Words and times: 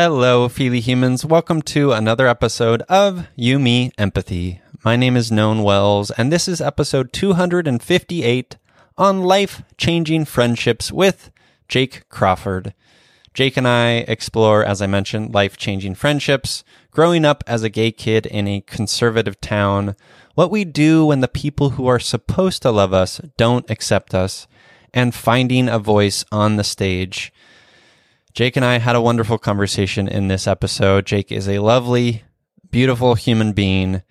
Hello, 0.00 0.48
Feely 0.48 0.78
humans. 0.78 1.24
Welcome 1.24 1.60
to 1.62 1.90
another 1.90 2.28
episode 2.28 2.82
of 2.82 3.26
You 3.34 3.58
Me 3.58 3.90
Empathy. 3.98 4.60
My 4.84 4.94
name 4.94 5.16
is 5.16 5.32
Known 5.32 5.64
Wells, 5.64 6.12
and 6.12 6.30
this 6.30 6.46
is 6.46 6.60
episode 6.60 7.12
258 7.12 8.56
on 8.96 9.22
life 9.22 9.62
changing 9.76 10.24
friendships 10.26 10.92
with 10.92 11.32
Jake 11.66 12.08
Crawford. 12.08 12.74
Jake 13.34 13.56
and 13.56 13.66
I 13.66 14.04
explore, 14.06 14.64
as 14.64 14.80
I 14.80 14.86
mentioned, 14.86 15.34
life 15.34 15.56
changing 15.56 15.96
friendships, 15.96 16.62
growing 16.92 17.24
up 17.24 17.42
as 17.48 17.64
a 17.64 17.68
gay 17.68 17.90
kid 17.90 18.24
in 18.24 18.46
a 18.46 18.60
conservative 18.60 19.40
town, 19.40 19.96
what 20.36 20.52
we 20.52 20.64
do 20.64 21.06
when 21.06 21.22
the 21.22 21.26
people 21.26 21.70
who 21.70 21.88
are 21.88 21.98
supposed 21.98 22.62
to 22.62 22.70
love 22.70 22.92
us 22.92 23.20
don't 23.36 23.68
accept 23.68 24.14
us, 24.14 24.46
and 24.94 25.12
finding 25.12 25.68
a 25.68 25.80
voice 25.80 26.24
on 26.30 26.54
the 26.54 26.62
stage. 26.62 27.32
Jake 28.38 28.54
and 28.54 28.64
I 28.64 28.78
had 28.78 28.94
a 28.94 29.00
wonderful 29.00 29.36
conversation 29.36 30.06
in 30.06 30.28
this 30.28 30.46
episode. 30.46 31.06
Jake 31.06 31.32
is 31.32 31.48
a 31.48 31.58
lovely, 31.58 32.22
beautiful 32.70 33.16
human 33.16 33.52
being, 33.52 34.02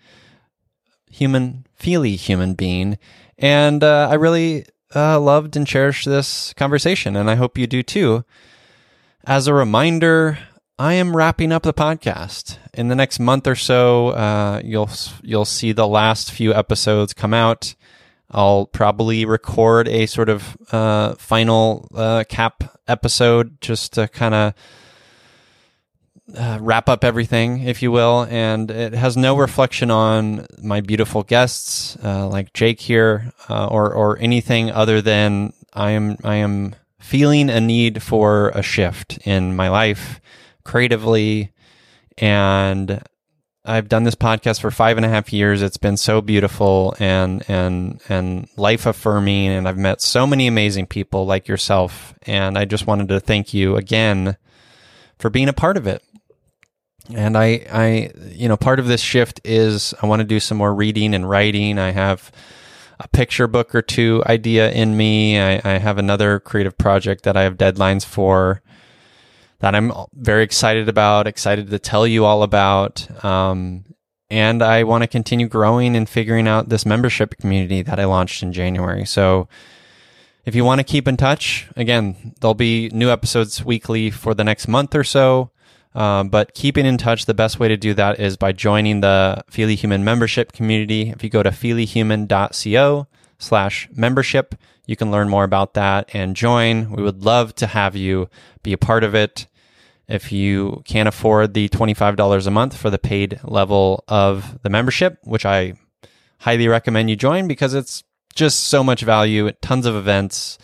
human, 1.10 1.66
feely 1.74 2.18
human 2.18 2.54
being. 2.54 2.98
And 3.38 3.82
uh, 3.86 4.10
I 4.12 4.16
really 4.16 4.66
uh, 4.94 5.18
loved 5.22 5.56
and 5.56 5.66
cherished 5.66 6.06
this 6.06 6.54
conversation, 6.56 7.16
and 7.16 7.30
I 7.30 7.36
hope 7.36 7.58
you 7.58 7.68
do 7.68 7.82
too. 7.82 8.26
As 9.24 9.48
a 9.48 9.54
reminder, 9.54 10.38
I 10.78 10.96
am 10.96 11.16
wrapping 11.16 11.54
up 11.54 11.64
the 11.64 11.74
podcast. 11.74 12.58
In 12.74 12.90
the 12.90 12.96
next 12.96 13.22
month 13.22 13.48
or 13.48 13.56
so, 13.56 14.10
uh, 14.10 14.62
you'll 14.62 14.90
you'll 15.24 15.46
see 15.46 15.72
the 15.72 15.88
last 15.88 16.34
few 16.34 16.54
episodes 16.54 17.14
come 17.14 17.34
out. 17.34 17.76
I'll 18.30 18.66
probably 18.66 19.26
record 19.26 19.88
a 19.88 20.06
sort 20.06 20.30
of 20.30 20.58
uh, 20.72 21.16
final 21.16 21.88
uh, 21.96 22.24
cap 22.28 22.80
episode 22.88 23.62
just 23.62 23.94
to 23.94 24.08
kind 24.08 24.34
of 24.34 24.54
uh, 26.36 26.58
wrap 26.62 26.90
up 26.90 27.04
everything, 27.04 27.62
if 27.64 27.82
you 27.82 27.92
will. 27.92 28.28
And 28.30 28.70
it 28.70 28.94
has 28.94 29.16
no 29.16 29.38
reflection 29.38 29.90
on 29.90 30.46
my 30.62 30.82
beautiful 30.82 31.24
guests 31.24 31.98
uh, 32.04 32.28
like 32.28 32.54
Jake 32.54 32.82
here, 32.82 33.32
uh, 33.50 33.68
or 33.68 33.94
or 33.94 34.18
anything 34.20 34.72
other 34.72 35.02
than 35.02 35.54
I 35.74 35.92
am 35.92 36.18
I 36.24 36.36
am 36.36 36.76
feeling 37.00 37.50
a 37.50 37.62
need 37.62 38.04
for 38.04 38.50
a 38.50 38.62
shift 38.62 39.20
in 39.26 39.56
my 39.56 39.70
life 39.70 40.20
creatively 40.66 41.54
and 42.18 43.02
I've 43.68 43.90
done 43.90 44.04
this 44.04 44.16
podcast 44.16 44.62
for 44.62 44.72
five 44.72 44.96
and 44.96 45.06
a 45.06 45.10
half 45.10 45.34
years. 45.34 45.62
It's 45.62 45.78
been 45.78 45.98
so 45.98 46.22
beautiful 46.22 46.96
and 47.00 47.44
and 47.50 48.02
and 48.08 48.48
life 48.56 48.86
affirming, 48.86 49.50
and 49.50 49.68
I've 49.68 49.78
met 49.78 50.02
so 50.02 50.26
many 50.26 50.48
amazing 50.48 50.88
people 50.88 51.26
like 51.26 51.50
yourself. 51.50 52.14
And 52.24 52.58
I 52.58 52.64
just 52.64 52.88
wanted 52.88 53.10
to 53.10 53.20
thank 53.20 53.54
you 53.54 53.76
again 53.76 54.38
for 55.20 55.30
being 55.30 55.50
a 55.50 55.54
part 55.54 55.76
of 55.76 55.86
it. 55.86 56.02
And 57.14 57.38
I, 57.38 57.66
I, 57.72 58.12
you 58.32 58.48
know, 58.50 58.58
part 58.58 58.80
of 58.80 58.88
this 58.88 59.02
shift 59.02 59.40
is 59.44 59.94
I 60.02 60.08
want 60.08 60.20
to 60.22 60.26
do 60.26 60.40
some 60.40 60.58
more 60.58 60.74
reading 60.74 61.14
and 61.14 61.30
writing. 61.30 61.80
I 61.80 61.92
have 61.92 62.32
a 63.00 63.08
picture 63.08 63.48
book 63.48 63.74
or 63.76 63.82
two 63.82 64.24
idea 64.26 64.72
in 64.72 64.98
me. 64.98 65.40
I, 65.40 65.62
I 65.64 65.78
have 65.78 65.98
another 65.98 66.40
creative 66.40 66.78
project 66.78 67.24
that 67.24 67.38
I 67.38 67.44
have 67.44 67.58
deadlines 67.58 68.06
for 68.06 68.62
that 69.60 69.76
I'm 69.76 69.92
very 70.14 70.44
excited 70.44 70.88
about, 70.88 71.28
excited 71.28 71.70
to 71.70 71.80
tell 71.80 72.06
you 72.06 72.26
all 72.26 72.44
about. 72.44 73.26
Um, 73.26 73.86
and 74.30 74.62
I 74.62 74.84
want 74.84 75.04
to 75.04 75.08
continue 75.08 75.48
growing 75.48 75.96
and 75.96 76.08
figuring 76.08 76.48
out 76.48 76.70
this 76.70 76.86
membership 76.86 77.38
community 77.38 77.82
that 77.82 78.00
I 78.00 78.06
launched 78.06 78.44
in 78.44 78.52
January. 78.54 79.06
So 79.06 79.48
if 80.46 80.54
you 80.54 80.64
want 80.64 80.80
to 80.80 80.84
keep 80.84 81.08
in 81.08 81.18
touch, 81.18 81.68
again, 81.76 82.34
there'll 82.40 82.54
be 82.54 82.90
new 82.90 83.10
episodes 83.10 83.64
weekly 83.64 84.12
for 84.12 84.34
the 84.34 84.44
next 84.44 84.68
month 84.68 84.96
or 84.96 85.04
so. 85.04 85.52
Uh, 85.96 86.24
but 86.24 86.54
keeping 86.54 86.86
in 86.86 86.98
touch, 86.98 87.26
the 87.26 87.34
best 87.34 87.60
way 87.60 87.68
to 87.68 87.78
do 87.78 87.94
that 87.94 88.20
is 88.20 88.38
by 88.38 88.52
joining 88.52 89.02
the 89.02 89.44
Feely 89.50 89.76
Human 89.76 90.04
membership 90.04 90.52
community. 90.52 91.10
If 91.10 91.24
you 91.24 91.30
go 91.30 91.42
to 91.42 91.50
feelyhuman.co 91.50 93.08
slash 93.40 93.90
membership, 93.94 94.56
you 94.88 94.96
can 94.96 95.12
learn 95.12 95.30
more 95.30 95.44
about 95.44 95.76
that 95.76 96.10
and 96.14 96.36
join. 96.36 96.92
We 96.92 97.04
would 97.04 97.24
love 97.24 97.54
to 97.56 97.68
have 97.68 97.96
you 97.96 98.30
be 98.64 98.74
a 98.74 98.78
part 98.78 99.04
of 99.04 99.14
it. 99.14 99.46
If 100.08 100.32
you 100.32 100.82
can't 100.86 101.10
afford 101.10 101.54
the 101.54 101.68
$25 101.68 102.48
a 102.48 102.52
month 102.52 102.76
for 102.76 102.90
the 102.90 102.98
paid 102.98 103.42
level 103.44 104.06
of 104.08 104.60
the 104.64 104.70
membership, 104.70 105.20
which 105.26 105.46
I 105.46 105.74
highly 106.40 106.70
recommend 106.70 107.10
you 107.10 107.18
join 107.18 107.48
because 107.48 107.74
it's 107.74 108.06
just 108.34 108.62
so 108.62 108.84
much 108.84 109.02
value, 109.02 109.52
tons 109.62 109.86
of 109.86 109.96
events. 109.96 110.58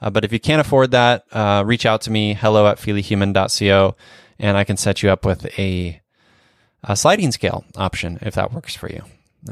Uh, 0.00 0.10
but 0.10 0.24
if 0.24 0.32
you 0.32 0.38
can't 0.38 0.60
afford 0.60 0.92
that, 0.92 1.24
uh, 1.32 1.64
reach 1.66 1.84
out 1.84 2.02
to 2.02 2.12
me, 2.12 2.34
hello 2.34 2.68
at 2.68 2.78
feelyhuman.co, 2.78 3.96
and 4.38 4.56
I 4.56 4.62
can 4.62 4.76
set 4.76 5.02
you 5.02 5.10
up 5.10 5.24
with 5.24 5.46
a, 5.58 6.00
a 6.84 6.94
sliding 6.94 7.32
scale 7.32 7.64
option 7.74 8.18
if 8.22 8.34
that 8.34 8.52
works 8.52 8.76
for 8.76 8.88
you. 8.88 9.02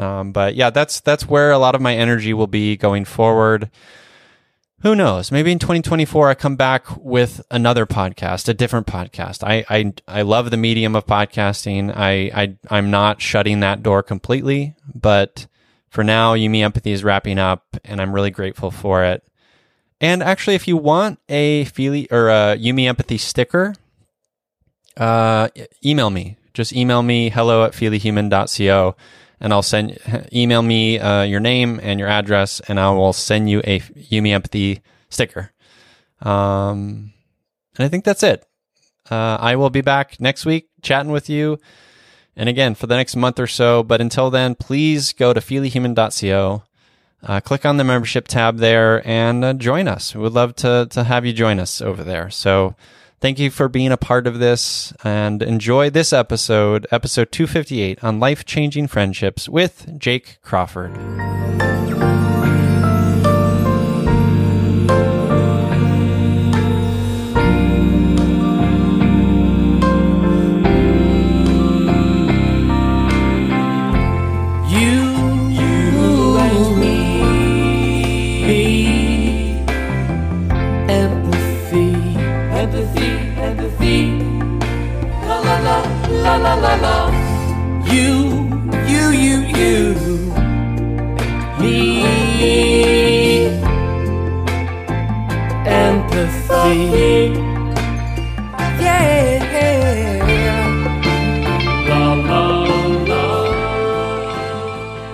Um, 0.01 0.31
but 0.31 0.55
yeah, 0.55 0.71
that's 0.71 1.01
that's 1.01 1.27
where 1.27 1.51
a 1.51 1.59
lot 1.59 1.75
of 1.75 1.81
my 1.81 1.95
energy 1.95 2.33
will 2.33 2.47
be 2.47 2.77
going 2.77 3.05
forward 3.05 3.71
who 4.83 4.97
knows? 4.97 5.31
Maybe 5.31 5.53
in 5.53 5.61
2024, 5.61 6.31
I 6.31 6.35
come 6.35 6.57
back 6.57 6.85
with 6.97 7.41
another 7.51 7.87
podcast, 7.87 8.49
a 8.49 8.55
different 8.55 8.89
podcast. 8.89 9.47
I, 9.47 9.65
I, 9.71 9.93
I 10.09 10.23
love 10.23 10.51
the 10.51 10.57
medium 10.57 10.97
of 10.97 11.07
podcasting. 11.07 11.93
I, 11.97 12.31
I, 12.35 12.57
I'm 12.69 12.91
not 12.91 13.23
shutting 13.23 13.61
that 13.61 13.85
door 13.85 14.03
completely, 14.03 14.75
but 14.93 15.47
for 15.89 16.03
now, 16.03 16.35
You 16.35 16.51
Me 16.51 16.65
Empathy 16.65 16.91
is 16.91 17.05
wrapping 17.05 17.39
up 17.39 17.77
and 17.85 18.01
I'm 18.01 18.13
really 18.13 18.31
grateful 18.31 18.73
for 18.73 19.05
it. 19.05 19.23
And 20.01 20.21
actually, 20.21 20.57
if 20.57 20.67
you 20.67 20.77
want 20.77 21.21
a 21.29 21.65
Feely 21.67 22.11
or 22.11 22.29
a 22.29 22.57
You 22.57 22.75
Me 22.75 22.89
Empathy 22.89 23.19
sticker, 23.19 23.75
uh, 24.97 25.49
email 25.85 26.11
me. 26.11 26.39
Just 26.55 26.73
email 26.73 27.03
me 27.03 27.31
hello 27.31 27.65
at 27.65 27.73
feelyhuman.co 27.73 28.97
and 29.43 29.53
I'll 29.53 29.63
send 29.63 29.99
email 30.33 30.63
me 30.63 30.99
uh, 30.99 31.23
your 31.23 31.41
name 31.41 31.79
and 31.83 32.01
your 32.01 32.09
address, 32.09 32.61
and 32.61 32.81
I 32.81 32.91
will 32.93 33.13
send 33.13 33.51
you 33.51 33.61
a 33.67 33.83
You 33.95 34.23
Me 34.23 34.33
Empathy 34.33 34.81
sticker. 35.11 35.51
Um, 36.23 37.13
and 37.77 37.85
I 37.85 37.89
think 37.89 38.05
that's 38.05 38.23
it. 38.23 38.47
Uh, 39.11 39.37
I 39.41 39.57
will 39.57 39.69
be 39.69 39.81
back 39.81 40.21
next 40.21 40.47
week 40.47 40.69
chatting 40.81 41.11
with 41.11 41.29
you, 41.29 41.59
and 42.37 42.49
again 42.49 42.75
for 42.75 42.87
the 42.87 42.97
next 42.97 43.17
month 43.17 43.41
or 43.41 43.49
so. 43.49 43.83
But 43.83 44.01
until 44.01 44.31
then, 44.31 44.55
please 44.55 45.13
go 45.13 45.35
to 45.35 45.41
feelyhuman.co. 45.41 46.63
Uh, 47.25 47.41
click 47.41 47.67
on 47.67 47.77
the 47.77 47.85
membership 47.85 48.27
tab 48.27 48.59
there 48.59 49.07
and 49.07 49.45
uh, 49.45 49.53
join 49.55 49.87
us. 49.89 50.15
We 50.15 50.23
would 50.23 50.33
love 50.33 50.55
to 50.57 50.87
to 50.91 51.05
have 51.05 51.27
you 51.27 51.33
join 51.33 51.59
us 51.59 51.83
over 51.83 52.05
there. 52.05 52.31
So 52.31 52.77
Thank 53.23 53.39
you 53.39 53.53
for 53.53 53.69
being 53.69 53.93
a 53.93 53.97
part 53.97 54.27
of 54.27 54.41
this 54.41 54.93
and 55.05 55.45
enjoy 55.45 55.91
this 55.91 56.13
episode, 56.13 56.89
episode 56.91 57.31
258 57.31 58.03
on 58.03 58.19
life 58.19 58.45
changing 58.45 58.89
friendships 58.89 59.49
with 59.49 59.97
Jake 59.97 60.39
Crawford. 60.43 60.91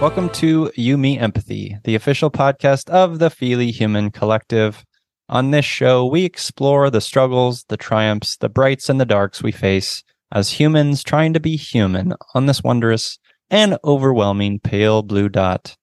Welcome 0.00 0.30
to 0.34 0.70
You 0.76 0.96
Me 0.96 1.18
Empathy, 1.18 1.78
the 1.82 1.96
official 1.96 2.30
podcast 2.30 2.88
of 2.90 3.18
the 3.18 3.28
Feely 3.28 3.72
Human 3.72 4.12
Collective. 4.12 4.84
On 5.28 5.50
this 5.50 5.64
show, 5.64 6.06
we 6.06 6.24
explore 6.24 6.90
the 6.90 7.00
struggles, 7.00 7.64
the 7.68 7.76
triumphs, 7.76 8.36
the 8.36 8.48
brights, 8.48 8.88
and 8.88 9.00
the 9.00 9.04
darks 9.04 9.42
we 9.42 9.50
face 9.50 10.04
as 10.32 10.50
humans 10.50 11.02
trying 11.02 11.32
to 11.32 11.40
be 11.40 11.56
human 11.56 12.14
on 12.34 12.46
this 12.46 12.62
wondrous 12.62 13.18
and 13.50 13.78
overwhelming 13.84 14.60
pale 14.60 15.02
blue 15.02 15.28
dot. 15.28 15.76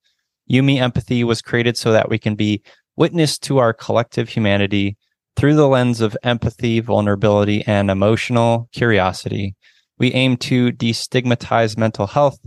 You 0.45 0.61
Me 0.61 0.79
Empathy 0.79 1.23
was 1.23 1.41
created 1.41 1.77
so 1.77 1.91
that 1.91 2.09
we 2.09 2.19
can 2.19 2.35
be 2.35 2.61
witness 2.95 3.37
to 3.39 3.57
our 3.57 3.73
collective 3.73 4.29
humanity 4.29 4.97
through 5.35 5.55
the 5.55 5.67
lens 5.67 6.01
of 6.01 6.15
empathy, 6.23 6.79
vulnerability, 6.79 7.63
and 7.65 7.89
emotional 7.89 8.69
curiosity. 8.71 9.55
We 9.97 10.13
aim 10.13 10.37
to 10.37 10.71
destigmatize 10.71 11.77
mental 11.77 12.07
health 12.07 12.39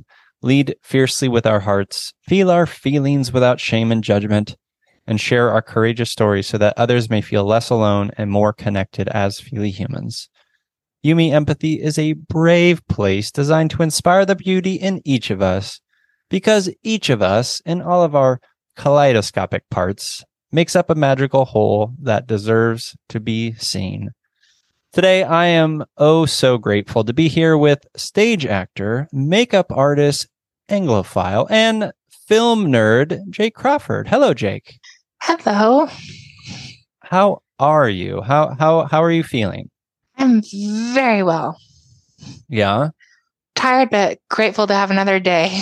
lead 0.43 0.77
fiercely 0.83 1.29
with 1.29 1.47
our 1.47 1.61
hearts, 1.61 2.13
feel 2.23 2.51
our 2.51 2.67
feelings 2.67 3.33
without 3.33 3.61
shame 3.61 3.91
and 3.91 4.05
judgment, 4.05 4.57
and 5.07 5.21
share 5.21 5.51
our 5.51 5.63
courageous 5.63 6.11
stories 6.11 6.47
so 6.47 6.59
that 6.59 6.75
others 6.77 7.11
may 7.11 7.21
feel 7.21 7.45
less 7.45 7.71
alone 7.71 8.11
and 8.17 8.31
more 8.31 8.53
connected 8.53 9.09
as 9.09 9.41
feely 9.41 9.71
humans. 9.71 10.29
You 11.03 11.15
Me 11.15 11.31
Empathy 11.33 11.81
is 11.81 11.97
a 11.97 12.15
brave 12.15 12.87
place 12.89 13.31
designed 13.31 13.71
to 13.71 13.83
inspire 13.83 14.27
the 14.27 14.35
beauty 14.35 14.75
in 14.75 15.01
each 15.05 15.31
of 15.31 15.41
us 15.41 15.81
because 16.29 16.75
each 16.83 17.09
of 17.09 17.23
us, 17.23 17.61
in 17.65 17.81
all 17.81 18.03
of 18.03 18.17
our 18.17 18.41
kaleidoscopic 18.77 19.63
parts, 19.71 20.25
makes 20.51 20.75
up 20.75 20.91
a 20.91 20.97
magical 20.97 21.45
whole 21.45 21.95
that 22.03 22.27
deserves 22.27 22.97
to 23.11 23.21
be 23.21 23.53
seen. 23.55 24.11
Today, 24.93 25.23
I 25.23 25.47
am 25.47 25.85
oh 25.99 26.27
so 26.27 26.59
grateful 26.59 27.05
to 27.05 27.13
be 27.13 27.29
here 27.29 27.57
with 27.57 27.79
stage 27.97 28.45
actor, 28.45 29.07
makeup 29.13 29.67
artist, 29.71 30.27
Anglophile, 30.69 31.47
and 31.49 31.93
film 32.27 32.67
nerd, 32.67 33.21
Jake 33.31 33.55
Crawford. 33.55 34.09
Hello, 34.09 34.35
Jake. 34.35 34.81
Hello. 35.21 35.89
How 37.01 37.43
are 37.61 37.89
you? 37.89 38.21
How 38.23 38.55
how 38.59 38.87
how 38.87 39.03
are 39.03 39.13
you 39.13 39.23
feeling? 39.23 39.71
I'm 40.19 40.43
very 40.93 41.23
well. 41.23 41.59
Yeah. 42.49 42.91
Tired 43.55 43.91
but 43.91 44.19
grateful 44.29 44.67
to 44.67 44.75
have 44.75 44.91
another 44.91 45.21
day. 45.21 45.61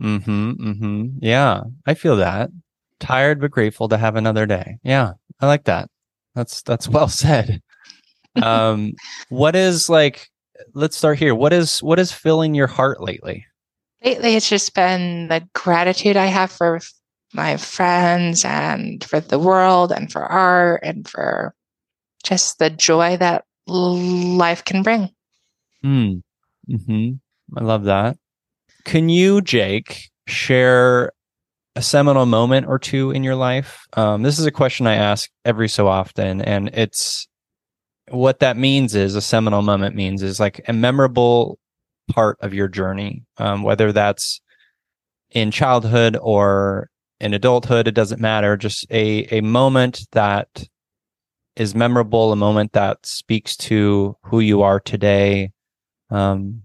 Mm-hmm. 0.00 0.50
Mm-hmm. 0.52 1.06
Yeah. 1.20 1.62
I 1.86 1.94
feel 1.94 2.16
that. 2.16 2.50
Tired 2.98 3.40
but 3.40 3.50
grateful 3.50 3.88
to 3.88 3.96
have 3.96 4.16
another 4.16 4.46
day. 4.46 4.78
Yeah. 4.82 5.12
I 5.40 5.46
like 5.46 5.64
that. 5.64 5.88
That's 6.34 6.62
that's 6.62 6.88
well 6.88 7.08
said. 7.24 7.62
um 8.42 8.92
what 9.28 9.56
is 9.56 9.88
like 9.88 10.30
let's 10.74 10.96
start 10.96 11.18
here. 11.18 11.34
What 11.34 11.52
is 11.52 11.82
what 11.82 11.98
is 11.98 12.12
filling 12.12 12.54
your 12.54 12.66
heart 12.66 13.00
lately? 13.02 13.46
Lately 14.04 14.34
it's 14.36 14.48
just 14.48 14.74
been 14.74 15.28
the 15.28 15.46
gratitude 15.54 16.16
I 16.16 16.26
have 16.26 16.50
for 16.50 16.80
my 17.32 17.56
friends 17.56 18.44
and 18.44 19.02
for 19.04 19.20
the 19.20 19.38
world 19.38 19.92
and 19.92 20.10
for 20.10 20.22
art 20.24 20.80
and 20.82 21.06
for 21.06 21.54
just 22.24 22.58
the 22.58 22.70
joy 22.70 23.16
that 23.18 23.44
life 23.70 24.64
can 24.64 24.82
bring. 24.82 25.10
Hmm. 25.82 26.18
Mm-hmm. 26.68 27.12
I 27.56 27.64
love 27.64 27.84
that. 27.84 28.16
Can 28.84 29.08
you, 29.08 29.40
Jake, 29.40 30.10
share 30.26 31.12
a 31.76 31.82
seminal 31.82 32.26
moment 32.26 32.66
or 32.66 32.78
two 32.78 33.10
in 33.10 33.24
your 33.24 33.34
life? 33.34 33.86
Um, 33.94 34.22
this 34.22 34.38
is 34.38 34.46
a 34.46 34.50
question 34.50 34.86
I 34.86 34.94
ask 34.94 35.30
every 35.44 35.68
so 35.68 35.88
often, 35.88 36.40
and 36.42 36.68
it's 36.68 37.28
what 38.08 38.40
that 38.40 38.56
means 38.56 38.94
is 38.94 39.14
a 39.14 39.20
seminal 39.20 39.62
moment 39.62 39.94
means 39.94 40.22
is 40.22 40.40
like 40.40 40.60
a 40.68 40.72
memorable 40.72 41.58
part 42.10 42.36
of 42.40 42.52
your 42.52 42.68
journey, 42.68 43.24
um, 43.38 43.62
whether 43.62 43.92
that's 43.92 44.40
in 45.30 45.50
childhood 45.50 46.16
or 46.20 46.88
in 47.20 47.34
adulthood, 47.34 47.86
it 47.86 47.94
doesn't 47.94 48.20
matter. 48.20 48.56
Just 48.56 48.86
a 48.90 49.26
a 49.30 49.40
moment 49.42 50.06
that 50.12 50.66
is 51.56 51.74
memorable, 51.74 52.32
a 52.32 52.36
moment 52.36 52.72
that 52.72 53.04
speaks 53.04 53.56
to 53.56 54.16
who 54.22 54.40
you 54.40 54.62
are 54.62 54.80
today, 54.80 55.52
um, 56.10 56.62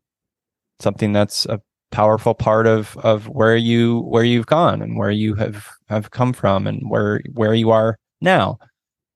something 0.79 1.13
that's 1.13 1.45
a 1.45 1.59
powerful 1.91 2.33
part 2.33 2.67
of 2.67 2.97
of 2.97 3.29
where 3.29 3.55
you 3.55 4.01
where 4.01 4.23
you've 4.23 4.47
gone 4.47 4.81
and 4.81 4.97
where 4.97 5.11
you 5.11 5.33
have 5.35 5.69
have 5.87 6.11
come 6.11 6.33
from 6.33 6.67
and 6.67 6.89
where 6.89 7.21
where 7.33 7.53
you 7.53 7.71
are 7.71 7.97
now. 8.21 8.57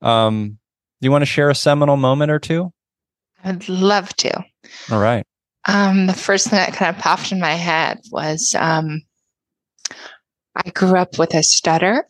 Um, 0.01 0.57
do 1.01 1.05
you 1.05 1.11
want 1.11 1.21
to 1.23 1.27
share 1.27 1.49
a 1.49 1.55
seminal 1.55 1.97
moment 1.97 2.31
or 2.31 2.39
two? 2.39 2.71
I'd 3.43 3.67
love 3.69 4.15
to. 4.17 4.43
All 4.91 4.99
right. 4.99 5.25
Um, 5.67 6.07
the 6.07 6.13
first 6.13 6.47
thing 6.47 6.57
that 6.57 6.73
kind 6.73 6.95
of 6.95 7.01
popped 7.01 7.31
in 7.31 7.39
my 7.39 7.53
head 7.53 7.99
was 8.11 8.55
um, 8.57 9.01
I 10.55 10.69
grew 10.71 10.97
up 10.97 11.17
with 11.17 11.33
a 11.33 11.43
stutter 11.43 12.05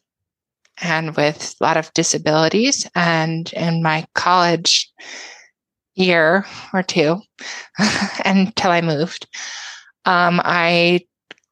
and 0.82 1.16
with 1.16 1.56
a 1.60 1.64
lot 1.64 1.78
of 1.78 1.94
disabilities. 1.94 2.88
And 2.96 3.52
in 3.54 3.84
my 3.84 4.06
college 4.16 4.92
year 5.96 6.46
or 6.74 6.84
two, 6.84 7.22
until 8.26 8.72
I 8.72 8.82
moved, 8.82 9.28
um, 10.06 10.42
I 10.44 11.02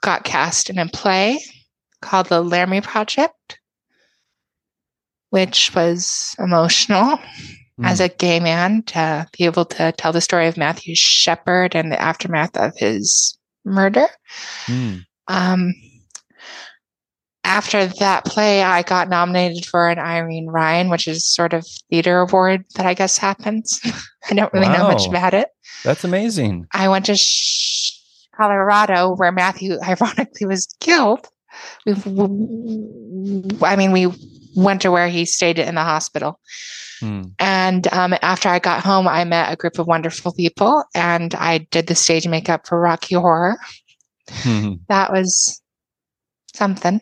got 0.02 0.24
cast 0.24 0.70
in 0.70 0.78
a 0.78 0.88
play 0.88 1.40
called 2.02 2.28
The 2.28 2.42
Laramie 2.42 2.82
Project, 2.82 3.60
which 5.30 5.74
was 5.76 6.36
emotional 6.40 7.18
mm. 7.18 7.86
as 7.86 8.00
a 8.00 8.10
gay 8.10 8.40
man 8.40 8.84
to 8.84 9.28
be 9.38 9.46
able 9.46 9.66
to 9.66 9.92
tell 9.94 10.14
the 10.14 10.22
story 10.22 10.48
of 10.48 10.58
Matthew 10.58 10.96
Shepard 10.96 11.76
and 11.76 11.92
the 11.92 12.02
aftermath 12.02 12.56
of 12.56 12.74
his 12.78 13.38
murder. 13.66 14.08
Mm. 14.68 15.06
Um, 15.28 15.74
after 17.48 17.88
that 17.88 18.26
play, 18.26 18.62
I 18.62 18.84
got 18.84 19.08
nominated 19.08 19.66
for 19.66 19.88
an 19.88 19.98
Irene 19.98 20.48
Ryan, 20.48 20.90
which 20.90 21.08
is 21.08 21.26
sort 21.26 21.54
of 21.54 21.66
theater 21.90 22.20
award 22.20 22.66
that 22.76 22.86
I 22.86 22.94
guess 22.94 23.18
happens. 23.18 23.80
I 24.30 24.34
don't 24.34 24.52
really 24.54 24.68
wow. 24.68 24.78
know 24.78 24.88
much 24.90 25.08
about 25.08 25.34
it. 25.34 25.48
That's 25.84 26.04
amazing. 26.04 26.68
I 26.74 26.90
went 26.90 27.06
to 27.06 27.18
Colorado 28.36 29.16
where 29.16 29.32
Matthew 29.32 29.78
ironically 29.84 30.46
was 30.46 30.68
killed. 30.82 31.26
We, 31.86 31.94
I 33.64 33.76
mean, 33.78 33.94
we 33.94 34.12
went 34.56 34.82
to 34.82 34.92
where 34.92 35.08
he 35.08 35.24
stayed 35.24 35.58
in 35.58 35.76
the 35.76 35.84
hospital. 35.84 36.40
Hmm. 37.00 37.22
And 37.40 37.88
um, 37.94 38.14
after 38.22 38.50
I 38.50 38.60
got 38.60 38.84
home, 38.84 39.08
I 39.08 39.24
met 39.24 39.54
a 39.54 39.56
group 39.56 39.80
of 39.80 39.88
wonderful 39.88 40.34
people 40.34 40.84
and 40.94 41.34
I 41.36 41.60
did 41.60 41.88
the 41.88 41.96
stage 41.96 42.28
makeup 42.28 42.68
for 42.68 42.80
Rocky 42.80 43.16
Horror. 43.16 43.58
Hmm. 44.30 44.74
That 44.90 45.14
was 45.14 45.62
something. 46.58 47.02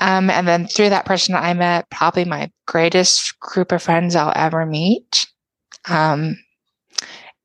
Um, 0.00 0.30
and 0.30 0.46
then 0.46 0.66
through 0.66 0.90
that 0.90 1.06
person, 1.06 1.34
I 1.34 1.54
met 1.54 1.90
probably 1.90 2.24
my 2.24 2.50
greatest 2.66 3.38
group 3.40 3.72
of 3.72 3.82
friends 3.82 4.14
I'll 4.14 4.32
ever 4.34 4.64
meet. 4.64 5.26
Um, 5.88 6.38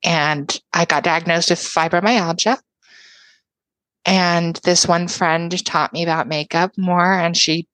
and 0.04 0.60
I 0.72 0.84
got 0.84 1.02
diagnosed 1.02 1.50
with 1.50 1.58
fibromyalgia. 1.58 2.58
And 4.04 4.56
this 4.64 4.86
one 4.86 5.08
friend 5.08 5.64
taught 5.64 5.92
me 5.92 6.02
about 6.02 6.28
makeup 6.28 6.72
more, 6.76 7.12
and 7.12 7.36
she 7.36 7.66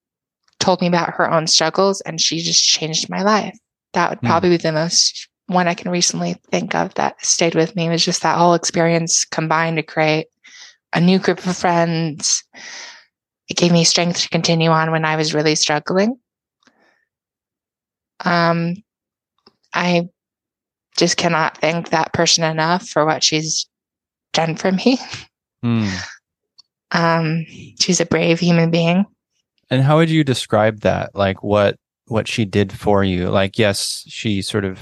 told 0.61 0.81
me 0.81 0.87
about 0.87 1.15
her 1.15 1.29
own 1.31 1.49
struggles, 1.49 2.01
and 2.03 2.21
she 2.21 2.39
just 2.39 2.65
changed 2.65 3.11
my 3.11 3.23
life. 3.23 3.59
That 3.95 4.11
would 4.11 4.21
hmm. 4.21 4.27
probably 4.27 4.51
mm. 4.51 4.53
be 4.53 4.57
the 4.59 4.73
most 4.73 5.29
one 5.47 5.67
I 5.67 5.75
can 5.75 5.91
recently 5.91 6.37
think 6.53 6.77
of 6.77 6.95
that 6.95 7.25
stayed 7.25 7.57
with 7.57 7.75
me. 7.75 7.89
Was 7.89 8.05
just 8.05 8.23
that 8.23 8.39
whole 8.39 8.55
experience 8.55 9.25
combined 9.25 9.77
to 9.79 9.83
create 9.83 10.29
a 10.93 11.01
new 11.01 11.19
group 11.19 11.45
of 11.45 11.57
friends 11.57 12.45
it 13.51 13.57
gave 13.57 13.73
me 13.73 13.85
strength 13.85 14.21
to 14.21 14.29
continue 14.29 14.71
on 14.71 14.93
when 14.93 15.05
I 15.05 15.17
was 15.17 15.35
really 15.35 15.57
struggling. 15.57 16.17
Um, 18.25 18.77
I 19.75 20.09
just 20.97 21.17
cannot 21.17 21.59
thank 21.59 21.91
that 21.91 22.13
person 22.13 22.45
enough 22.45 22.89
for 22.89 23.05
what 23.05 23.25
she's 23.25 23.69
done 24.33 24.57
for 24.57 24.73
me. 24.73 24.99
Mm. 25.65 25.91
Um, 26.93 27.47
she's 27.79 28.01
a 28.01 28.05
brave 28.05 28.41
human 28.41 28.73
being. 28.73 29.05
And 29.71 29.81
how 29.81 29.99
would 29.99 30.11
you 30.11 30.25
describe 30.25 30.81
that? 30.81 31.15
Like 31.15 31.41
what 31.41 31.77
what 32.07 32.27
she 32.27 32.45
did 32.45 32.73
for 32.73 33.05
you? 33.05 33.29
Like, 33.29 33.61
yes, 33.61 34.03
she 34.09 34.43
sort 34.43 34.65
of. 34.65 34.81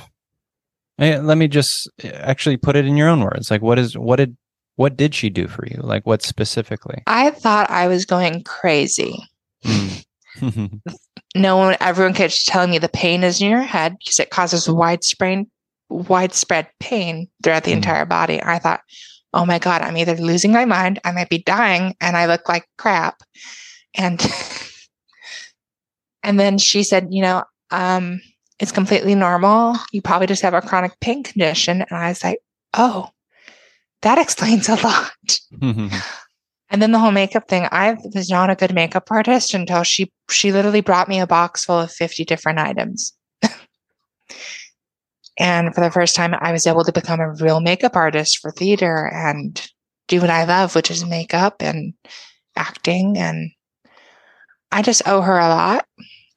Eh, 0.98 1.18
let 1.18 1.36
me 1.36 1.48
just 1.48 1.86
actually 2.02 2.56
put 2.56 2.76
it 2.76 2.86
in 2.86 2.96
your 2.96 3.10
own 3.10 3.20
words. 3.20 3.50
Like, 3.50 3.60
what 3.60 3.78
is 3.78 3.98
what 3.98 4.16
did 4.16 4.38
what 4.78 4.96
did 4.96 5.12
she 5.12 5.28
do 5.28 5.48
for 5.48 5.66
you? 5.66 5.80
Like 5.82 6.06
what 6.06 6.22
specifically? 6.22 7.02
I 7.08 7.30
thought 7.30 7.68
I 7.68 7.88
was 7.88 8.04
going 8.04 8.44
crazy. 8.44 9.18
Mm. 9.64 10.04
no 11.34 11.56
one, 11.56 11.76
everyone 11.80 12.14
kept 12.14 12.46
telling 12.46 12.70
me 12.70 12.78
the 12.78 12.88
pain 12.88 13.24
is 13.24 13.40
in 13.40 13.50
your 13.50 13.60
head 13.60 13.96
because 13.98 14.20
it 14.20 14.30
causes 14.30 14.68
widespread, 14.68 15.46
widespread 15.88 16.68
pain 16.78 17.28
throughout 17.42 17.64
the 17.64 17.72
mm. 17.72 17.78
entire 17.78 18.04
body. 18.04 18.40
I 18.40 18.60
thought, 18.60 18.82
oh 19.34 19.44
my 19.44 19.58
God, 19.58 19.82
I'm 19.82 19.96
either 19.96 20.14
losing 20.14 20.52
my 20.52 20.64
mind, 20.64 21.00
I 21.02 21.10
might 21.10 21.28
be 21.28 21.42
dying, 21.42 21.96
and 22.00 22.16
I 22.16 22.26
look 22.26 22.48
like 22.48 22.68
crap. 22.78 23.20
And 23.96 24.24
and 26.22 26.38
then 26.38 26.56
she 26.56 26.84
said, 26.84 27.08
you 27.10 27.22
know, 27.22 27.42
um, 27.72 28.20
it's 28.60 28.70
completely 28.70 29.16
normal. 29.16 29.76
You 29.90 30.02
probably 30.02 30.28
just 30.28 30.42
have 30.42 30.54
a 30.54 30.62
chronic 30.62 30.92
pain 31.00 31.24
condition. 31.24 31.82
And 31.82 31.98
I 31.98 32.10
was 32.10 32.22
like, 32.22 32.38
oh, 32.74 33.08
that 34.02 34.18
explains 34.18 34.68
a 34.68 34.76
lot. 34.76 35.40
and 36.70 36.82
then 36.82 36.92
the 36.92 36.98
whole 36.98 37.12
makeup 37.12 37.48
thing, 37.48 37.66
I 37.70 37.96
was 38.14 38.30
not 38.30 38.50
a 38.50 38.54
good 38.54 38.74
makeup 38.74 39.10
artist 39.10 39.54
until 39.54 39.82
she 39.82 40.12
she 40.30 40.52
literally 40.52 40.80
brought 40.80 41.08
me 41.08 41.20
a 41.20 41.26
box 41.26 41.64
full 41.64 41.80
of 41.80 41.92
50 41.92 42.24
different 42.24 42.58
items. 42.58 43.12
and 45.38 45.74
for 45.74 45.80
the 45.80 45.90
first 45.90 46.14
time 46.14 46.34
I 46.40 46.52
was 46.52 46.66
able 46.66 46.84
to 46.84 46.92
become 46.92 47.20
a 47.20 47.32
real 47.34 47.60
makeup 47.60 47.96
artist 47.96 48.38
for 48.38 48.50
theater 48.50 49.10
and 49.12 49.66
do 50.06 50.20
what 50.20 50.30
I 50.30 50.44
love, 50.44 50.74
which 50.74 50.90
is 50.90 51.04
makeup 51.04 51.56
and 51.60 51.94
acting 52.56 53.16
and 53.16 53.50
I 54.70 54.82
just 54.82 55.06
owe 55.06 55.22
her 55.22 55.38
a 55.38 55.48
lot. 55.48 55.86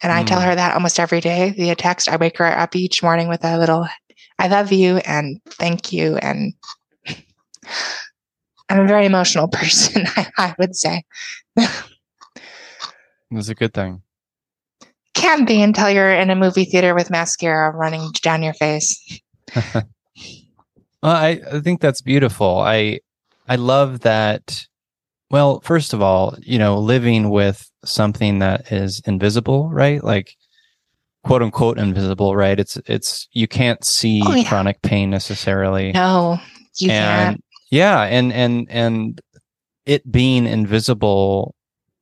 And 0.03 0.11
I 0.11 0.23
mm. 0.23 0.27
tell 0.27 0.41
her 0.41 0.55
that 0.55 0.73
almost 0.73 0.99
every 0.99 1.21
day 1.21 1.51
via 1.51 1.75
text. 1.75 2.09
I 2.09 2.15
wake 2.15 2.37
her 2.37 2.45
up 2.45 2.75
each 2.75 3.03
morning 3.03 3.27
with 3.27 3.43
a 3.43 3.57
little 3.57 3.87
I 4.39 4.47
love 4.47 4.71
you 4.71 4.97
and 4.97 5.39
thank 5.45 5.93
you 5.93 6.17
and 6.17 6.53
I'm 8.69 8.79
a 8.79 8.87
very 8.87 9.05
emotional 9.05 9.47
person, 9.51 10.05
I, 10.15 10.27
I 10.37 10.55
would 10.59 10.75
say. 10.75 11.03
That's 11.55 13.49
a 13.49 13.55
good 13.55 13.73
thing. 13.73 14.01
Can't 15.13 15.47
be 15.47 15.61
until 15.61 15.89
you're 15.89 16.13
in 16.13 16.29
a 16.29 16.35
movie 16.35 16.65
theater 16.65 16.95
with 16.95 17.09
mascara 17.09 17.71
running 17.71 18.11
down 18.21 18.43
your 18.43 18.53
face. 18.53 19.19
Well, 21.03 21.15
I, 21.15 21.41
I 21.51 21.59
think 21.61 21.81
that's 21.81 22.01
beautiful. 22.01 22.59
I 22.59 22.99
I 23.47 23.55
love 23.55 24.01
that. 24.01 24.67
Well, 25.29 25.61
first 25.61 25.93
of 25.93 26.01
all, 26.01 26.35
you 26.41 26.59
know, 26.59 26.77
living 26.77 27.29
with 27.29 27.69
something 27.83 28.39
that 28.39 28.71
is 28.71 29.01
invisible, 29.05 29.69
right? 29.69 30.03
Like 30.03 30.35
quote 31.23 31.41
unquote 31.41 31.79
invisible, 31.79 32.35
right? 32.35 32.59
It's 32.59 32.77
it's 32.85 33.27
you 33.31 33.47
can't 33.47 33.83
see 33.83 34.21
oh, 34.25 34.35
yeah. 34.35 34.47
chronic 34.47 34.81
pain 34.83 35.09
necessarily. 35.09 35.91
No, 35.91 36.39
you 36.77 36.91
and, 36.91 37.37
can't. 37.37 37.43
Yeah, 37.71 38.01
and 38.03 38.31
and 38.33 38.67
and 38.69 39.21
it 39.85 40.09
being 40.11 40.45
invisible 40.45 41.55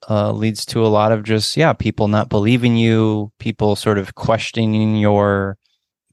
uh, 0.09 0.31
leads 0.31 0.65
to 0.65 0.85
a 0.85 0.87
lot 0.89 1.11
of 1.11 1.23
just 1.23 1.55
yeah, 1.55 1.73
people 1.73 2.07
not 2.07 2.29
believing 2.29 2.75
you, 2.75 3.31
people 3.39 3.75
sort 3.75 3.97
of 3.97 4.15
questioning 4.15 4.97
your 4.97 5.57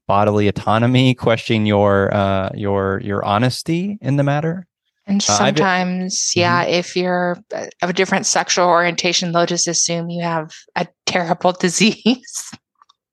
bodily 0.06 0.48
autonomy, 0.48 1.14
questioning 1.26 1.66
your 1.66 2.14
uh, 2.14 2.50
your 2.54 3.00
your 3.02 3.24
honesty 3.24 3.98
in 4.00 4.16
the 4.16 4.22
matter. 4.22 4.66
And 5.08 5.22
uh, 5.22 5.24
sometimes, 5.24 6.32
uh, 6.36 6.40
yeah, 6.40 6.64
mm-hmm. 6.64 6.74
if 6.74 6.96
you're 6.96 7.38
of 7.82 7.90
a 7.90 7.92
different 7.92 8.26
sexual 8.26 8.66
orientation, 8.66 9.32
they'll 9.32 9.46
just 9.46 9.68
assume 9.68 10.10
you 10.10 10.22
have 10.22 10.52
a 10.74 10.86
terrible 11.06 11.52
disease. 11.60 12.50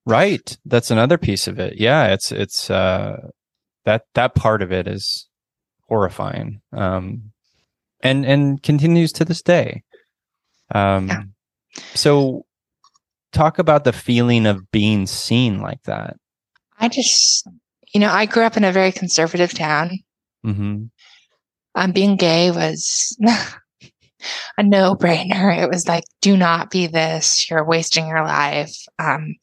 Right. 0.05 0.57
That's 0.65 0.91
another 0.91 1.17
piece 1.17 1.47
of 1.47 1.59
it. 1.59 1.77
Yeah, 1.77 2.07
it's 2.07 2.31
it's 2.31 2.69
uh 2.69 3.29
that 3.85 4.05
that 4.15 4.35
part 4.35 4.61
of 4.61 4.71
it 4.71 4.87
is 4.87 5.27
horrifying. 5.93 6.61
Um 6.71 7.31
and 8.01 8.25
and 8.25 8.61
continues 8.63 9.11
to 9.13 9.25
this 9.25 9.41
day. 9.41 9.83
Um 10.73 11.07
yeah. 11.07 11.23
so 11.93 12.45
talk 13.31 13.59
about 13.59 13.83
the 13.83 13.93
feeling 13.93 14.45
of 14.45 14.71
being 14.71 15.05
seen 15.05 15.61
like 15.61 15.83
that. 15.83 16.17
I 16.79 16.87
just 16.87 17.47
you 17.93 17.99
know, 17.99 18.11
I 18.11 18.25
grew 18.25 18.43
up 18.43 18.57
in 18.57 18.63
a 18.63 18.71
very 18.71 18.91
conservative 18.91 19.53
town. 19.53 19.99
Mm-hmm. 20.45 20.85
Um, 21.75 21.91
being 21.91 22.17
gay 22.17 22.51
was 22.51 23.17
a 24.57 24.63
no 24.63 24.95
brainer. 24.95 25.57
It 25.61 25.69
was 25.69 25.87
like, 25.87 26.03
do 26.21 26.35
not 26.35 26.71
be 26.71 26.87
this. 26.87 27.49
You're 27.49 27.63
wasting 27.63 28.07
your 28.07 28.23
life. 28.23 28.75
Um, 28.99 29.35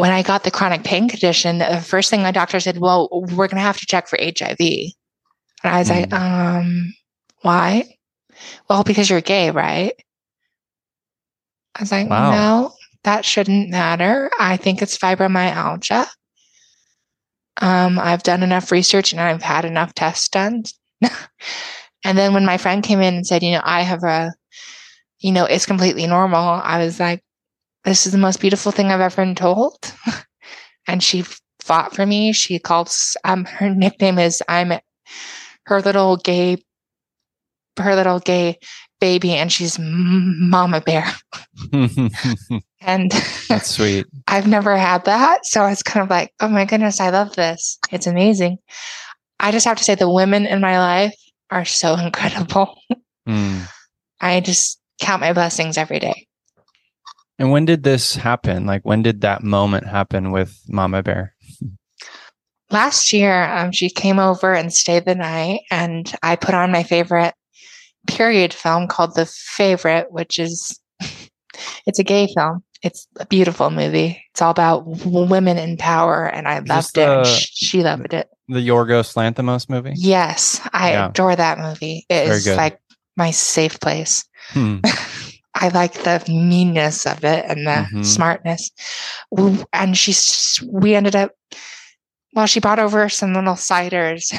when 0.00 0.12
I 0.12 0.22
got 0.22 0.44
the 0.44 0.50
chronic 0.50 0.84
pain 0.84 1.08
condition, 1.08 1.58
the 1.58 1.80
first 1.80 2.10
thing 2.10 2.22
my 2.22 2.30
doctor 2.30 2.60
said, 2.60 2.78
well, 2.78 3.08
we're 3.10 3.48
going 3.48 3.56
to 3.56 3.60
have 3.60 3.78
to 3.78 3.86
check 3.86 4.08
for 4.08 4.18
HIV. 4.20 4.58
And 4.60 4.94
I 5.64 5.78
was 5.78 5.88
mm. 5.88 6.00
like, 6.00 6.12
um, 6.12 6.94
why? 7.42 7.96
Well, 8.68 8.84
because 8.84 9.08
you're 9.08 9.20
gay, 9.20 9.50
right? 9.50 9.94
I 11.74 11.82
was 11.82 11.92
like, 11.92 12.08
wow. 12.08 12.30
no, 12.30 12.72
that 13.04 13.24
shouldn't 13.24 13.70
matter. 13.70 14.30
I 14.38 14.56
think 14.56 14.82
it's 14.82 14.98
fibromyalgia. 14.98 16.06
Um, 17.62 17.98
I've 17.98 18.22
done 18.22 18.42
enough 18.42 18.70
research 18.70 19.12
and 19.12 19.20
I've 19.20 19.42
had 19.42 19.64
enough 19.64 19.94
tests 19.94 20.28
done. 20.28 20.64
and 22.04 22.18
then 22.18 22.34
when 22.34 22.44
my 22.44 22.58
friend 22.58 22.82
came 22.82 23.00
in 23.00 23.14
and 23.14 23.26
said, 23.26 23.42
you 23.42 23.52
know, 23.52 23.62
I 23.64 23.82
have 23.82 24.02
a, 24.04 24.32
you 25.20 25.32
know, 25.32 25.46
it's 25.46 25.66
completely 25.66 26.06
normal, 26.06 26.60
I 26.62 26.84
was 26.84 27.00
like, 27.00 27.22
this 27.86 28.04
is 28.04 28.12
the 28.12 28.18
most 28.18 28.40
beautiful 28.40 28.72
thing 28.72 28.88
I've 28.88 29.00
ever 29.00 29.16
been 29.24 29.34
told. 29.34 29.78
and 30.88 31.02
she 31.02 31.24
fought 31.60 31.94
for 31.94 32.04
me. 32.04 32.32
She 32.32 32.58
calls, 32.58 33.16
um, 33.24 33.44
her 33.46 33.70
nickname 33.70 34.18
is 34.18 34.42
I'm 34.48 34.72
her 35.66 35.80
little 35.80 36.16
gay, 36.16 36.58
her 37.78 37.94
little 37.94 38.18
gay 38.18 38.58
baby, 39.00 39.32
and 39.32 39.52
she's 39.52 39.78
Mama 39.78 40.80
Bear. 40.80 41.06
and 42.80 43.12
that's 43.48 43.70
sweet. 43.70 44.06
I've 44.26 44.48
never 44.48 44.76
had 44.76 45.04
that. 45.04 45.46
So 45.46 45.62
I 45.62 45.70
was 45.70 45.82
kind 45.82 46.02
of 46.02 46.10
like, 46.10 46.32
oh 46.40 46.48
my 46.48 46.64
goodness, 46.64 47.00
I 47.00 47.10
love 47.10 47.36
this. 47.36 47.78
It's 47.92 48.06
amazing. 48.06 48.58
I 49.38 49.52
just 49.52 49.66
have 49.66 49.78
to 49.78 49.84
say, 49.84 49.94
the 49.94 50.10
women 50.10 50.46
in 50.46 50.60
my 50.60 50.78
life 50.78 51.14
are 51.50 51.64
so 51.64 51.94
incredible. 51.94 52.78
Mm. 53.28 53.68
I 54.20 54.40
just 54.40 54.80
count 55.00 55.20
my 55.20 55.32
blessings 55.32 55.76
every 55.76 55.98
day. 55.98 56.25
And 57.38 57.50
when 57.50 57.64
did 57.64 57.82
this 57.82 58.16
happen? 58.16 58.66
Like, 58.66 58.82
when 58.82 59.02
did 59.02 59.20
that 59.20 59.42
moment 59.42 59.86
happen 59.86 60.30
with 60.30 60.58
Mama 60.68 61.02
Bear? 61.02 61.34
Last 62.70 63.12
year, 63.12 63.44
um, 63.44 63.72
she 63.72 63.90
came 63.90 64.18
over 64.18 64.52
and 64.54 64.72
stayed 64.72 65.04
the 65.04 65.14
night, 65.14 65.60
and 65.70 66.12
I 66.22 66.36
put 66.36 66.54
on 66.54 66.72
my 66.72 66.82
favorite 66.82 67.34
period 68.06 68.54
film 68.54 68.88
called 68.88 69.14
The 69.14 69.26
Favorite, 69.26 70.10
which 70.10 70.38
is 70.38 70.80
it's 71.86 71.98
a 71.98 72.04
gay 72.04 72.28
film. 72.34 72.64
It's 72.82 73.06
a 73.18 73.26
beautiful 73.26 73.70
movie. 73.70 74.22
It's 74.32 74.42
all 74.42 74.50
about 74.50 74.84
women 74.86 75.58
in 75.58 75.76
power, 75.76 76.26
and 76.26 76.48
I 76.48 76.58
loved 76.60 76.94
the, 76.94 77.22
it. 77.22 77.26
she 77.26 77.82
loved 77.82 78.14
it. 78.14 78.28
The 78.48 78.66
Yorgos 78.66 79.14
Lanthimos 79.14 79.68
movie. 79.68 79.94
Yes, 79.96 80.60
I 80.72 80.92
yeah. 80.92 81.08
adore 81.08 81.36
that 81.36 81.58
movie. 81.58 82.06
It 82.08 82.26
Very 82.26 82.36
is 82.36 82.44
good. 82.44 82.56
like 82.56 82.78
my 83.16 83.30
safe 83.30 83.80
place. 83.80 84.24
Hmm. 84.50 84.78
I 85.58 85.68
like 85.68 85.94
the 85.94 86.22
meanness 86.28 87.06
of 87.06 87.24
it 87.24 87.44
and 87.46 87.66
the 87.66 87.70
mm-hmm. 87.70 88.02
smartness. 88.02 88.70
And 89.72 89.96
she's, 89.96 90.62
we 90.70 90.94
ended 90.94 91.16
up, 91.16 91.32
well, 92.34 92.46
she 92.46 92.60
brought 92.60 92.78
over 92.78 93.08
some 93.08 93.32
little 93.32 93.54
ciders. 93.54 94.32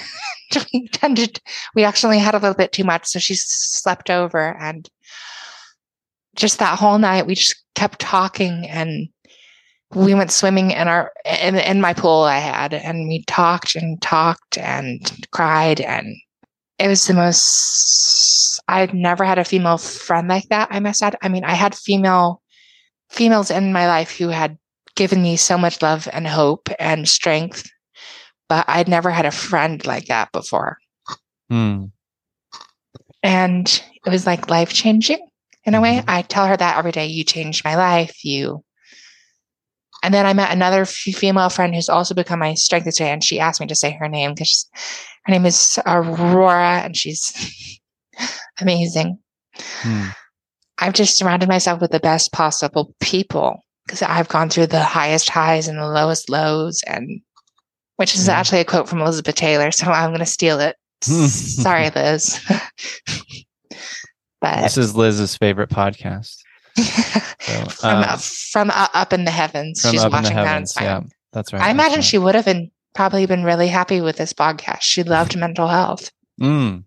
we 0.74 0.88
tended, 0.90 1.42
we 1.74 1.84
actually 1.84 2.20
had 2.20 2.36
a 2.36 2.40
little 2.40 2.56
bit 2.56 2.72
too 2.72 2.84
much. 2.84 3.08
So 3.08 3.20
she 3.20 3.36
slept 3.36 4.10
over 4.10 4.56
and 4.60 4.88
just 6.36 6.60
that 6.60 6.78
whole 6.78 7.00
night, 7.00 7.26
we 7.26 7.34
just 7.34 7.56
kept 7.74 8.00
talking 8.00 8.68
and 8.70 9.10
we 9.96 10.14
went 10.14 10.32
swimming 10.32 10.72
in 10.72 10.88
our, 10.88 11.12
in, 11.26 11.56
in 11.56 11.82
my 11.82 11.94
pool 11.94 12.24
I 12.24 12.38
had, 12.38 12.74
and 12.74 13.08
we 13.08 13.24
talked 13.24 13.76
and 13.76 14.00
talked 14.02 14.58
and 14.58 15.00
cried 15.32 15.82
and 15.82 16.16
it 16.80 16.88
was 16.88 17.06
the 17.06 17.14
most 17.14 18.62
I'd 18.68 18.94
never 18.94 19.24
had 19.24 19.40
a 19.40 19.46
female 19.46 19.78
friend 19.78 20.28
like 20.28 20.50
that, 20.50 20.68
I 20.72 20.80
must 20.80 21.02
add. 21.02 21.16
I 21.22 21.30
mean, 21.30 21.44
I 21.44 21.54
had 21.54 21.76
female 21.76 22.42
females 23.10 23.50
in 23.50 23.72
my 23.72 23.88
life 23.88 24.12
who 24.18 24.30
had 24.30 24.58
given 24.96 25.22
me 25.22 25.38
so 25.38 25.58
much 25.58 25.82
love 25.82 26.08
and 26.12 26.28
hope 26.28 26.70
and 26.80 27.08
strength, 27.08 27.70
but 28.50 28.66
I'd 28.68 28.90
never 28.90 29.12
had 29.12 29.26
a 29.26 29.32
friend 29.32 29.86
like 29.86 30.08
that 30.08 30.32
before. 30.32 30.78
Hmm. 31.50 31.86
And 33.24 33.84
it 34.06 34.10
was 34.10 34.26
like 34.26 34.50
life 34.50 34.74
changing 34.74 35.26
in 35.64 35.76
a 35.76 35.82
way. 35.82 35.98
Mm-hmm. 35.98 36.10
I 36.10 36.22
tell 36.24 36.48
her 36.48 36.58
that 36.58 36.78
every 36.78 36.92
day. 36.92 37.08
You 37.08 37.24
changed 37.24 37.64
my 37.64 37.76
life. 37.76 38.24
You. 38.24 38.64
And 40.04 40.14
then 40.14 40.26
I 40.26 40.34
met 40.34 40.52
another 40.52 40.86
female 40.86 41.50
friend 41.50 41.74
who's 41.74 41.90
also 41.90 42.14
become 42.14 42.40
my 42.40 42.54
strength 42.54 42.86
today, 42.86 43.12
and 43.12 43.24
she 43.24 43.40
asked 43.40 43.60
me 43.60 43.68
to 43.68 43.76
say 43.76 43.92
her 43.92 44.08
name 44.08 44.34
because 44.34 44.70
her 45.26 45.32
name 45.32 45.46
is 45.46 45.80
Aurora, 45.86 46.82
and 46.84 46.96
she's 46.96 47.80
amazing. 48.62 49.20
Hmm. 49.56 50.10
I've 50.78 50.94
just 50.94 51.18
surrounded 51.18 51.50
myself 51.50 51.82
with 51.82 51.92
the 51.92 52.00
best 52.00 52.32
possible 52.32 52.94
people 53.00 53.64
because 53.86 54.02
I've 54.02 54.28
gone 54.28 54.50
through 54.50 54.68
the 54.68 54.84
highest 54.84 55.30
highs 55.30 55.68
and 55.68 55.80
the 55.80 55.88
lowest 55.88 56.30
lows, 56.30 56.84
and 56.86 57.22
which 57.96 58.14
is 58.14 58.26
hmm. 58.26 58.32
actually 58.32 58.62
a 58.62 58.66
quote 58.66 58.88
from 58.88 59.02
Elizabeth 59.02 59.36
Taylor. 59.36 59.72
So 59.72 59.88
I'm 59.88 60.12
going 60.12 60.20
to 60.20 60.26
steal 60.26 60.60
it. 60.60 60.76
Sorry, 61.02 61.90
Liz. 61.90 62.40
but 64.42 64.62
this 64.62 64.78
is 64.78 64.96
Liz's 64.96 65.36
favorite 65.38 65.70
podcast. 65.70 66.37
So, 66.78 67.66
from 67.70 68.04
um, 68.04 68.20
from 68.20 68.72
uh, 68.72 68.88
up 68.94 69.14
in 69.14 69.26
the 69.26 69.32
heavens, 69.32 69.82
she's 69.90 70.04
watching 70.04 70.36
that. 70.36 70.66
Yeah, 70.80 71.02
that's 71.34 71.54
right. 71.54 71.62
I 71.62 71.72
imagine 71.72 71.98
right. 71.98 72.04
she 72.04 72.18
would 72.18 72.36
have 72.36 72.46
been 72.46 72.72
probably 72.94 73.26
been 73.26 73.44
really 73.44 73.68
happy 73.68 74.02
with 74.02 74.18
this 74.18 74.34
podcast. 74.34 74.82
She 74.82 75.04
loved 75.04 75.38
mental 75.40 75.68
health. 75.68 76.12
Mm. 76.42 76.84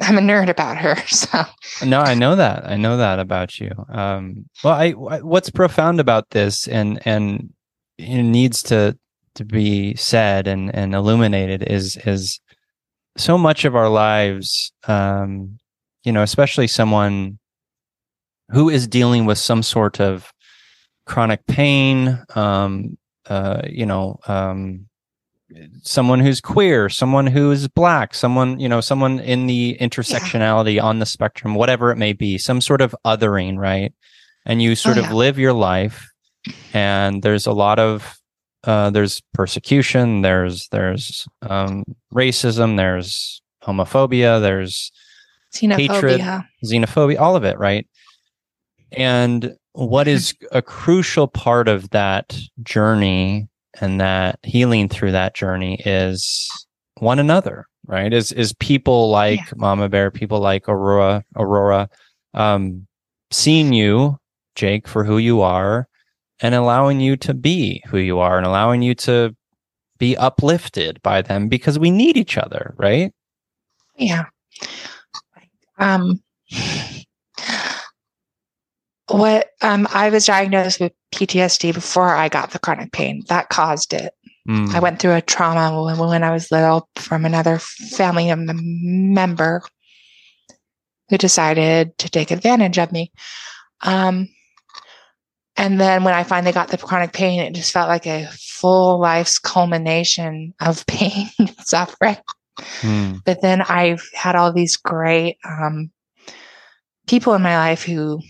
I'm 0.00 0.18
a 0.18 0.20
nerd 0.20 0.48
about 0.48 0.76
her. 0.78 0.96
So 1.06 1.44
no, 1.86 2.00
I 2.00 2.14
know 2.14 2.36
that. 2.36 2.66
I 2.66 2.76
know 2.76 2.96
that 2.96 3.18
about 3.18 3.58
you. 3.60 3.70
Um, 3.88 4.48
well, 4.62 4.74
I, 4.74 4.90
what's 4.90 5.50
profound 5.50 6.00
about 6.00 6.30
this 6.30 6.68
and 6.68 7.00
and 7.06 7.52
it 7.98 8.22
needs 8.22 8.62
to 8.64 8.98
to 9.36 9.44
be 9.44 9.94
said 9.94 10.46
and 10.46 10.74
and 10.74 10.94
illuminated 10.94 11.62
is 11.62 11.96
is 11.98 12.40
so 13.16 13.38
much 13.38 13.64
of 13.64 13.76
our 13.76 13.88
lives. 13.88 14.72
Um, 14.86 15.58
you 16.04 16.12
know, 16.12 16.22
especially 16.22 16.66
someone 16.66 17.38
who 18.50 18.68
is 18.68 18.86
dealing 18.86 19.26
with 19.26 19.38
some 19.38 19.62
sort 19.62 20.00
of 20.00 20.32
chronic 21.06 21.46
pain. 21.46 22.22
Um, 22.34 22.96
uh, 23.26 23.62
you 23.68 23.86
know, 23.86 24.18
um, 24.26 24.86
someone 25.82 26.20
who's 26.20 26.40
queer, 26.40 26.88
someone 26.88 27.26
who's 27.26 27.68
black, 27.68 28.14
someone, 28.14 28.60
you 28.60 28.68
know, 28.68 28.80
someone 28.80 29.20
in 29.20 29.46
the 29.46 29.76
intersectionality 29.80 30.74
yeah. 30.74 30.82
on 30.82 30.98
the 30.98 31.06
spectrum, 31.06 31.54
whatever 31.54 31.90
it 31.90 31.96
may 31.96 32.12
be, 32.12 32.38
some 32.38 32.60
sort 32.60 32.80
of 32.80 32.94
othering, 33.04 33.56
right? 33.56 33.94
And 34.44 34.60
you 34.60 34.74
sort 34.76 34.98
oh, 34.98 35.04
of 35.04 35.12
live 35.12 35.38
your 35.38 35.54
life 35.54 36.06
and 36.72 37.22
there's 37.22 37.46
a 37.46 37.52
lot 37.52 37.78
of 37.78 38.18
uh, 38.64 38.90
there's 38.90 39.20
persecution, 39.32 40.22
there's 40.22 40.68
there's 40.68 41.26
um, 41.42 41.84
racism, 42.12 42.76
there's 42.76 43.42
homophobia, 43.62 44.40
there's 44.40 44.90
xenophobia. 45.54 45.78
hatred, 45.92 46.20
xenophobia, 46.64 47.20
all 47.20 47.36
of 47.36 47.44
it, 47.44 47.58
right? 47.58 47.86
And 48.96 49.54
what 49.72 50.08
is 50.08 50.34
a 50.52 50.62
crucial 50.62 51.26
part 51.26 51.68
of 51.68 51.90
that 51.90 52.38
journey 52.62 53.48
and 53.80 54.00
that 54.00 54.38
healing 54.42 54.88
through 54.88 55.12
that 55.12 55.34
journey 55.34 55.80
is 55.84 56.48
one 56.98 57.18
another, 57.18 57.66
right? 57.86 58.12
Is 58.12 58.32
is 58.32 58.52
people 58.54 59.10
like 59.10 59.40
yeah. 59.40 59.52
Mama 59.56 59.88
Bear, 59.88 60.10
people 60.10 60.40
like 60.40 60.68
Aurora, 60.68 61.24
Aurora, 61.36 61.88
um, 62.34 62.86
seeing 63.30 63.72
you, 63.72 64.18
Jake, 64.54 64.86
for 64.86 65.04
who 65.04 65.18
you 65.18 65.40
are, 65.40 65.88
and 66.40 66.54
allowing 66.54 67.00
you 67.00 67.16
to 67.18 67.34
be 67.34 67.82
who 67.88 67.98
you 67.98 68.18
are, 68.20 68.36
and 68.36 68.46
allowing 68.46 68.82
you 68.82 68.94
to 68.94 69.34
be 69.98 70.16
uplifted 70.16 71.00
by 71.02 71.22
them 71.22 71.48
because 71.48 71.78
we 71.78 71.90
need 71.90 72.16
each 72.16 72.38
other, 72.38 72.74
right? 72.76 73.12
Yeah. 73.96 74.26
Um. 75.78 76.22
What 79.18 79.50
um, 79.60 79.86
I 79.92 80.10
was 80.10 80.26
diagnosed 80.26 80.80
with 80.80 80.92
PTSD 81.14 81.72
before 81.72 82.14
I 82.14 82.28
got 82.28 82.50
the 82.50 82.58
chronic 82.58 82.92
pain. 82.92 83.22
That 83.28 83.48
caused 83.48 83.92
it. 83.92 84.12
Mm. 84.48 84.74
I 84.74 84.80
went 84.80 84.98
through 84.98 85.14
a 85.14 85.22
trauma 85.22 85.82
when, 85.82 85.98
when 85.98 86.22
I 86.22 86.32
was 86.32 86.50
little 86.50 86.88
from 86.96 87.24
another 87.24 87.58
family 87.58 88.32
member 88.34 89.62
who 91.08 91.18
decided 91.18 91.96
to 91.98 92.10
take 92.10 92.30
advantage 92.30 92.78
of 92.78 92.92
me. 92.92 93.12
Um, 93.82 94.28
and 95.56 95.80
then 95.80 96.04
when 96.04 96.14
I 96.14 96.24
finally 96.24 96.52
got 96.52 96.68
the 96.68 96.78
chronic 96.78 97.12
pain, 97.12 97.40
it 97.40 97.54
just 97.54 97.72
felt 97.72 97.88
like 97.88 98.06
a 98.06 98.28
full 98.32 98.98
life's 98.98 99.38
culmination 99.38 100.54
of 100.60 100.86
pain 100.88 101.28
and 101.38 101.54
suffering. 101.60 102.16
Mm. 102.80 103.20
But 103.24 103.40
then 103.40 103.62
I've 103.62 104.06
had 104.12 104.36
all 104.36 104.52
these 104.52 104.76
great 104.76 105.38
um, 105.44 105.90
people 107.06 107.34
in 107.34 107.42
my 107.42 107.56
life 107.56 107.82
who 107.82 108.20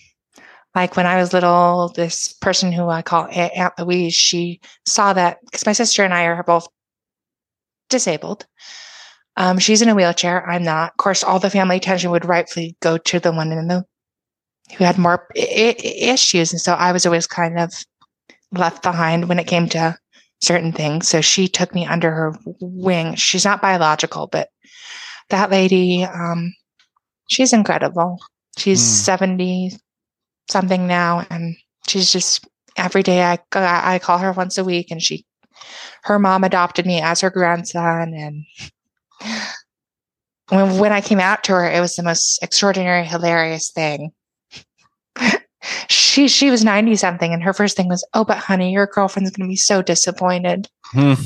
like 0.75 0.97
when 0.97 1.07
I 1.07 1.17
was 1.17 1.33
little, 1.33 1.93
this 1.95 2.33
person 2.33 2.73
who 2.73 2.89
I 2.89 3.03
call 3.03 3.29
Aunt 3.31 3.75
Louise, 3.79 4.15
she 4.15 4.61
saw 4.87 5.13
that 5.13 5.39
because 5.45 5.67
my 5.67 5.73
sister 5.73 6.05
and 6.05 6.13
I 6.13 6.25
are 6.25 6.43
both 6.43 6.69
disabled. 7.91 8.47
Um, 9.37 9.59
she's 9.59 9.83
in 9.83 9.89
a 9.89 9.95
wheelchair. 9.95 10.49
I'm 10.49 10.65
not. 10.65 10.93
Of 10.93 10.97
course, 10.97 11.23
all 11.23 11.39
the 11.39 11.51
family 11.51 11.77
attention 11.77 12.11
would 12.11 12.25
rightfully 12.25 12.77
go 12.81 12.99
to 12.99 13.21
the 13.21 13.33
one 13.33 13.53
in 13.53 13.69
the 13.69 13.85
who 14.77 14.85
had 14.85 14.99
more 14.99 15.29
I- 15.37 15.77
issues, 15.79 16.53
and 16.53 16.61
so 16.61 16.73
I 16.73 16.93
was 16.93 17.07
always 17.07 17.27
kind 17.27 17.59
of 17.59 17.73
left 18.51 18.83
behind 18.83 19.29
when 19.29 19.39
it 19.39 19.47
came 19.47 19.69
to 19.71 19.97
certain 20.41 20.73
things. 20.73 21.09
So 21.09 21.21
she 21.21 21.49
took 21.49 21.75
me 21.75 21.87
under 21.87 22.11
her 22.11 22.37
wing. 22.61 23.15
She's 23.15 23.45
not 23.45 23.63
biological, 23.63 24.27
but 24.27 24.49
that 25.31 25.51
lady, 25.51 26.05
um, 26.05 26.55
she's 27.29 27.53
incredible. 27.53 28.19
She's 28.57 28.81
mm. 28.81 29.05
70 29.05 29.79
something 30.49 30.87
now 30.87 31.27
and 31.31 31.57
she's 31.87 32.13
just 32.13 32.47
every 32.77 33.03
day 33.03 33.23
I 33.23 33.39
I 33.53 33.99
call 33.99 34.19
her 34.19 34.33
once 34.33 34.59
a 34.59 34.65
week 34.65 34.91
and 34.91 35.03
she 35.03 35.25
her 36.03 36.19
mom 36.19 36.45
adopted 36.45 36.87
me 36.87 37.01
as 37.01 37.21
her 37.21 37.31
grandson 37.31 38.15
and 38.15 38.45
when 40.49 40.79
when 40.79 40.93
I 40.93 41.01
came 41.01 41.21
out 41.21 41.45
to 41.45 41.53
her 41.53 41.71
it 41.71 41.81
was 41.81 41.97
the 41.97 42.03
most 42.03 42.43
extraordinary 42.43 43.05
hilarious 43.05 43.71
thing. 43.71 44.13
she 45.89 46.29
she 46.29 46.51
was 46.51 46.65
90 46.65 46.97
something 46.97 47.33
and 47.33 47.43
her 47.43 47.53
first 47.53 47.77
thing 47.77 47.89
was, 47.89 48.07
"Oh, 48.15 48.25
but 48.25 48.39
honey, 48.39 48.73
your 48.73 48.87
girlfriend's 48.87 49.31
going 49.31 49.49
to 49.49 49.53
be 49.53 49.57
so 49.57 49.83
disappointed." 49.83 50.69
I 50.95 51.17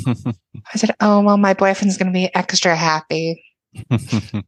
said, 0.76 0.94
"Oh, 1.00 1.20
well, 1.22 1.38
my 1.38 1.54
boyfriend's 1.54 1.96
going 1.96 2.12
to 2.12 2.12
be 2.12 2.34
extra 2.34 2.76
happy." 2.76 3.42
and 3.90 4.44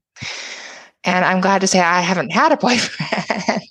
I'm 1.05 1.41
glad 1.41 1.61
to 1.63 1.67
say 1.67 1.81
I 1.81 2.01
haven't 2.01 2.31
had 2.31 2.53
a 2.53 2.57
boyfriend 2.57 3.63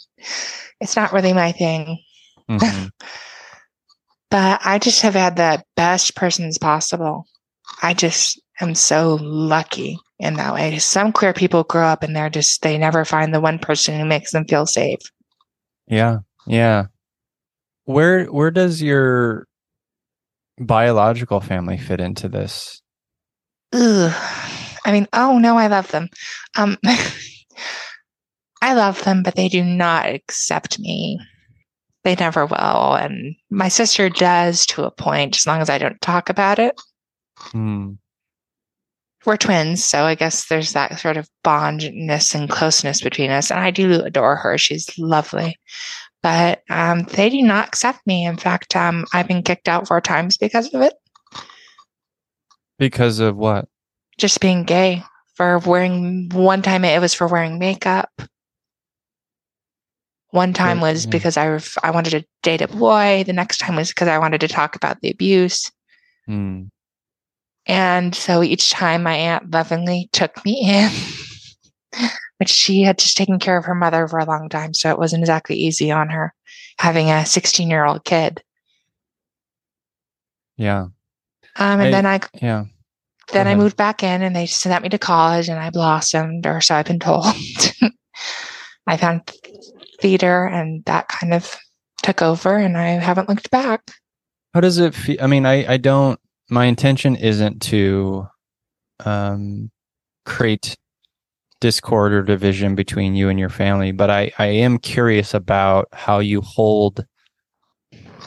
it's 0.79 0.95
not 0.95 1.13
really 1.13 1.33
my 1.33 1.51
thing. 1.51 2.03
Mm-hmm. 2.49 2.87
but 4.29 4.61
I 4.63 4.79
just 4.79 5.01
have 5.01 5.15
had 5.15 5.35
the 5.35 5.63
best 5.75 6.15
persons 6.15 6.57
possible. 6.57 7.25
I 7.81 7.93
just 7.93 8.41
am 8.59 8.75
so 8.75 9.17
lucky 9.21 9.99
in 10.19 10.35
that 10.35 10.53
way. 10.53 10.77
Some 10.79 11.11
queer 11.11 11.33
people 11.33 11.63
grow 11.63 11.85
up 11.85 12.03
and 12.03 12.15
they're 12.15 12.29
just, 12.29 12.61
they 12.61 12.77
never 12.77 13.05
find 13.05 13.33
the 13.33 13.41
one 13.41 13.59
person 13.59 13.97
who 13.99 14.05
makes 14.05 14.31
them 14.31 14.45
feel 14.45 14.65
safe. 14.65 14.99
Yeah. 15.87 16.19
Yeah. 16.45 16.85
Where, 17.85 18.25
where 18.25 18.51
does 18.51 18.81
your 18.81 19.47
biological 20.59 21.39
family 21.39 21.77
fit 21.77 22.01
into 22.01 22.27
this? 22.27 22.81
Ugh. 23.73 24.13
I 24.85 24.91
mean, 24.91 25.07
oh 25.13 25.37
no, 25.37 25.57
I 25.57 25.67
love 25.67 25.89
them. 25.89 26.09
Um, 26.55 26.77
I 28.61 28.73
love 28.73 29.03
them, 29.03 29.23
but 29.23 29.35
they 29.35 29.47
do 29.47 29.63
not 29.63 30.07
accept 30.07 30.79
me. 30.79 31.19
They 32.03 32.15
never 32.15 32.45
will. 32.45 32.95
And 32.95 33.35
my 33.49 33.67
sister 33.67 34.09
does 34.09 34.65
to 34.67 34.83
a 34.83 34.91
point, 34.91 35.37
as 35.37 35.47
long 35.47 35.61
as 35.61 35.69
I 35.69 35.77
don't 35.77 35.99
talk 36.01 36.29
about 36.29 36.59
it. 36.59 36.79
Hmm. 37.37 37.93
We're 39.25 39.37
twins, 39.37 39.83
so 39.83 40.03
I 40.03 40.15
guess 40.15 40.47
there's 40.47 40.73
that 40.73 40.97
sort 40.99 41.17
of 41.17 41.29
bondness 41.43 42.33
and 42.33 42.49
closeness 42.49 43.01
between 43.01 43.31
us. 43.31 43.51
And 43.51 43.59
I 43.59 43.69
do 43.69 44.01
adore 44.01 44.37
her. 44.37 44.57
She's 44.57 44.97
lovely. 44.97 45.57
But 46.21 46.63
um, 46.69 47.03
they 47.03 47.29
do 47.29 47.41
not 47.41 47.67
accept 47.67 48.05
me. 48.05 48.25
In 48.25 48.37
fact, 48.37 48.75
um, 48.75 49.05
I've 49.13 49.27
been 49.27 49.43
kicked 49.43 49.67
out 49.67 49.87
four 49.87 50.01
times 50.01 50.37
because 50.37 50.73
of 50.73 50.81
it. 50.81 50.93
Because 52.77 53.19
of 53.19 53.35
what? 53.35 53.67
Just 54.17 54.39
being 54.39 54.63
gay. 54.63 55.03
For 55.35 55.59
wearing, 55.59 56.29
one 56.33 56.61
time 56.61 56.83
it 56.83 56.99
was 56.99 57.13
for 57.13 57.27
wearing 57.27 57.59
makeup. 57.59 58.09
One 60.31 60.53
time 60.53 60.79
was 60.79 61.03
mm-hmm. 61.03 61.11
because 61.11 61.37
I 61.37 61.59
I 61.83 61.91
wanted 61.91 62.11
to 62.11 62.25
date 62.43 62.61
a 62.61 62.67
boy. 62.67 63.23
The 63.25 63.33
next 63.33 63.57
time 63.57 63.75
was 63.75 63.89
because 63.89 64.07
I 64.07 64.19
wanted 64.19 64.41
to 64.41 64.47
talk 64.47 64.75
about 64.75 65.01
the 65.01 65.09
abuse. 65.09 65.71
Mm. 66.27 66.69
And 67.65 68.15
so 68.15 68.43
each 68.43 68.69
time 68.69 69.03
my 69.03 69.15
aunt 69.15 69.51
lovingly 69.51 70.09
took 70.11 70.43
me 70.45 70.61
in, 70.63 70.91
but 72.39 72.49
she 72.49 72.81
had 72.81 72.99
just 72.99 73.17
taken 73.17 73.39
care 73.39 73.57
of 73.57 73.65
her 73.65 73.75
mother 73.75 74.07
for 74.07 74.19
a 74.19 74.25
long 74.25 74.49
time. 74.49 74.73
So 74.73 74.89
it 74.89 74.99
wasn't 74.99 75.23
exactly 75.23 75.55
easy 75.55 75.91
on 75.91 76.09
her 76.09 76.33
having 76.79 77.09
a 77.09 77.25
16 77.25 77.69
year 77.69 77.85
old 77.85 78.03
kid. 78.05 78.43
Yeah. 80.57 80.87
Um, 81.55 81.79
and 81.79 81.81
I, 81.81 81.91
then 81.91 82.05
I, 82.05 82.19
yeah. 82.41 82.65
Then 83.31 83.47
I 83.47 83.55
moved 83.55 83.77
back 83.77 84.01
in 84.01 84.23
and 84.23 84.35
they 84.35 84.47
sent 84.47 84.81
me 84.81 84.89
to 84.89 84.97
college 84.97 85.49
and 85.49 85.59
I 85.59 85.69
blossomed, 85.69 86.47
or 86.47 86.61
so 86.61 86.75
I've 86.75 86.85
been 86.85 86.99
told. 86.99 87.25
I 88.87 88.97
found 88.97 89.31
theater 89.99 90.45
and 90.45 90.83
that 90.85 91.07
kind 91.07 91.33
of 91.33 91.57
took 92.03 92.21
over 92.21 92.55
and 92.55 92.77
I 92.77 92.87
haven't 92.87 93.29
looked 93.29 93.51
back. 93.51 93.91
How 94.53 94.61
does 94.61 94.77
it 94.79 94.95
feel? 94.95 95.17
I 95.21 95.27
mean, 95.27 95.45
I, 95.45 95.73
I 95.73 95.77
don't, 95.77 96.19
my 96.49 96.65
intention 96.65 97.15
isn't 97.15 97.61
to 97.63 98.27
um, 99.05 99.69
create 100.25 100.75
discord 101.61 102.13
or 102.13 102.23
division 102.23 102.73
between 102.75 103.15
you 103.15 103.29
and 103.29 103.39
your 103.39 103.49
family, 103.49 103.91
but 103.91 104.09
I, 104.09 104.31
I 104.39 104.47
am 104.47 104.79
curious 104.79 105.33
about 105.33 105.87
how 105.93 106.19
you 106.19 106.41
hold 106.41 107.05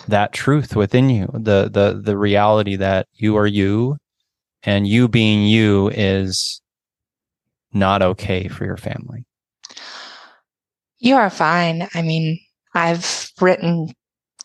that 0.08 0.32
truth 0.32 0.76
within 0.76 1.08
you, 1.08 1.28
the, 1.32 1.70
the, 1.72 2.00
the 2.02 2.16
reality 2.16 2.76
that 2.76 3.08
you 3.14 3.37
are 3.37 3.46
you 3.46 3.96
and 4.62 4.87
you 4.87 5.08
being 5.08 5.46
you 5.46 5.88
is 5.90 6.61
not 7.72 8.02
okay 8.02 8.48
for 8.48 8.64
your 8.64 8.76
family. 8.76 9.24
You 11.02 11.16
are 11.16 11.30
fine. 11.30 11.88
I 11.94 12.02
mean, 12.02 12.38
I've 12.74 13.32
written 13.40 13.92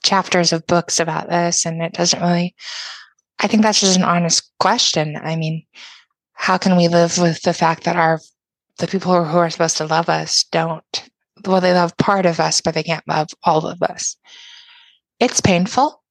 chapters 0.02 0.52
of 0.52 0.65
books 0.65 1.00
about 1.00 1.30
this, 1.30 1.67
and 1.67 1.84
it 1.84 1.93
doesn't 1.93 2.20
really, 2.20 2.56
I 3.38 3.46
think 3.46 3.62
that's 3.62 3.80
just 3.80 3.96
an 3.96 4.04
honest 4.04 4.52
question. 4.60 5.17
I 5.17 5.36
mean, 5.36 5.63
how 6.34 6.58
can 6.58 6.76
we 6.76 6.88
live 6.88 7.20
with 7.20 7.43
the 7.43 7.54
fact 7.54 7.84
that 7.84 7.96
our, 7.96 8.20
the 8.80 8.88
people 8.88 9.24
who 9.24 9.38
are 9.38 9.52
supposed 9.52 9.78
to 9.78 9.86
love 9.86 10.10
us 10.10 10.46
don't, 10.52 11.10
well, 11.46 11.62
they 11.62 11.74
love 11.74 11.96
part 11.98 12.26
of 12.26 12.39
us, 12.39 12.60
but 12.60 12.74
they 12.74 12.82
can't 12.82 13.08
love 13.08 13.30
all 13.43 13.67
of 13.67 13.84
us? 13.84 14.17
It's 15.20 15.41
painful. 15.41 16.02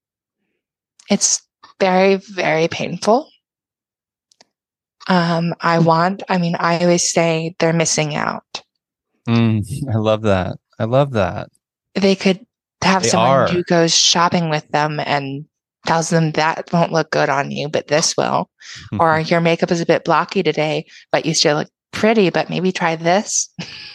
It's 1.11 1.43
very, 1.81 2.17
very 2.17 2.69
painful. 2.69 3.29
Um, 5.09 5.57
I 5.61 5.81
want, 5.81 6.23
I 6.29 6.39
mean, 6.39 6.55
I 6.57 6.79
always 6.79 7.11
say 7.11 7.57
they're 7.59 7.73
missing 7.73 8.15
out. 8.15 8.63
Mm, 9.29 9.65
I 9.95 9.97
love 9.99 10.23
that. 10.23 10.59
I 10.79 10.85
love 10.85 11.13
that. 11.13 11.49
They 11.95 12.15
could 12.15 12.45
have 12.83 13.03
they 13.03 13.09
someone 13.09 13.31
are. 13.31 13.49
who 13.49 13.63
goes 13.65 13.95
shopping 13.95 14.51
with 14.51 14.69
them 14.69 15.01
and 15.01 15.47
tells 15.87 16.11
them 16.11 16.33
that 16.33 16.71
won't 16.73 16.93
look 16.93 17.11
good 17.11 17.29
on 17.29 17.51
you, 17.51 17.69
but 17.69 17.89
this 17.89 18.17
will. 18.17 18.51
or 19.01 19.21
your 19.21 19.41
makeup 19.41 19.71
is 19.71 19.81
a 19.81 19.87
bit 19.87 20.05
blocky 20.05 20.43
today, 20.43 20.87
but 21.11 21.25
you 21.25 21.35
still 21.35 21.57
look 21.57 21.69
pretty, 21.93 22.31
but 22.31 22.51
maybe 22.51 22.73
try 22.73 22.97
this. 22.97 23.49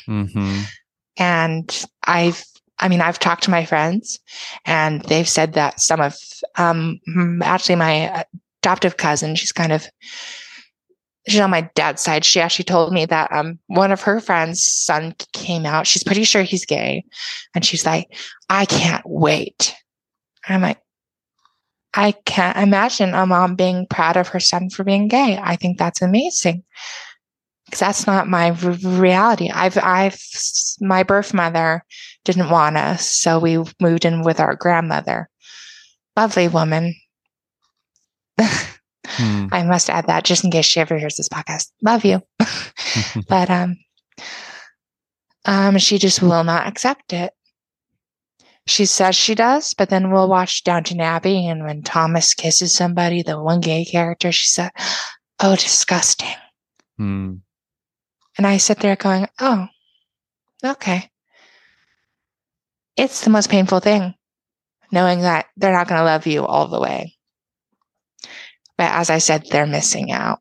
Mm-hmm. 0.08 0.62
and 1.18 1.86
I've, 2.06 2.44
I 2.80 2.88
mean, 2.88 3.02
I've 3.02 3.20
talked 3.20 3.44
to 3.44 3.52
my 3.52 3.66
friends 3.66 4.20
and 4.66 5.04
they've 5.04 5.30
said 5.30 5.54
that 5.54 5.80
some 5.80 6.02
of, 6.02 6.16
um, 6.58 7.00
actually 7.44 7.76
my 7.76 8.26
adoptive 8.64 8.98
cousin, 8.98 9.36
she's 9.36 9.52
kind 9.52 9.72
of, 9.72 9.88
she's 11.28 11.40
on 11.40 11.50
my 11.50 11.70
dad's 11.76 12.02
side. 12.02 12.26
She 12.26 12.42
actually 12.42 12.66
told 12.66 12.94
me 12.94 13.06
that 13.06 13.32
um 13.32 13.60
one 13.68 13.92
of 13.92 14.02
her 14.02 14.20
friends' 14.20 14.64
son 14.64 15.16
came 15.34 15.66
out. 15.66 15.88
She's 15.88 16.04
pretty 16.04 16.24
sure 16.24 16.44
he's 16.44 16.66
gay, 16.66 17.04
and 17.56 17.66
she's 17.66 17.86
like, 17.86 18.08
"I 18.50 18.66
can't 18.66 19.04
wait." 19.06 19.76
I'm 20.48 20.62
like, 20.62 20.80
I 21.94 22.14
can't 22.26 22.58
imagine 22.58 23.14
a 23.14 23.26
mom 23.26 23.56
being 23.56 23.86
proud 23.88 24.18
of 24.18 24.30
her 24.30 24.40
son 24.40 24.70
for 24.70 24.84
being 24.84 25.08
gay. 25.08 25.38
I 25.42 25.56
think 25.56 25.78
that's 25.78 26.02
amazing 26.02 26.64
because 27.66 27.80
that's 27.80 28.08
not 28.08 28.28
my 28.28 28.50
reality. 28.50 29.50
I've, 29.50 29.78
I've, 29.78 30.18
my 30.80 31.04
birth 31.04 31.34
mother 31.34 31.84
didn't 32.24 32.50
want 32.50 32.78
us, 32.78 33.06
so 33.06 33.40
we 33.40 33.64
moved 33.80 34.06
in 34.06 34.24
with 34.24 34.40
our 34.40 34.56
grandmother. 34.56 35.30
Lovely 36.16 36.48
woman. 36.48 36.96
hmm. 39.06 39.48
I 39.52 39.64
must 39.64 39.90
add 39.90 40.08
that 40.08 40.24
just 40.24 40.44
in 40.44 40.52
case 40.52 40.66
she 40.66 40.80
ever 40.80 40.98
hears 40.98 41.16
this 41.16 41.30
podcast. 41.30 41.72
Love 41.82 42.06
you, 42.06 42.22
but 43.28 43.50
um, 43.50 43.78
um, 45.46 45.78
she 45.78 45.98
just 45.98 46.22
will 46.22 46.44
not 46.44 46.68
accept 46.68 47.14
it. 47.14 47.34
She 48.68 48.86
says 48.86 49.16
she 49.16 49.34
does, 49.34 49.74
but 49.74 49.90
then 49.90 50.12
we'll 50.12 50.30
watch 50.30 50.64
Downton 50.64 51.02
Abbey, 51.02 51.48
and 51.48 51.64
when 51.64 51.82
Thomas 51.82 52.34
kisses 52.34 52.76
somebody, 52.76 53.24
the 53.24 53.42
one 53.42 53.60
gay 53.60 53.86
character, 53.86 54.32
she 54.32 54.48
said, 54.48 54.72
"Oh, 55.40 55.56
disgusting." 55.56 56.36
Hmm. 56.98 57.36
And 58.38 58.48
I 58.48 58.58
sit 58.58 58.80
there 58.80 58.96
going, 58.96 59.28
oh, 59.40 59.68
okay. 60.64 61.10
It's 62.98 63.24
the 63.24 63.30
most 63.30 63.50
painful 63.50 63.80
thing, 63.80 64.14
knowing 64.92 65.22
that 65.22 65.48
they're 65.58 65.74
not 65.74 65.88
going 65.88 66.00
to 66.00 66.06
love 66.06 66.28
you 66.28 66.46
all 66.46 66.68
the 66.68 66.80
way. 66.80 67.16
But 68.82 68.94
as 68.94 69.12
I 69.12 69.20
said, 69.20 69.46
they're 69.52 69.68
missing 69.68 70.12
out. 70.12 70.40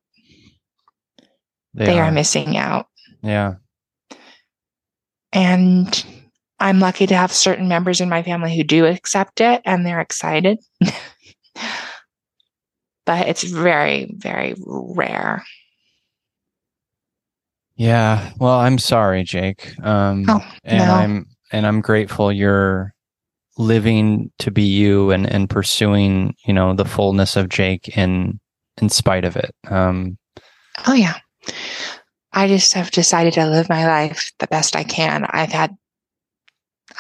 They, 1.75 1.85
they 1.85 1.99
are. 1.99 2.05
are 2.05 2.11
missing 2.11 2.57
out. 2.57 2.87
Yeah. 3.23 3.57
And 5.31 6.07
I'm 6.59 6.81
lucky 6.81 7.07
to 7.07 7.15
have 7.15 7.33
certain 7.33 7.69
members 7.69 8.01
in 8.01 8.09
my 8.09 8.23
family 8.23 8.57
who 8.57 8.65
do 8.65 8.87
accept 8.87 9.43
it 9.43 9.61
and 9.67 9.85
they're 9.85 10.01
excited. 10.01 10.59
but 13.05 13.29
it's 13.29 13.43
very, 13.43 14.11
very 14.17 14.55
rare. 14.65 15.45
Yeah. 17.77 18.31
Well, 18.39 18.59
I'm 18.59 18.79
sorry, 18.79 19.23
Jake. 19.23 19.79
Um, 19.85 20.25
oh, 20.29 20.43
and 20.65 20.79
no. 20.79 20.95
I'm 20.95 21.27
and 21.53 21.67
I'm 21.67 21.83
grateful 21.83 22.33
you're 22.33 22.95
living 23.61 24.31
to 24.39 24.51
be 24.51 24.63
you 24.63 25.11
and 25.11 25.27
and 25.31 25.49
pursuing, 25.49 26.35
you 26.47 26.53
know, 26.53 26.75
the 26.75 26.85
fullness 26.85 27.37
of 27.37 27.49
Jake 27.49 27.97
in 27.97 28.41
in 28.81 28.89
spite 28.89 29.25
of 29.25 29.37
it. 29.37 29.55
Um, 29.69 30.19
oh 30.87 30.95
yeah. 30.95 31.19
I 32.33 32.47
just 32.47 32.75
have 32.75 32.91
decided 32.91 33.35
to 33.35 33.47
live 33.47 33.69
my 33.69 33.87
life 33.87 34.31
the 34.39 34.47
best 34.47 34.77
I 34.77 34.85
can. 34.85 35.27
I've 35.31 35.53
had 35.53 35.77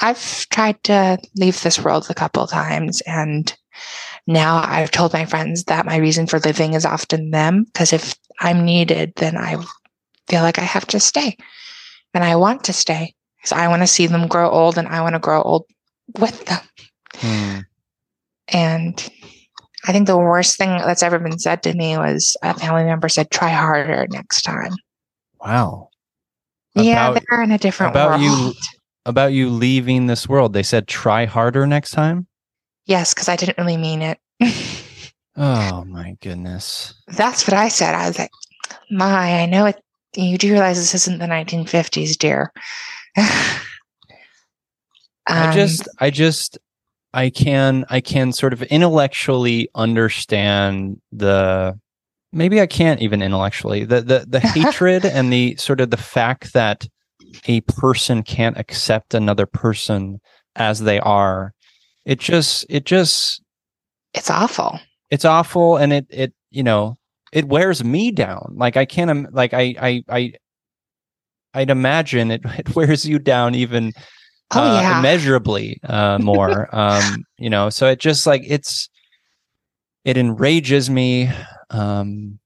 I've 0.00 0.48
tried 0.50 0.82
to 0.84 1.18
leave 1.36 1.62
this 1.62 1.80
world 1.80 2.06
a 2.10 2.14
couple 2.14 2.46
times 2.46 3.00
and 3.02 3.54
now 4.26 4.62
I've 4.64 4.90
told 4.90 5.12
my 5.12 5.24
friends 5.24 5.64
that 5.64 5.86
my 5.86 5.96
reason 5.96 6.26
for 6.26 6.38
living 6.40 6.74
is 6.74 6.86
often 6.86 7.30
them 7.30 7.64
because 7.64 7.92
if 7.92 8.14
I'm 8.40 8.64
needed, 8.64 9.12
then 9.16 9.36
I 9.36 9.56
feel 10.28 10.42
like 10.42 10.58
I 10.58 10.62
have 10.62 10.86
to 10.88 11.00
stay. 11.00 11.36
And 12.14 12.24
I 12.24 12.36
want 12.36 12.64
to 12.64 12.72
stay 12.72 13.14
because 13.36 13.52
I 13.52 13.68
want 13.68 13.82
to 13.82 13.86
see 13.86 14.06
them 14.06 14.28
grow 14.28 14.50
old 14.50 14.78
and 14.78 14.88
I 14.88 15.00
want 15.00 15.14
to 15.14 15.20
grow 15.20 15.42
old 15.42 15.66
with 16.18 16.44
them. 16.46 16.60
Hmm. 17.16 17.58
And 18.48 19.10
I 19.86 19.92
think 19.92 20.06
the 20.06 20.16
worst 20.16 20.56
thing 20.56 20.70
that's 20.70 21.02
ever 21.02 21.18
been 21.18 21.38
said 21.38 21.62
to 21.62 21.74
me 21.74 21.96
was 21.96 22.36
a 22.42 22.58
family 22.58 22.84
member 22.84 23.08
said, 23.08 23.30
try 23.30 23.50
harder 23.50 24.06
next 24.10 24.42
time. 24.42 24.72
Wow. 25.40 25.88
yeah, 26.74 27.16
they're 27.28 27.42
in 27.42 27.52
a 27.52 27.58
different 27.58 27.92
about 27.92 28.20
world. 28.20 28.22
You, 28.22 28.52
about 29.06 29.32
you 29.32 29.48
leaving 29.48 30.06
this 30.06 30.28
world. 30.28 30.52
They 30.52 30.62
said, 30.62 30.86
try 30.86 31.24
harder 31.24 31.66
next 31.66 31.92
time? 31.92 32.26
Yes, 32.86 33.14
because 33.14 33.28
I 33.28 33.36
didn't 33.36 33.58
really 33.58 33.76
mean 33.76 34.02
it. 34.02 34.18
oh 35.36 35.84
my 35.84 36.16
goodness. 36.20 36.94
That's 37.08 37.46
what 37.46 37.54
I 37.54 37.68
said. 37.68 37.94
I 37.94 38.08
was 38.08 38.18
like, 38.18 38.30
my, 38.90 39.42
I 39.42 39.46
know 39.46 39.66
it 39.66 39.80
you 40.16 40.38
do 40.38 40.52
realize 40.52 40.76
this 40.76 40.94
isn't 40.94 41.18
the 41.18 41.26
1950s, 41.26 42.16
dear. 42.18 42.52
um, 45.26 45.48
I 45.48 45.54
just, 45.54 45.88
I 45.98 46.10
just, 46.10 46.58
I 47.12 47.30
can, 47.30 47.84
I 47.90 48.00
can 48.00 48.32
sort 48.32 48.52
of 48.52 48.62
intellectually 48.64 49.68
understand 49.74 51.00
the, 51.12 51.78
maybe 52.32 52.60
I 52.60 52.66
can't 52.66 53.02
even 53.02 53.22
intellectually 53.22 53.84
the 53.84 54.00
the 54.02 54.24
the 54.28 54.40
hatred 54.54 55.04
and 55.04 55.32
the 55.32 55.56
sort 55.56 55.80
of 55.80 55.90
the 55.90 55.96
fact 55.96 56.52
that 56.52 56.86
a 57.46 57.60
person 57.62 58.22
can't 58.22 58.56
accept 58.58 59.14
another 59.14 59.46
person 59.46 60.20
as 60.56 60.80
they 60.80 61.00
are. 61.00 61.52
It 62.04 62.18
just, 62.18 62.64
it 62.68 62.84
just, 62.84 63.42
it's 64.14 64.30
awful. 64.30 64.80
It's 65.10 65.24
awful, 65.24 65.76
and 65.76 65.92
it 65.92 66.06
it 66.08 66.32
you 66.50 66.62
know 66.62 66.96
it 67.32 67.46
wears 67.46 67.84
me 67.84 68.10
down. 68.10 68.54
Like 68.56 68.76
I 68.76 68.84
can't 68.84 69.32
like 69.34 69.52
I 69.52 69.74
I 69.80 70.04
I 70.08 70.32
I'd 71.54 71.70
imagine 71.70 72.30
it, 72.30 72.42
it 72.58 72.74
wears 72.74 73.04
you 73.04 73.18
down 73.18 73.54
even 73.54 73.92
oh, 74.54 74.60
uh, 74.60 74.80
yeah. 74.80 74.98
immeasurably 74.98 75.80
uh, 75.84 76.18
more. 76.18 76.68
um, 76.74 77.24
you 77.38 77.50
know, 77.50 77.70
so 77.70 77.86
it 77.88 78.00
just 78.00 78.26
like 78.26 78.42
it's 78.46 78.88
it 80.04 80.16
enrages 80.16 80.90
me. 80.90 81.30
Um, 81.70 82.38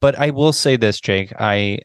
but 0.00 0.18
I 0.18 0.30
will 0.30 0.52
say 0.52 0.76
this, 0.76 1.00
Jake. 1.00 1.32
I 1.38 1.80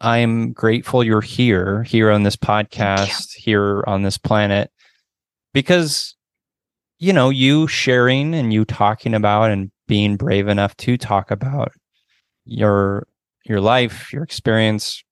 I'm 0.00 0.52
grateful 0.52 1.02
you're 1.02 1.20
here, 1.20 1.82
here 1.82 2.10
on 2.10 2.22
this 2.22 2.36
podcast, 2.36 3.34
here 3.34 3.82
on 3.86 4.02
this 4.02 4.18
planet, 4.18 4.70
because 5.52 6.14
you 6.98 7.12
know 7.12 7.30
you 7.30 7.66
sharing 7.66 8.34
and 8.34 8.52
you 8.52 8.64
talking 8.64 9.14
about 9.14 9.50
and 9.50 9.70
being 9.88 10.16
brave 10.16 10.48
enough 10.48 10.76
to 10.78 10.96
talk 10.96 11.30
about 11.30 11.72
your 12.44 13.06
your 13.44 13.60
life, 13.60 14.12
your 14.12 14.22
experience 14.22 15.02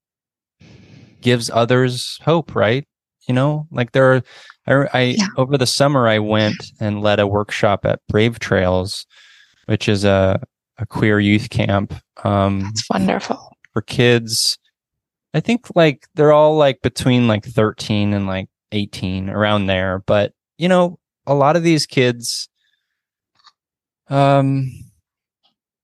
gives 1.20 1.50
others 1.50 2.18
hope, 2.22 2.54
right? 2.54 2.86
You 3.26 3.34
know, 3.34 3.66
like 3.70 3.92
there 3.92 4.22
are 4.66 4.88
I, 4.92 4.98
I 4.98 5.02
yeah. 5.18 5.26
over 5.36 5.56
the 5.56 5.66
summer 5.66 6.08
I 6.08 6.18
went 6.18 6.72
and 6.80 7.00
led 7.00 7.20
a 7.20 7.26
workshop 7.26 7.84
at 7.84 8.00
Brave 8.08 8.38
Trails, 8.38 9.06
which 9.66 9.88
is 9.88 10.04
a 10.04 10.40
a 10.78 10.86
queer 10.86 11.20
youth 11.20 11.50
camp. 11.50 11.94
Um 12.24 12.60
That's 12.60 12.90
wonderful. 12.90 13.56
For 13.72 13.82
kids. 13.82 14.58
I 15.32 15.40
think 15.40 15.66
like 15.74 16.06
they're 16.14 16.32
all 16.32 16.56
like 16.56 16.80
between 16.82 17.26
like 17.26 17.44
13 17.44 18.12
and 18.12 18.26
like 18.26 18.48
18 18.72 19.30
around 19.30 19.66
there, 19.66 20.02
but 20.06 20.32
you 20.58 20.68
know, 20.68 20.98
a 21.26 21.34
lot 21.34 21.56
of 21.56 21.62
these 21.62 21.86
kids 21.86 22.48
um 24.10 24.70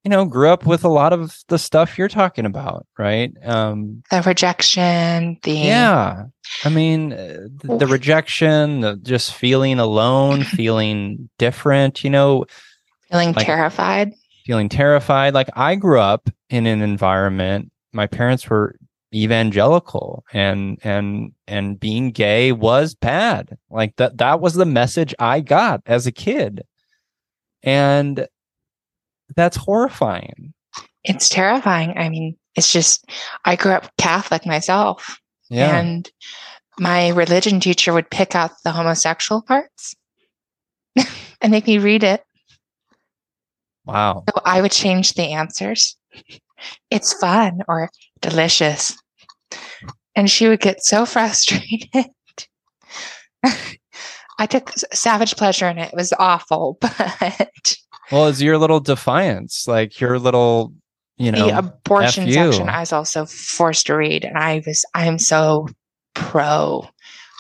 you 0.04 0.10
know 0.10 0.24
grew 0.24 0.48
up 0.48 0.66
with 0.66 0.84
a 0.84 0.88
lot 0.88 1.12
of 1.12 1.36
the 1.48 1.58
stuff 1.58 1.98
you're 1.98 2.08
talking 2.08 2.46
about 2.46 2.86
right? 2.98 3.32
Um 3.44 4.02
the 4.10 4.22
rejection 4.22 5.38
the 5.42 5.52
yeah. 5.52 6.24
I 6.64 6.68
mean 6.68 7.12
uh, 7.12 7.48
the, 7.62 7.78
the 7.78 7.86
rejection 7.86 8.80
the 8.80 8.96
just 8.96 9.34
feeling 9.34 9.78
alone 9.78 10.42
feeling 10.44 11.28
different 11.38 12.04
you 12.04 12.10
know 12.10 12.44
feeling 13.10 13.32
like, 13.32 13.46
terrified. 13.46 14.12
feeling 14.44 14.68
terrified. 14.68 15.34
Like 15.34 15.50
i 15.54 15.74
grew 15.74 16.00
up 16.00 16.28
in 16.48 16.66
an 16.66 16.82
environment 16.82 17.70
my 17.92 18.06
parents 18.06 18.48
were 18.48 18.76
evangelical 19.14 20.24
and 20.32 20.78
and 20.84 21.32
and 21.46 21.80
being 21.80 22.10
gay 22.10 22.52
was 22.52 22.94
bad. 22.94 23.56
Like 23.68 23.96
that 23.96 24.18
that 24.18 24.40
was 24.40 24.54
the 24.54 24.66
message 24.66 25.14
i 25.18 25.40
got 25.40 25.82
as 25.86 26.06
a 26.06 26.12
kid. 26.12 26.62
And 27.62 28.26
that's 29.36 29.56
horrifying. 29.56 30.52
It's 31.04 31.28
terrifying. 31.28 31.96
I 31.96 32.08
mean, 32.08 32.36
it's 32.54 32.72
just, 32.72 33.04
I 33.44 33.56
grew 33.56 33.72
up 33.72 33.90
Catholic 33.96 34.44
myself. 34.46 35.18
Yeah. 35.48 35.78
And 35.78 36.10
my 36.78 37.08
religion 37.08 37.60
teacher 37.60 37.92
would 37.92 38.10
pick 38.10 38.34
out 38.34 38.52
the 38.64 38.72
homosexual 38.72 39.42
parts 39.42 39.94
and 41.40 41.50
make 41.50 41.66
me 41.66 41.78
read 41.78 42.04
it. 42.04 42.22
Wow. 43.84 44.24
So 44.28 44.42
I 44.44 44.60
would 44.60 44.72
change 44.72 45.14
the 45.14 45.32
answers. 45.32 45.96
It's 46.90 47.12
fun 47.14 47.60
or 47.68 47.90
delicious. 48.20 48.96
And 50.14 50.30
she 50.30 50.48
would 50.48 50.60
get 50.60 50.84
so 50.84 51.06
frustrated. 51.06 52.06
I 54.38 54.46
took 54.46 54.72
savage 54.92 55.36
pleasure 55.36 55.68
in 55.68 55.78
it. 55.78 55.92
It 55.92 55.96
was 55.96 56.14
awful, 56.18 56.78
but 56.80 57.76
well, 58.10 58.28
it's 58.28 58.40
your 58.40 58.58
little 58.58 58.80
defiance, 58.80 59.66
like 59.68 60.00
your 60.00 60.18
little, 60.18 60.74
you 61.16 61.32
know, 61.32 61.46
the 61.46 61.58
abortion 61.58 62.30
section. 62.30 62.68
I 62.68 62.80
was 62.80 62.92
also 62.92 63.26
forced 63.26 63.86
to 63.86 63.96
read, 63.96 64.24
and 64.24 64.36
I 64.36 64.62
was, 64.66 64.84
I'm 64.94 65.18
so 65.18 65.68
pro. 66.14 66.88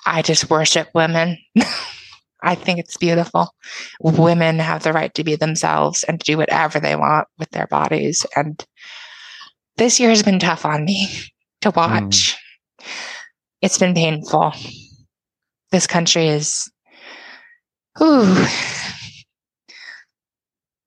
I 0.06 0.22
just 0.22 0.50
worship 0.50 0.88
women. 0.94 1.38
I 2.42 2.54
think 2.54 2.78
it's 2.78 2.96
beautiful. 2.96 3.54
Women 4.00 4.58
have 4.58 4.82
the 4.82 4.92
right 4.92 5.12
to 5.14 5.24
be 5.24 5.36
themselves 5.36 6.04
and 6.04 6.18
to 6.20 6.32
do 6.32 6.38
whatever 6.38 6.80
they 6.80 6.96
want 6.96 7.28
with 7.38 7.50
their 7.50 7.66
bodies. 7.66 8.24
And 8.34 8.64
this 9.76 10.00
year 10.00 10.08
has 10.08 10.22
been 10.22 10.38
tough 10.38 10.64
on 10.64 10.86
me 10.86 11.08
to 11.60 11.70
watch. 11.70 12.38
Mm. 12.80 12.86
It's 13.60 13.78
been 13.78 13.94
painful. 13.94 14.54
This 15.70 15.86
country 15.86 16.28
is 16.28 16.70
Ooh. 18.00 18.46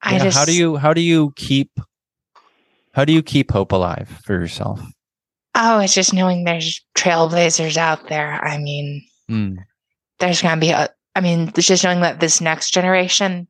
I 0.03 0.19
just 0.19 0.37
how 0.37 0.45
do 0.45 0.55
you 0.55 0.75
how 0.75 0.93
do 0.93 1.01
you 1.01 1.31
keep 1.35 1.71
how 2.93 3.05
do 3.05 3.13
you 3.13 3.23
keep 3.23 3.51
hope 3.51 3.71
alive 3.71 4.09
for 4.23 4.33
yourself? 4.33 4.79
Oh, 5.55 5.79
it's 5.79 5.93
just 5.93 6.13
knowing 6.13 6.43
there's 6.43 6.81
trailblazers 6.95 7.77
out 7.77 8.07
there. 8.09 8.33
I 8.43 8.57
mean, 8.57 9.03
Mm. 9.31 9.57
there's 10.19 10.41
going 10.41 10.55
to 10.55 10.59
be 10.59 10.71
a, 10.71 10.89
I 11.15 11.21
mean, 11.21 11.51
it's 11.55 11.67
just 11.67 11.83
knowing 11.83 12.01
that 12.01 12.19
this 12.19 12.41
next 12.41 12.71
generation 12.71 13.47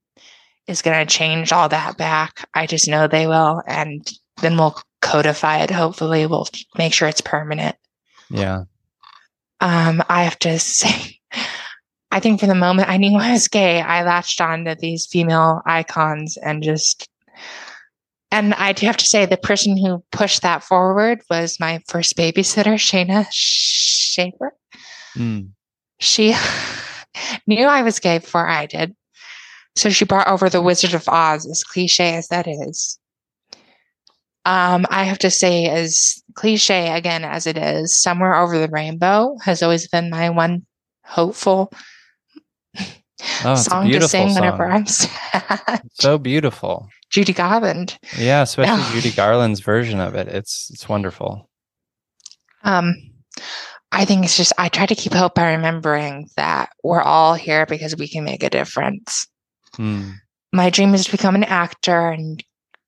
is 0.68 0.82
going 0.82 1.06
to 1.06 1.12
change 1.12 1.52
all 1.52 1.68
that 1.70 1.98
back. 1.98 2.48
I 2.54 2.68
just 2.68 2.88
know 2.88 3.08
they 3.08 3.26
will. 3.26 3.62
And 3.66 4.06
then 4.42 4.56
we'll 4.58 4.80
codify 5.02 5.60
it. 5.60 5.72
Hopefully, 5.72 6.26
we'll 6.28 6.48
make 6.78 6.94
sure 6.94 7.08
it's 7.08 7.22
permanent. 7.22 7.76
Yeah. 8.30 8.64
Um, 9.62 10.04
I 10.10 10.24
have 10.24 10.38
to 10.40 10.60
say, 10.60 11.20
I 12.14 12.20
think 12.20 12.40
from 12.40 12.50
the 12.50 12.56
moment 12.56 12.90
I 12.90 12.98
knew 12.98 13.18
I 13.18 13.32
was 13.32 13.48
gay, 13.48 13.82
I 13.82 14.04
latched 14.04 14.40
on 14.40 14.66
to 14.66 14.76
these 14.76 15.08
female 15.08 15.64
icons 15.66 16.38
and 16.38 16.62
just, 16.62 17.10
and 18.30 18.54
I 18.54 18.72
do 18.72 18.86
have 18.86 18.98
to 18.98 19.06
say, 19.08 19.26
the 19.26 19.36
person 19.36 19.76
who 19.76 20.04
pushed 20.12 20.44
that 20.44 20.64
forward 20.64 21.24
was 21.32 21.60
my 21.60 21.82
first 21.88 22.16
babysitter, 22.16 22.76
Shayna 22.76 23.26
Schaefer. 23.32 24.54
Mm. 25.18 25.50
She 26.02 26.36
knew 27.48 27.66
I 27.66 27.82
was 27.82 28.00
gay 28.00 28.20
before 28.20 28.48
I 28.48 28.68
did. 28.68 28.96
So 29.76 29.90
she 29.90 30.06
brought 30.06 30.28
over 30.28 30.52
the 30.52 30.62
Wizard 30.62 30.94
of 30.94 31.10
Oz, 31.10 31.48
as 31.50 31.64
cliche 31.64 32.14
as 32.16 32.28
that 32.28 32.48
is. 32.48 33.00
Um, 34.46 34.86
I 34.92 35.06
have 35.06 35.18
to 35.20 35.32
say, 35.32 35.66
as 35.66 36.22
cliche 36.36 36.96
again 36.96 37.24
as 37.24 37.48
it 37.48 37.58
is, 37.58 38.00
Somewhere 38.00 38.36
Over 38.36 38.60
the 38.60 38.68
Rainbow 38.68 39.36
has 39.44 39.64
always 39.64 39.88
been 39.88 40.12
my 40.12 40.30
one 40.30 40.68
hopeful 41.06 41.74
Oh, 43.46 43.56
song 43.56 43.90
to 43.90 44.08
sing 44.08 44.34
whenever. 44.34 44.66
I'm 44.66 44.86
sad. 44.88 45.82
So 45.94 46.18
beautiful. 46.18 46.88
Judy 47.10 47.34
Garland. 47.34 47.98
Yeah, 48.18 48.42
especially 48.42 48.82
Yeah. 48.82 48.92
Judy 48.94 49.12
Garland's 49.16 49.60
version 49.60 50.00
of 50.00 50.16
it. 50.16 50.28
It's 50.28 50.70
it's 50.72 50.90
wonderful. 50.90 51.50
Um, 52.64 52.96
I 53.92 54.06
think 54.06 54.24
it's 54.26 54.38
just 54.38 54.54
I 54.58 54.70
try 54.70 54.86
to 54.86 54.96
keep 54.96 55.14
hope 55.14 55.36
by 55.36 55.52
remembering 55.54 56.30
that 56.38 56.70
we're 56.84 57.02
all 57.02 57.34
here 57.36 57.66
because 57.66 57.96
we 57.96 58.08
can 58.08 58.24
make 58.24 58.44
a 58.44 58.50
difference. 58.50 59.28
Mm. 59.78 60.14
my 60.54 60.70
dream 60.70 60.94
is 60.94 61.06
to 61.06 61.12
become 61.12 61.34
an 61.34 61.44
actor 61.46 62.10
and 62.10 62.44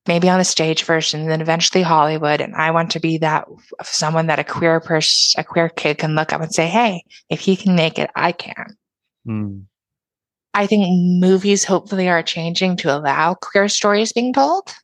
maybe 0.06 0.28
on 0.28 0.38
a 0.38 0.44
stage 0.44 0.84
version 0.84 1.20
and 1.22 1.28
then 1.28 1.40
eventually 1.40 1.82
hollywood 1.82 2.40
and 2.40 2.54
i 2.54 2.70
want 2.70 2.92
to 2.92 3.00
be 3.00 3.18
that 3.18 3.44
someone 3.82 4.28
that 4.28 4.38
a 4.38 4.44
queer 4.44 4.78
person 4.78 5.40
a 5.40 5.42
queer 5.42 5.68
kid 5.68 5.98
can 5.98 6.14
look 6.14 6.32
up 6.32 6.40
and 6.40 6.54
say 6.54 6.68
hey 6.68 7.02
if 7.28 7.40
he 7.40 7.56
can 7.56 7.74
make 7.74 7.98
it 7.98 8.08
i 8.14 8.30
can 8.30 8.76
Mm. 9.26 9.64
I 10.56 10.66
think 10.66 10.84
movies 10.90 11.64
hopefully 11.64 12.08
are 12.08 12.22
changing 12.22 12.76
to 12.76 12.94
allow 12.94 13.34
queer 13.34 13.68
stories 13.68 14.12
being 14.12 14.32
told 14.32 14.74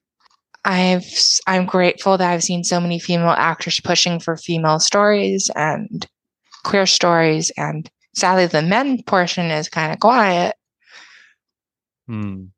i've 0.64 1.04
i'm 1.48 1.66
grateful 1.66 2.16
that 2.16 2.30
i've 2.30 2.44
seen 2.44 2.62
so 2.62 2.80
many 2.80 2.98
female 3.00 3.30
actors 3.36 3.80
pushing 3.80 4.20
for 4.20 4.36
female 4.36 4.78
stories 4.78 5.50
and 5.56 6.06
queer 6.64 6.86
stories 6.86 7.50
and 7.56 7.90
sadly 8.14 8.46
the 8.46 8.62
men 8.62 9.02
portion 9.02 9.46
is 9.50 9.68
kind 9.68 9.92
of 9.92 9.98
quiet 9.98 10.54
Mm. 12.08 12.50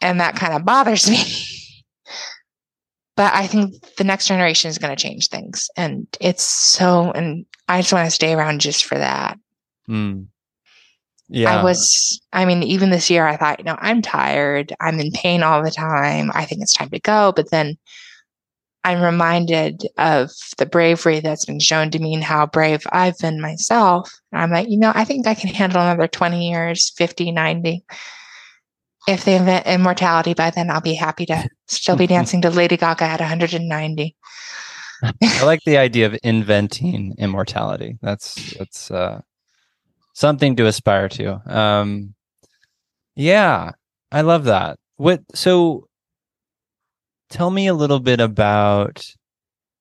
and 0.00 0.20
that 0.20 0.36
kind 0.36 0.54
of 0.54 0.64
bothers 0.64 1.10
me. 1.10 1.24
but 3.16 3.32
I 3.34 3.46
think 3.46 3.74
the 3.96 4.04
next 4.04 4.26
generation 4.26 4.68
is 4.68 4.78
going 4.78 4.94
to 4.94 5.02
change 5.02 5.28
things, 5.28 5.68
and 5.76 6.06
it's 6.20 6.44
so. 6.44 7.10
And 7.12 7.46
I 7.68 7.80
just 7.80 7.92
want 7.92 8.06
to 8.06 8.10
stay 8.10 8.34
around 8.34 8.60
just 8.60 8.84
for 8.84 8.96
that. 8.98 9.38
Mm. 9.88 10.26
Yeah. 11.32 11.60
I 11.60 11.62
was. 11.64 12.20
I 12.32 12.44
mean, 12.44 12.62
even 12.62 12.90
this 12.90 13.10
year, 13.10 13.26
I 13.26 13.36
thought, 13.36 13.58
you 13.58 13.64
know, 13.64 13.76
I'm 13.78 14.02
tired. 14.02 14.72
I'm 14.80 15.00
in 15.00 15.10
pain 15.10 15.42
all 15.42 15.62
the 15.62 15.70
time. 15.70 16.30
I 16.34 16.44
think 16.44 16.62
it's 16.62 16.74
time 16.74 16.90
to 16.90 17.00
go. 17.00 17.32
But 17.34 17.50
then. 17.50 17.76
I'm 18.84 19.00
reminded 19.00 19.82
of 19.96 20.32
the 20.58 20.66
bravery 20.66 21.20
that's 21.20 21.44
been 21.44 21.60
shown 21.60 21.92
to 21.92 22.00
me 22.00 22.14
and 22.14 22.24
how 22.24 22.46
brave 22.46 22.82
I've 22.90 23.16
been 23.18 23.40
myself. 23.40 24.12
And 24.32 24.42
I'm 24.42 24.50
like, 24.50 24.68
you 24.68 24.76
know, 24.76 24.90
I 24.92 25.04
think 25.04 25.28
I 25.28 25.34
can 25.34 25.50
handle 25.50 25.80
another 25.80 26.08
20 26.08 26.50
years, 26.50 26.92
50, 26.96 27.30
90 27.30 27.84
if 29.08 29.24
they 29.24 29.36
invent 29.36 29.66
immortality 29.66 30.34
by 30.34 30.50
then, 30.50 30.70
I'll 30.70 30.80
be 30.80 30.94
happy 30.94 31.26
to 31.26 31.48
still 31.66 31.96
be 31.96 32.06
dancing 32.08 32.42
to 32.42 32.50
Lady 32.50 32.76
Gaga 32.76 33.04
at 33.04 33.20
190. 33.20 34.16
I 35.02 35.44
like 35.44 35.60
the 35.64 35.76
idea 35.78 36.06
of 36.06 36.18
inventing 36.22 37.14
immortality. 37.18 37.98
That's 38.02 38.54
that's 38.54 38.90
uh, 38.90 39.20
something 40.12 40.56
to 40.56 40.66
aspire 40.66 41.08
to. 41.10 41.40
Um, 41.46 42.14
yeah, 43.16 43.72
I 44.10 44.20
love 44.22 44.44
that. 44.44 44.78
What 44.96 45.22
so? 45.34 45.88
Tell 47.30 47.50
me 47.50 47.66
a 47.66 47.74
little 47.74 48.00
bit 48.00 48.20
about. 48.20 49.02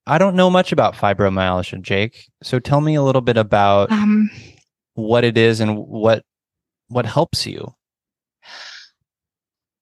I 0.08 0.18
don't 0.18 0.36
know 0.36 0.50
much 0.50 0.72
about 0.72 0.96
fibromyalgia, 0.96 1.82
Jake. 1.82 2.26
So 2.42 2.60
tell 2.60 2.82
me 2.82 2.96
a 2.96 3.04
little 3.04 3.22
bit 3.22 3.38
about 3.38 3.92
Um, 3.92 4.30
what 4.96 5.24
it 5.24 5.38
is 5.38 5.60
and 5.60 5.78
what 5.78 6.24
what 6.88 7.06
helps 7.06 7.46
you. 7.46 7.74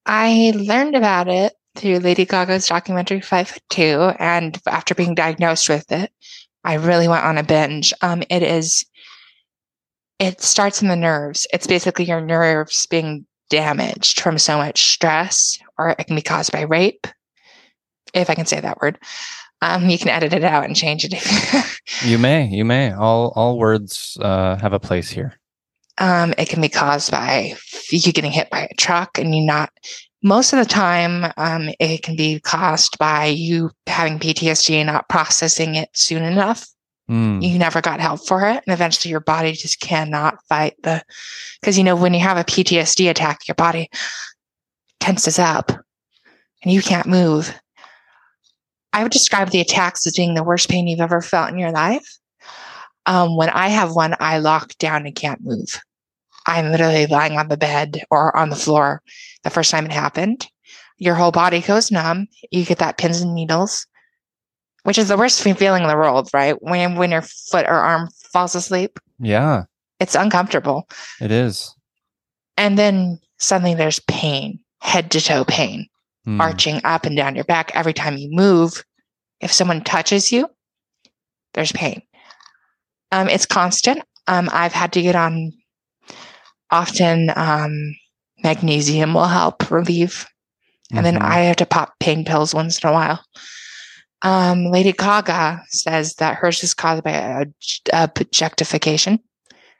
I 0.06 0.52
learned 0.56 0.94
about 0.94 1.28
it 1.28 1.54
through 1.76 1.98
Lady 1.98 2.24
Gaga's 2.24 2.66
documentary 2.66 3.20
Five 3.20 3.48
Foot 3.48 3.62
Two, 3.70 4.12
and 4.18 4.58
after 4.66 4.94
being 4.94 5.14
diagnosed 5.14 5.68
with 5.68 5.90
it, 5.92 6.12
I 6.64 6.74
really 6.74 7.08
went 7.08 7.24
on 7.24 7.38
a 7.38 7.42
binge. 7.42 7.94
Um, 8.02 8.22
it 8.28 8.42
is. 8.42 8.84
It 10.20 10.40
starts 10.42 10.82
in 10.82 10.88
the 10.88 10.96
nerves. 10.96 11.46
It's 11.52 11.66
basically 11.66 12.04
your 12.04 12.20
nerves 12.20 12.86
being 12.86 13.26
damaged 13.48 14.20
from 14.20 14.38
so 14.38 14.58
much 14.58 14.92
stress, 14.92 15.58
or 15.78 15.90
it 15.98 16.06
can 16.06 16.14
be 16.14 16.22
caused 16.22 16.52
by 16.52 16.60
rape, 16.60 17.06
if 18.14 18.30
I 18.30 18.34
can 18.34 18.46
say 18.46 18.60
that 18.60 18.80
word. 18.80 18.98
Um, 19.62 19.88
you 19.88 19.98
can 19.98 20.08
edit 20.08 20.32
it 20.32 20.44
out 20.44 20.64
and 20.64 20.76
change 20.76 21.04
it 21.04 21.14
You 22.04 22.18
may, 22.18 22.46
you 22.46 22.64
may. 22.64 22.92
All 22.92 23.32
all 23.36 23.58
words 23.58 24.16
uh, 24.20 24.56
have 24.56 24.72
a 24.72 24.80
place 24.80 25.10
here. 25.10 25.38
Um, 25.98 26.32
it 26.38 26.48
can 26.48 26.62
be 26.62 26.68
caused 26.68 27.10
by 27.10 27.54
you 27.90 28.12
getting 28.12 28.30
hit 28.30 28.48
by 28.50 28.68
a 28.70 28.74
truck 28.74 29.18
and 29.18 29.34
you 29.34 29.42
not. 29.42 29.70
Most 30.22 30.52
of 30.52 30.58
the 30.58 30.66
time, 30.66 31.32
um, 31.38 31.70
it 31.78 32.02
can 32.02 32.14
be 32.14 32.40
caused 32.40 32.98
by 32.98 33.26
you 33.26 33.70
having 33.86 34.18
PTSD 34.18 34.74
and 34.76 34.86
not 34.86 35.08
processing 35.08 35.76
it 35.76 35.88
soon 35.94 36.22
enough. 36.22 36.66
Mm, 37.10 37.42
You 37.42 37.58
never 37.58 37.80
got 37.80 37.98
help 37.98 38.26
for 38.26 38.48
it, 38.48 38.62
and 38.66 38.72
eventually 38.72 39.10
your 39.10 39.20
body 39.20 39.52
just 39.52 39.80
cannot 39.80 40.38
fight 40.48 40.74
the. 40.82 41.02
Because 41.60 41.76
you 41.76 41.82
know 41.82 41.96
when 41.96 42.14
you 42.14 42.20
have 42.20 42.36
a 42.36 42.44
PTSD 42.44 43.10
attack, 43.10 43.48
your 43.48 43.56
body 43.56 43.88
tenses 45.00 45.38
up, 45.38 45.72
and 46.62 46.72
you 46.72 46.80
can't 46.80 47.08
move. 47.08 47.52
I 48.92 49.02
would 49.02 49.12
describe 49.12 49.50
the 49.50 49.60
attacks 49.60 50.06
as 50.06 50.14
being 50.16 50.34
the 50.34 50.44
worst 50.44 50.68
pain 50.68 50.86
you've 50.86 51.00
ever 51.00 51.20
felt 51.20 51.50
in 51.50 51.58
your 51.58 51.72
life. 51.72 52.06
Um, 53.06 53.36
when 53.36 53.50
I 53.50 53.68
have 53.68 53.94
one, 53.94 54.14
I 54.20 54.38
lock 54.38 54.76
down 54.78 55.06
and 55.06 55.14
can't 55.14 55.42
move. 55.42 55.80
I'm 56.46 56.70
literally 56.70 57.06
lying 57.06 57.38
on 57.38 57.48
the 57.48 57.56
bed 57.56 58.02
or 58.10 58.36
on 58.36 58.50
the 58.50 58.56
floor 58.56 59.02
the 59.42 59.50
first 59.50 59.70
time 59.70 59.86
it 59.86 59.92
happened. 59.92 60.46
Your 60.98 61.14
whole 61.14 61.30
body 61.32 61.60
goes 61.60 61.90
numb. 61.90 62.28
You 62.50 62.64
get 62.64 62.78
that 62.78 62.98
pins 62.98 63.20
and 63.20 63.34
needles, 63.34 63.86
which 64.84 64.98
is 64.98 65.08
the 65.08 65.16
worst 65.16 65.42
feeling 65.42 65.82
in 65.82 65.88
the 65.88 65.96
world, 65.96 66.30
right? 66.32 66.60
When 66.62 66.96
when 66.96 67.10
your 67.10 67.22
foot 67.22 67.66
or 67.66 67.74
arm 67.74 68.08
falls 68.32 68.54
asleep, 68.54 68.98
yeah, 69.18 69.64
it's 69.98 70.14
uncomfortable. 70.14 70.88
it 71.20 71.30
is. 71.32 71.74
And 72.56 72.78
then 72.78 73.18
suddenly 73.38 73.74
there's 73.74 74.00
pain, 74.00 74.60
head 74.80 75.10
to 75.12 75.20
toe 75.20 75.44
pain, 75.44 75.86
Mm, 76.26 76.38
arching 76.38 76.82
up 76.84 77.06
and 77.06 77.16
down 77.16 77.34
your 77.34 77.44
back 77.44 77.72
every 77.74 77.94
time 77.94 78.18
you 78.18 78.28
move. 78.30 78.84
If 79.40 79.50
someone 79.50 79.80
touches 79.82 80.30
you, 80.30 80.48
there's 81.54 81.72
pain. 81.72 82.02
Um, 83.10 83.26
it's 83.28 83.46
constant. 83.46 84.02
Um, 84.26 84.50
I've 84.52 84.74
had 84.74 84.92
to 84.92 85.02
get 85.02 85.16
on 85.16 85.52
often. 86.70 87.32
Um, 87.34 87.96
magnesium 88.42 89.14
will 89.14 89.26
help 89.26 89.70
relieve, 89.70 90.26
and 90.94 91.04
then 91.04 91.16
mhm. 91.16 91.22
I 91.22 91.38
have 91.40 91.56
to 91.56 91.66
pop 91.66 91.94
pain 92.00 92.24
pills 92.24 92.54
once 92.54 92.82
in 92.82 92.88
a 92.88 92.92
while. 92.92 93.22
Um, 94.22 94.66
Lady 94.66 94.92
Gaga 94.92 95.62
says 95.68 96.14
that 96.16 96.36
hers 96.36 96.62
is 96.62 96.74
caused 96.74 97.02
by 97.02 97.12
a, 97.12 97.46
a 97.92 98.10
objectification. 98.20 99.18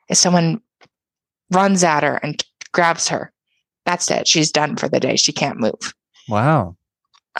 If 0.08 0.16
someone 0.16 0.60
runs 1.50 1.84
at 1.84 2.02
her 2.02 2.16
and 2.22 2.42
grabs 2.72 3.08
her, 3.08 3.32
that's 3.84 4.10
it. 4.10 4.26
She's 4.26 4.50
done 4.50 4.76
for 4.76 4.88
the 4.88 5.00
day. 5.00 5.16
She 5.16 5.32
can't 5.32 5.60
move. 5.60 5.94
Wow. 6.28 6.76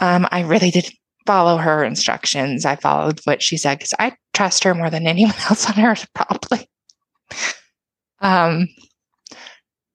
Um, 0.01 0.27
I 0.31 0.43
really 0.43 0.71
did 0.71 0.93
follow 1.27 1.57
her 1.57 1.85
instructions. 1.85 2.65
I 2.65 2.77
followed 2.77 3.21
what 3.25 3.43
she 3.43 3.57
said 3.57 3.79
because 3.79 3.95
I 3.99 4.15
trust 4.35 4.65
her 4.65 4.75
more 4.75 4.91
than 4.91 5.07
anyone 5.07 5.35
else 5.49 5.69
on 5.71 5.83
earth, 5.83 6.07
probably. 6.15 6.69
Um, 8.21 8.69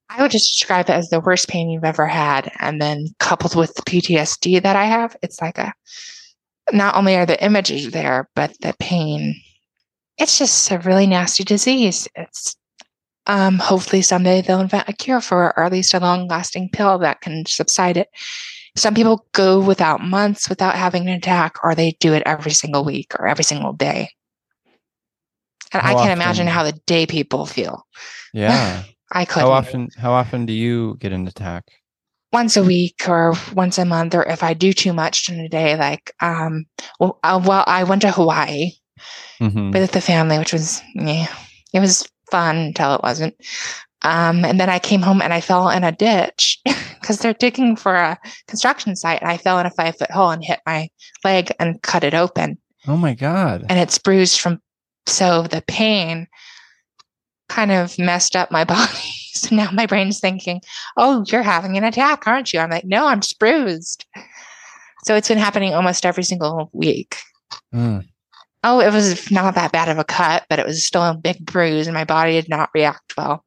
I 0.09 0.21
would 0.21 0.31
just 0.31 0.57
describe 0.57 0.89
it 0.89 0.93
as 0.93 1.09
the 1.09 1.19
worst 1.19 1.49
pain 1.49 1.69
you've 1.69 1.83
ever 1.83 2.07
had. 2.07 2.51
And 2.59 2.81
then 2.81 3.07
coupled 3.19 3.55
with 3.55 3.73
the 3.75 3.81
PTSD 3.81 4.61
that 4.63 4.75
I 4.75 4.85
have, 4.85 5.15
it's 5.21 5.41
like 5.41 5.57
a 5.57 5.73
not 6.71 6.95
only 6.95 7.15
are 7.15 7.25
the 7.25 7.43
images 7.43 7.91
there, 7.91 8.29
but 8.35 8.55
the 8.61 8.75
pain. 8.79 9.35
It's 10.17 10.37
just 10.37 10.71
a 10.71 10.79
really 10.79 11.07
nasty 11.07 11.43
disease. 11.43 12.07
It's 12.15 12.55
um, 13.27 13.59
hopefully 13.59 14.01
someday 14.01 14.41
they'll 14.41 14.61
invent 14.61 14.89
a 14.89 14.93
cure 14.93 15.21
for 15.21 15.49
it, 15.49 15.53
or 15.57 15.63
at 15.63 15.71
least 15.71 15.93
a 15.93 15.99
long 15.99 16.27
lasting 16.27 16.69
pill 16.69 16.97
that 16.99 17.21
can 17.21 17.45
subside 17.45 17.97
it. 17.97 18.09
some 18.75 18.93
people 18.93 19.25
go 19.31 19.59
without 19.59 20.01
months 20.01 20.49
without 20.49 20.75
having 20.75 21.07
an 21.07 21.15
attack, 21.15 21.57
or 21.63 21.73
they 21.75 21.91
do 21.99 22.13
it 22.13 22.23
every 22.25 22.51
single 22.51 22.83
week 22.83 23.13
or 23.19 23.27
every 23.27 23.43
single 23.43 23.73
day. 23.73 24.09
And 25.71 25.81
how 25.81 25.89
I 25.89 25.93
can't 25.93 25.99
often? 26.01 26.11
imagine 26.11 26.47
how 26.47 26.63
the 26.63 26.73
day 26.85 27.05
people 27.05 27.45
feel. 27.45 27.85
Yeah. 28.33 28.83
I 29.11 29.25
could. 29.25 29.41
How 29.41 29.51
often 29.51 29.89
how 29.97 30.11
often 30.11 30.45
do 30.45 30.53
you 30.53 30.97
get 30.99 31.13
an 31.13 31.27
attack? 31.27 31.65
Once 32.35 32.57
a 32.57 32.63
week 32.63 33.07
or 33.07 33.33
once 33.53 33.77
a 33.77 33.85
month, 33.85 34.13
or 34.13 34.23
if 34.23 34.43
I 34.43 34.53
do 34.53 34.73
too 34.73 34.91
much 34.91 35.29
in 35.29 35.39
a 35.39 35.47
day, 35.47 35.77
like 35.77 36.13
um 36.19 36.65
well, 36.99 37.17
uh, 37.23 37.41
well 37.43 37.63
I 37.65 37.85
went 37.85 38.01
to 38.01 38.11
Hawaii 38.11 38.71
mm-hmm. 39.39 39.71
with 39.71 39.91
the 39.91 40.01
family, 40.01 40.37
which 40.37 40.51
was 40.51 40.81
yeah, 40.95 41.33
it 41.73 41.79
was 41.79 42.05
fun 42.29 42.57
until 42.57 42.95
it 42.95 43.03
wasn't. 43.03 43.35
Um, 44.01 44.45
and 44.45 44.59
then 44.59 44.69
I 44.69 44.79
came 44.79 45.01
home 45.01 45.21
and 45.21 45.33
I 45.33 45.41
fell 45.41 45.69
in 45.69 45.83
a 45.83 45.91
ditch 45.91 46.59
because 46.99 47.19
they're 47.19 47.33
digging 47.33 47.75
for 47.75 47.95
a 47.95 48.19
construction 48.47 48.95
site. 48.95 49.21
And 49.21 49.29
I 49.29 49.37
fell 49.37 49.57
in 49.57 49.65
a 49.65 49.71
five 49.71 49.97
foot 49.97 50.11
hole 50.11 50.29
and 50.29 50.43
hit 50.43 50.59
my 50.65 50.89
leg 51.23 51.51
and 51.59 51.81
cut 51.81 52.03
it 52.03 52.13
open. 52.13 52.57
Oh 52.87 52.97
my 52.97 53.15
God. 53.15 53.65
And 53.67 53.79
it's 53.79 53.97
bruised 53.97 54.39
from, 54.39 54.61
so 55.07 55.43
the 55.43 55.63
pain 55.67 56.27
kind 57.49 57.71
of 57.71 57.97
messed 57.97 58.35
up 58.35 58.51
my 58.51 58.63
body. 58.65 59.13
so 59.33 59.55
now 59.55 59.69
my 59.71 59.85
brain's 59.85 60.19
thinking, 60.19 60.61
oh, 60.97 61.23
you're 61.27 61.43
having 61.43 61.77
an 61.77 61.83
attack, 61.83 62.27
aren't 62.27 62.53
you? 62.53 62.59
I'm 62.59 62.69
like, 62.69 62.85
no, 62.85 63.07
I'm 63.07 63.21
just 63.21 63.39
bruised. 63.39 64.05
So 65.05 65.15
it's 65.15 65.27
been 65.27 65.37
happening 65.37 65.73
almost 65.73 66.05
every 66.05 66.23
single 66.23 66.69
week. 66.73 67.17
Mm. 67.73 68.07
Oh, 68.63 68.79
it 68.79 68.91
was 68.91 69.29
not 69.29 69.53
that 69.53 69.71
bad 69.71 69.89
of 69.89 69.99
a 69.99 70.03
cut, 70.03 70.45
but 70.49 70.57
it 70.57 70.65
was 70.65 70.85
still 70.85 71.03
a 71.03 71.13
big 71.13 71.45
bruise 71.45 71.85
and 71.85 71.93
my 71.93 72.05
body 72.05 72.33
did 72.33 72.49
not 72.49 72.71
react 72.73 73.15
well. 73.15 73.45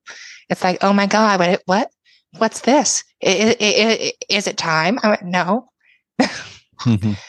It's 0.48 0.62
like, 0.62 0.78
oh 0.82 0.92
my 0.92 1.06
God, 1.06 1.40
what, 1.40 1.62
what, 1.66 1.90
what's 2.38 2.60
this? 2.60 3.02
Is, 3.20 3.56
is, 3.58 4.12
is 4.28 4.46
it 4.46 4.56
time? 4.56 4.98
I 5.02 5.08
went, 5.08 5.22
no. 5.24 5.70
mm-hmm. 6.20 7.12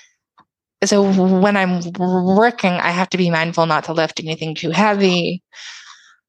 So 0.85 1.11
when 1.11 1.57
I'm 1.57 1.81
working, 1.99 2.71
I 2.71 2.91
have 2.91 3.09
to 3.09 3.17
be 3.17 3.29
mindful 3.29 3.65
not 3.65 3.83
to 3.83 3.93
lift 3.93 4.21
anything 4.21 4.55
too 4.55 4.69
heavy 4.69 5.43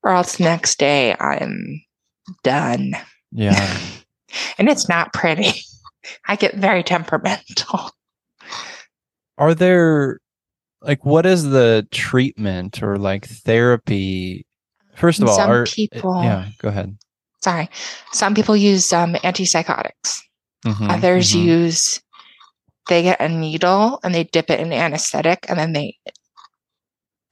or 0.03 0.13
else 0.13 0.41
next 0.41 0.79
day 0.79 1.15
I'm 1.19 1.83
done. 2.43 2.93
Yeah. 3.33 3.79
and 4.59 4.69
it's 4.69 4.89
not 4.89 5.13
pretty. 5.13 5.61
I 6.27 6.37
get 6.37 6.55
very 6.55 6.83
temperamental. 6.83 7.91
Are 9.39 9.55
there 9.55 10.21
like 10.83 11.05
what 11.05 11.27
is 11.27 11.45
the 11.45 11.87
treatment 11.91 12.83
or 12.83 12.97
like 12.97 13.27
therapy 13.27 14.47
First 15.01 15.23
of 15.23 15.29
all, 15.29 15.37
some 15.37 15.51
are, 15.51 15.65
people. 15.65 16.23
Yeah, 16.23 16.49
go 16.59 16.69
ahead. 16.69 16.97
Sorry, 17.43 17.71
some 18.13 18.35
people 18.35 18.55
use 18.55 18.93
um, 18.93 19.15
antipsychotics. 19.15 20.21
Mm-hmm, 20.67 20.91
Others 20.91 21.31
mm-hmm. 21.31 21.49
use. 21.49 22.03
They 22.89 23.03
get 23.03 23.21
a 23.21 23.29
needle 23.29 23.99
and 24.05 24.15
they 24.15 24.25
dip 24.25 24.51
it 24.51 24.61
in 24.61 24.75
anesthetic, 24.75 25.47
and 25.49 25.59
then 25.59 25.73
they 25.73 25.97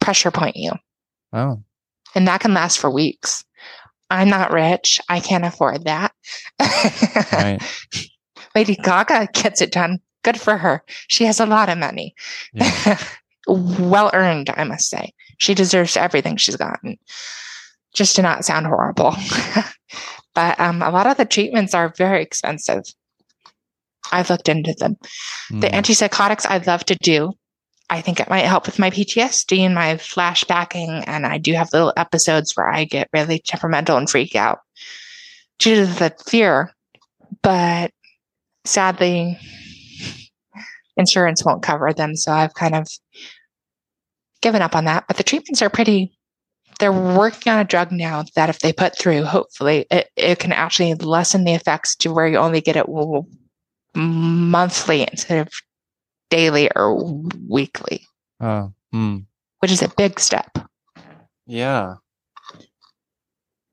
pressure 0.00 0.30
point 0.30 0.56
you. 0.56 0.72
Oh. 1.34 1.62
And 2.14 2.26
that 2.26 2.40
can 2.40 2.54
last 2.54 2.78
for 2.78 2.90
weeks. 2.90 3.44
I'm 4.10 4.28
not 4.28 4.52
rich. 4.52 5.00
I 5.08 5.20
can't 5.20 5.44
afford 5.44 5.84
that. 5.84 6.12
right. 6.60 7.58
Lady 8.54 8.76
Gaga 8.76 9.28
gets 9.32 9.60
it 9.60 9.72
done. 9.72 10.00
Good 10.24 10.40
for 10.40 10.56
her. 10.56 10.82
She 11.08 11.24
has 11.24 11.40
a 11.40 11.46
lot 11.46 11.68
of 11.68 11.78
money. 11.78 12.14
Yeah. 12.52 12.98
well 13.48 14.10
earned, 14.14 14.50
I 14.56 14.64
must 14.64 14.88
say. 14.88 15.12
She 15.38 15.54
deserves 15.54 15.96
everything 15.96 16.36
she's 16.36 16.56
gotten 16.56 16.98
just 17.94 18.16
to 18.16 18.22
not 18.22 18.44
sound 18.44 18.66
horrible. 18.66 19.14
but 20.34 20.58
um, 20.58 20.82
a 20.82 20.90
lot 20.90 21.06
of 21.06 21.16
the 21.16 21.24
treatments 21.24 21.74
are 21.74 21.92
very 21.96 22.22
expensive. 22.22 22.84
I've 24.12 24.30
looked 24.30 24.48
into 24.48 24.74
them. 24.78 24.96
Mm. 25.52 25.60
The 25.60 25.68
hmm. 25.68 25.74
antipsychotics 25.74 26.48
I'd 26.48 26.66
love 26.66 26.84
to 26.86 26.96
do. 27.02 27.32
I 27.90 28.00
think 28.00 28.20
it 28.20 28.28
might 28.28 28.44
help 28.44 28.66
with 28.66 28.78
my 28.78 28.90
PTSD 28.90 29.60
and 29.60 29.74
my 29.74 29.94
flashbacking. 29.94 31.04
And 31.06 31.26
I 31.26 31.38
do 31.38 31.54
have 31.54 31.72
little 31.72 31.92
episodes 31.96 32.54
where 32.54 32.68
I 32.68 32.84
get 32.84 33.08
really 33.12 33.38
temperamental 33.38 33.96
and 33.96 34.08
freak 34.08 34.36
out 34.36 34.60
due 35.58 35.74
to 35.76 35.86
the 35.86 36.14
fear. 36.26 36.72
But 37.42 37.92
sadly, 38.64 39.38
insurance 40.96 41.44
won't 41.44 41.62
cover 41.62 41.92
them. 41.92 42.14
So 42.16 42.32
I've 42.32 42.54
kind 42.54 42.74
of 42.74 42.88
given 44.42 44.62
up 44.62 44.76
on 44.76 44.84
that. 44.84 45.04
But 45.08 45.16
the 45.16 45.22
treatments 45.22 45.62
are 45.62 45.70
pretty 45.70 46.12
they're 46.78 46.92
working 46.92 47.52
on 47.52 47.58
a 47.58 47.64
drug 47.64 47.90
now 47.90 48.24
that 48.36 48.48
if 48.48 48.60
they 48.60 48.72
put 48.72 48.96
through, 48.96 49.24
hopefully 49.24 49.86
it, 49.90 50.10
it 50.16 50.38
can 50.38 50.52
actually 50.52 50.94
lessen 50.94 51.44
the 51.44 51.54
effects 51.54 51.96
to 51.96 52.12
where 52.12 52.28
you 52.28 52.36
only 52.36 52.60
get 52.60 52.76
it 52.76 52.86
monthly 53.94 55.02
instead 55.02 55.46
of 55.46 55.52
daily 56.30 56.70
or 56.76 56.94
weekly. 57.48 58.06
Oh, 58.40 58.72
hmm. 58.92 59.18
Which 59.60 59.72
is 59.72 59.82
a 59.82 59.88
big 59.88 60.20
step. 60.20 60.58
Yeah. 61.46 61.94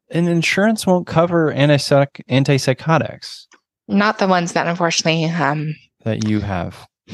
And 0.10 0.30
insurance 0.30 0.88
won't 0.88 1.08
cover 1.08 1.54
antipsych- 1.54 2.26
antipsychotics. 2.30 3.46
Not 3.88 4.18
the 4.18 4.28
ones 4.28 4.54
that 4.54 4.68
unfortunately 4.68 5.26
um, 5.26 5.76
that 6.04 6.28
you 6.28 6.39
have. 6.39 6.88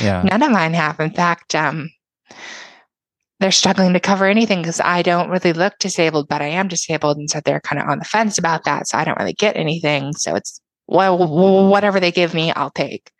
yeah. 0.00 0.22
None 0.22 0.42
of 0.42 0.50
mine 0.50 0.74
have. 0.74 0.98
In 0.98 1.10
fact, 1.10 1.54
um, 1.54 1.90
they're 3.38 3.52
struggling 3.52 3.92
to 3.92 4.00
cover 4.00 4.26
anything 4.26 4.62
because 4.62 4.80
I 4.80 5.02
don't 5.02 5.30
really 5.30 5.52
look 5.52 5.78
disabled, 5.78 6.28
but 6.28 6.40
I 6.40 6.46
am 6.46 6.68
disabled. 6.68 7.18
And 7.18 7.28
so 7.28 7.40
they're 7.44 7.60
kind 7.60 7.80
of 7.80 7.88
on 7.88 7.98
the 7.98 8.04
fence 8.04 8.38
about 8.38 8.64
that. 8.64 8.88
So 8.88 8.96
I 8.96 9.04
don't 9.04 9.18
really 9.18 9.34
get 9.34 9.56
anything. 9.56 10.14
So 10.14 10.34
it's, 10.34 10.60
well, 10.86 11.18
whatever 11.68 12.00
they 12.00 12.12
give 12.12 12.32
me, 12.32 12.52
I'll 12.52 12.70
take. 12.70 13.10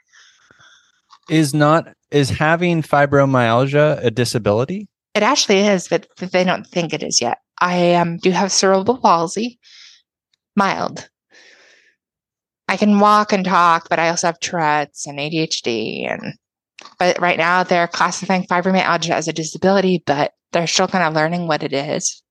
Is 1.28 1.54
not, 1.54 1.88
is 2.10 2.30
having 2.30 2.82
fibromyalgia 2.82 4.04
a 4.04 4.10
disability? 4.10 4.88
It 5.14 5.22
actually 5.22 5.60
is, 5.60 5.88
but 5.88 6.06
they 6.18 6.44
don't 6.44 6.66
think 6.66 6.92
it 6.92 7.02
is 7.02 7.20
yet. 7.20 7.38
I 7.60 7.94
um, 7.94 8.18
do 8.18 8.30
have 8.30 8.52
cerebral 8.52 8.98
palsy, 8.98 9.58
mild. 10.54 11.08
I 12.68 12.76
can 12.76 13.00
walk 13.00 13.32
and 13.32 13.44
talk, 13.44 13.88
but 13.88 13.98
I 13.98 14.08
also 14.08 14.26
have 14.26 14.40
Tourette's 14.40 15.06
and 15.06 15.18
ADHD 15.18 16.10
and 16.10 16.34
but 16.98 17.18
right 17.20 17.38
now 17.38 17.62
they're 17.62 17.88
classifying 17.88 18.44
fibromyalgia 18.44 19.10
as 19.10 19.28
a 19.28 19.32
disability, 19.32 20.02
but 20.06 20.32
they're 20.52 20.66
still 20.66 20.88
kind 20.88 21.04
of 21.04 21.14
learning 21.14 21.46
what 21.46 21.62
it 21.62 21.72
is. 21.72 22.22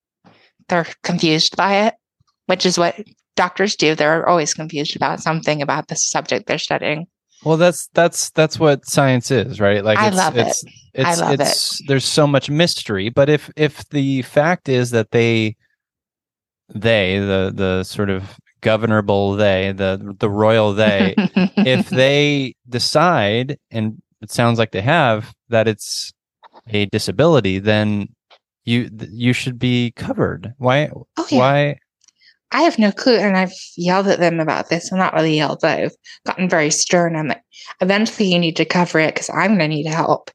They're 0.70 0.88
confused 1.04 1.56
by 1.56 1.88
it, 1.88 1.96
which 2.48 2.66
is 2.66 2.78
what 2.78 3.00
doctors 3.36 3.76
do. 3.76 3.96
They're 3.96 4.28
always 4.28 4.54
confused 4.54 4.96
about 4.96 5.20
something 5.20 5.62
about 5.62 5.88
the 5.88 5.96
subject 5.96 6.48
they're 6.48 6.58
studying. 6.58 7.08
Well, 7.46 7.58
that's 7.58 7.88
that's 7.94 8.32
that's 8.32 8.60
what 8.60 8.88
science 8.88 9.30
is, 9.30 9.60
right? 9.60 9.84
Like 9.84 10.00
I 10.00 10.10
love 10.10 10.36
it's, 10.36 10.64
it. 10.64 10.72
It's, 10.96 11.20
I 11.20 11.26
love 11.26 11.40
it's, 11.40 11.80
it. 11.80 11.88
There's 11.88 12.06
so 12.06 12.26
much 12.26 12.50
mystery, 12.50 13.10
but 13.10 13.30
if 13.30 13.52
if 13.56 13.88
the 13.90 14.24
fact 14.24 14.68
is 14.68 14.90
that 14.92 15.12
they 15.12 15.56
they 16.74 17.20
the 17.20 17.52
the 17.54 17.84
sort 17.84 18.10
of 18.10 18.40
governable 18.62 19.34
they 19.34 19.72
the 19.74 20.16
the 20.20 20.30
royal 20.30 20.74
they 20.74 21.14
if 21.18 21.88
they 21.90 22.56
decide 22.68 23.60
and 23.70 24.02
it 24.22 24.32
sounds 24.32 24.58
like 24.58 24.72
they 24.72 24.82
have 24.82 25.32
that 25.50 25.68
it's 25.68 26.12
a 26.70 26.88
disability, 26.88 27.60
then 27.60 28.08
you 28.64 28.90
you 29.12 29.34
should 29.34 29.60
be 29.60 29.92
covered. 29.92 30.54
Why? 30.58 30.90
Oh, 31.18 31.28
yeah. 31.30 31.38
Why? 31.38 31.78
I 32.56 32.62
have 32.62 32.80
no 32.80 32.90
clue, 32.90 33.18
and 33.18 33.36
I've 33.36 33.52
yelled 33.76 34.08
at 34.08 34.20
them 34.20 34.40
about 34.40 34.70
this. 34.70 34.90
I'm 34.90 34.98
not 34.98 35.14
really 35.14 35.36
yelled, 35.36 35.60
but 35.62 35.78
I've 35.78 35.96
gotten 36.26 36.48
very 36.48 36.72
stern. 36.72 37.18
I'm 37.18 37.28
like, 37.28 37.44
eventually, 37.82 38.32
you 38.32 38.40
need 38.40 38.56
to 38.56 38.64
cover 38.64 38.98
it 38.98 39.14
because 39.14 39.30
I'm 39.30 39.58
going 39.58 39.60
to 39.60 39.76
need 39.76 39.88
help. 39.88 40.32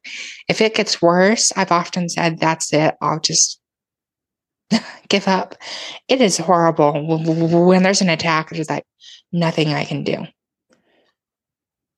If 0.46 0.60
it 0.60 0.74
gets 0.74 1.00
worse, 1.00 1.50
I've 1.56 1.72
often 1.72 2.10
said, 2.10 2.38
"That's 2.38 2.74
it. 2.74 2.94
I'll 3.00 3.20
just 3.20 3.58
give 5.08 5.28
up." 5.28 5.54
It 6.08 6.20
is 6.20 6.36
horrible 6.36 6.92
when 7.66 7.82
there's 7.82 8.02
an 8.02 8.10
attack. 8.10 8.50
There's 8.50 8.68
like 8.68 8.84
nothing 9.32 9.68
I 9.68 9.86
can 9.86 10.04
do, 10.04 10.26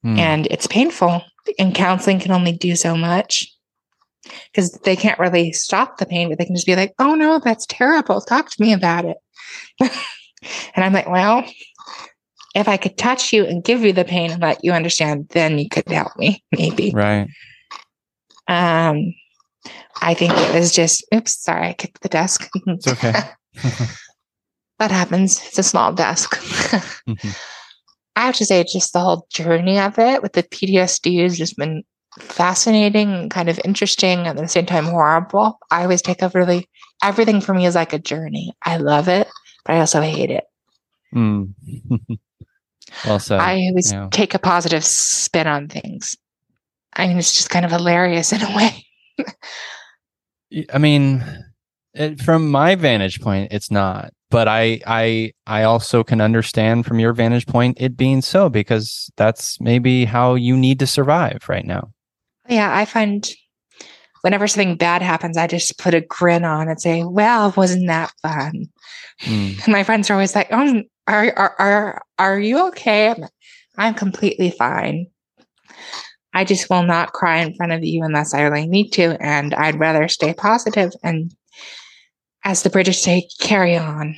hmm. 0.05 0.21
and 0.21 0.47
it's 0.53 0.69
painful 0.69 1.25
and 1.59 1.75
counseling 1.75 2.21
can 2.21 2.31
only 2.31 2.53
do 2.53 2.77
so 2.77 2.97
much 2.97 3.53
because 4.53 4.71
they 4.85 4.95
can't 4.95 5.19
really 5.19 5.51
stop 5.51 5.99
the 5.99 6.07
pain, 6.07 6.29
but 6.29 6.39
they 6.39 6.45
can 6.45 6.55
just 6.55 6.67
be 6.67 6.77
like, 6.77 6.95
oh 7.01 7.17
no, 7.17 7.41
that's 7.41 7.67
terrible. 7.67 8.21
Talk 8.21 8.51
to 8.51 8.63
me 8.63 8.73
about 8.73 9.05
it. 9.05 9.17
and 9.81 9.91
I'm 10.77 10.93
like, 10.93 11.09
well, 11.09 11.45
if 12.55 12.69
I 12.69 12.77
could 12.77 12.99
touch 12.99 13.33
you 13.33 13.45
and 13.45 13.65
give 13.65 13.83
you 13.83 13.93
the 13.93 14.05
pain 14.05 14.31
and 14.31 14.43
let 14.43 14.63
you 14.63 14.73
understand, 14.73 15.29
then 15.31 15.59
you 15.59 15.69
could 15.69 15.89
help 15.89 16.17
me, 16.17 16.43
maybe. 16.53 16.93
Right. 16.95 17.29
Um, 18.49 19.15
I 20.01 20.15
think 20.15 20.33
it 20.37 20.55
was 20.55 20.73
just, 20.73 21.05
oops, 21.15 21.43
sorry, 21.43 21.69
I 21.69 21.73
kicked 21.73 22.03
the 22.03 22.09
desk. 22.09 22.49
It's 22.67 22.89
okay. 22.89 23.13
that 24.79 24.91
happens. 24.91 25.41
It's 25.47 25.59
a 25.59 25.63
small 25.63 25.93
desk. 25.93 26.37
mm-hmm. 26.37 27.31
I 28.17 28.27
have 28.27 28.37
to 28.37 28.45
say, 28.45 28.65
just 28.65 28.93
the 28.93 29.01
whole 29.01 29.27
journey 29.33 29.79
of 29.79 29.99
it 29.99 30.23
with 30.23 30.35
the 30.35 30.43
PTSD 30.43 31.23
has 31.23 31.39
just 31.39 31.57
been 31.57 31.83
fascinating 32.19 33.13
and 33.13 33.31
kind 33.31 33.49
of 33.49 33.59
interesting 33.65 34.21
and 34.21 34.29
at 34.29 34.37
the 34.37 34.49
same 34.49 34.67
time 34.67 34.85
horrible. 34.85 35.59
I 35.71 35.83
always 35.83 36.03
take 36.03 36.21
a 36.21 36.31
really, 36.35 36.69
everything 37.03 37.41
for 37.41 37.55
me 37.55 37.65
is 37.65 37.75
like 37.75 37.93
a 37.93 37.99
journey. 37.99 38.53
I 38.65 38.77
love 38.77 39.09
it, 39.09 39.29
but 39.65 39.75
I 39.77 39.81
also 39.81 40.01
hate 40.01 40.31
it. 40.31 40.45
Mm. 41.15 41.53
Said. 43.21 43.39
I 43.39 43.67
always 43.69 43.93
yeah. 43.93 44.09
take 44.11 44.33
a 44.33 44.39
positive 44.39 44.83
spin 44.83 45.47
on 45.47 45.69
things. 45.69 46.17
I 46.95 47.07
mean, 47.07 47.19
it's 47.19 47.35
just 47.35 47.51
kind 47.51 47.67
of 47.67 47.71
hilarious 47.71 48.33
in 48.33 48.41
a 48.41 48.57
way. 48.57 48.87
I 50.73 50.79
mean, 50.79 51.23
it, 51.93 52.21
from 52.21 52.51
my 52.51 52.75
vantage 52.77 53.21
point, 53.21 53.53
it's 53.53 53.71
not. 53.71 54.13
But 54.31 54.49
I, 54.49 54.81
I, 54.87 55.33
I 55.47 55.65
also 55.65 56.03
can 56.03 56.23
understand 56.23 56.87
from 56.87 56.99
your 56.99 57.13
vantage 57.13 57.47
point 57.47 57.77
it 57.79 57.97
being 57.97 58.23
so 58.23 58.49
because 58.49 59.11
that's 59.17 59.61
maybe 59.61 60.07
how 60.07 60.35
you 60.35 60.57
need 60.57 60.79
to 60.79 60.87
survive 60.87 61.43
right 61.49 61.67
now. 61.67 61.93
Yeah, 62.49 62.75
I 62.75 62.87
find 62.87 63.31
whenever 64.23 64.49
something 64.49 64.77
bad 64.77 65.03
happens, 65.03 65.37
I 65.37 65.47
just 65.47 65.79
put 65.79 65.95
a 65.95 66.01
grin 66.01 66.45
on 66.45 66.69
and 66.69 66.81
say, 66.81 67.05
"Well, 67.05 67.53
wasn't 67.57 67.89
that 67.89 68.13
fun?" 68.23 68.69
Mm. 69.23 69.63
And 69.65 69.73
my 69.73 69.85
friends 69.85 70.09
are 70.09 70.15
always 70.15 70.35
like, 70.35 70.49
"Oh, 70.51 70.83
are 71.07 71.33
are 71.37 71.55
are 71.59 72.03
are 72.19 72.41
you 72.41 72.67
okay?" 72.69 73.11
I'm, 73.11 73.25
I'm 73.77 73.95
completely 73.95 74.51
fine. 74.51 75.07
I 76.35 76.45
just 76.45 76.71
will 76.71 76.83
not 76.83 77.13
cry 77.13 77.39
in 77.39 77.55
front 77.55 77.73
of 77.73 77.85
you 77.85 78.03
unless 78.03 78.33
I 78.33 78.43
really 78.43 78.67
need 78.67 78.91
to, 78.93 79.23
and 79.23 79.55
I'd 79.55 79.79
rather 79.79 80.09
stay 80.09 80.33
positive 80.33 80.93
and, 81.03 81.35
as 82.45 82.63
the 82.63 82.71
British 82.71 83.03
say, 83.03 83.29
carry 83.39 83.77
on. 83.77 84.17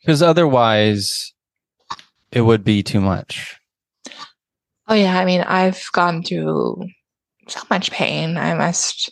Because 0.00 0.22
otherwise, 0.22 1.34
it 2.32 2.40
would 2.40 2.64
be 2.64 2.82
too 2.82 3.00
much. 3.00 3.60
Oh 4.86 4.94
yeah, 4.94 5.18
I 5.18 5.26
mean, 5.26 5.42
I've 5.42 5.84
gone 5.92 6.22
through 6.22 6.88
so 7.50 7.60
much 7.70 7.90
pain. 7.90 8.36
I 8.36 8.54
must 8.54 9.10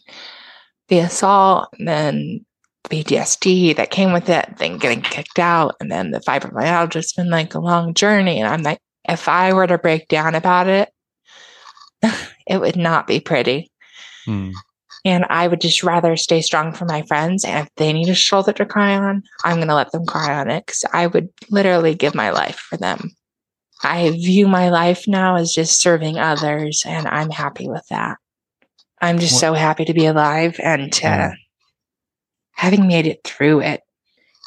the 0.89 0.99
assault, 0.99 1.69
and 1.79 1.89
then 1.89 2.47
PTSD 2.85 3.77
that 3.77 3.91
came 3.91 4.13
with 4.13 4.29
it, 4.29 4.49
then 4.59 4.79
getting 4.79 5.03
kicked 5.03 5.39
out, 5.39 5.75
and 5.81 5.91
then 5.91 6.11
the 6.11 6.21
fibromyalgia. 6.21 6.97
It's 6.97 7.13
been 7.13 7.31
like 7.31 7.55
a 7.55 7.61
long 7.61 7.95
journey, 7.95 8.41
and 8.41 8.49
I'm 8.49 8.63
like, 8.63 8.79
if 9.09 9.29
I 9.29 9.53
were 9.53 9.67
to 9.67 9.79
break 9.79 10.09
down 10.09 10.35
about 10.35 10.69
it, 10.69 10.91
it 12.47 12.61
would 12.61 12.77
not 12.77 13.07
be 13.07 13.21
pretty. 13.21 13.71
Hmm. 14.25 14.51
And 15.05 15.25
I 15.31 15.47
would 15.47 15.61
just 15.61 15.85
rather 15.85 16.17
stay 16.17 16.41
strong 16.41 16.73
for 16.73 16.85
my 16.85 17.03
friends. 17.03 17.45
And 17.45 17.65
if 17.65 17.73
they 17.77 17.93
need 17.93 18.09
a 18.09 18.15
shoulder 18.15 18.53
to 18.55 18.67
cry 18.67 18.97
on, 18.97 19.23
I'm 19.45 19.57
going 19.57 19.69
to 19.69 19.75
let 19.75 19.93
them 19.93 20.05
cry 20.05 20.37
on 20.37 20.51
it 20.51 20.67
because 20.67 20.85
I 20.93 21.07
would 21.07 21.29
literally 21.49 21.95
give 21.95 22.13
my 22.13 22.31
life 22.31 22.57
for 22.57 22.77
them. 22.77 23.13
I 23.85 24.11
view 24.11 24.49
my 24.49 24.71
life 24.71 25.07
now 25.07 25.37
as 25.37 25.53
just 25.53 25.81
serving 25.81 26.19
others, 26.19 26.83
and 26.85 27.07
I'm 27.07 27.31
happy 27.31 27.69
with 27.69 27.87
that. 27.91 28.19
I'm 29.01 29.19
just 29.19 29.35
what? 29.35 29.41
so 29.41 29.53
happy 29.55 29.85
to 29.85 29.95
be 29.95 30.07
alive 30.07 30.59
and 30.63 30.93
to 30.93 31.03
yeah. 31.03 31.33
having 32.53 32.87
made 32.87 33.07
it 33.07 33.21
through 33.25 33.61
it 33.61 33.83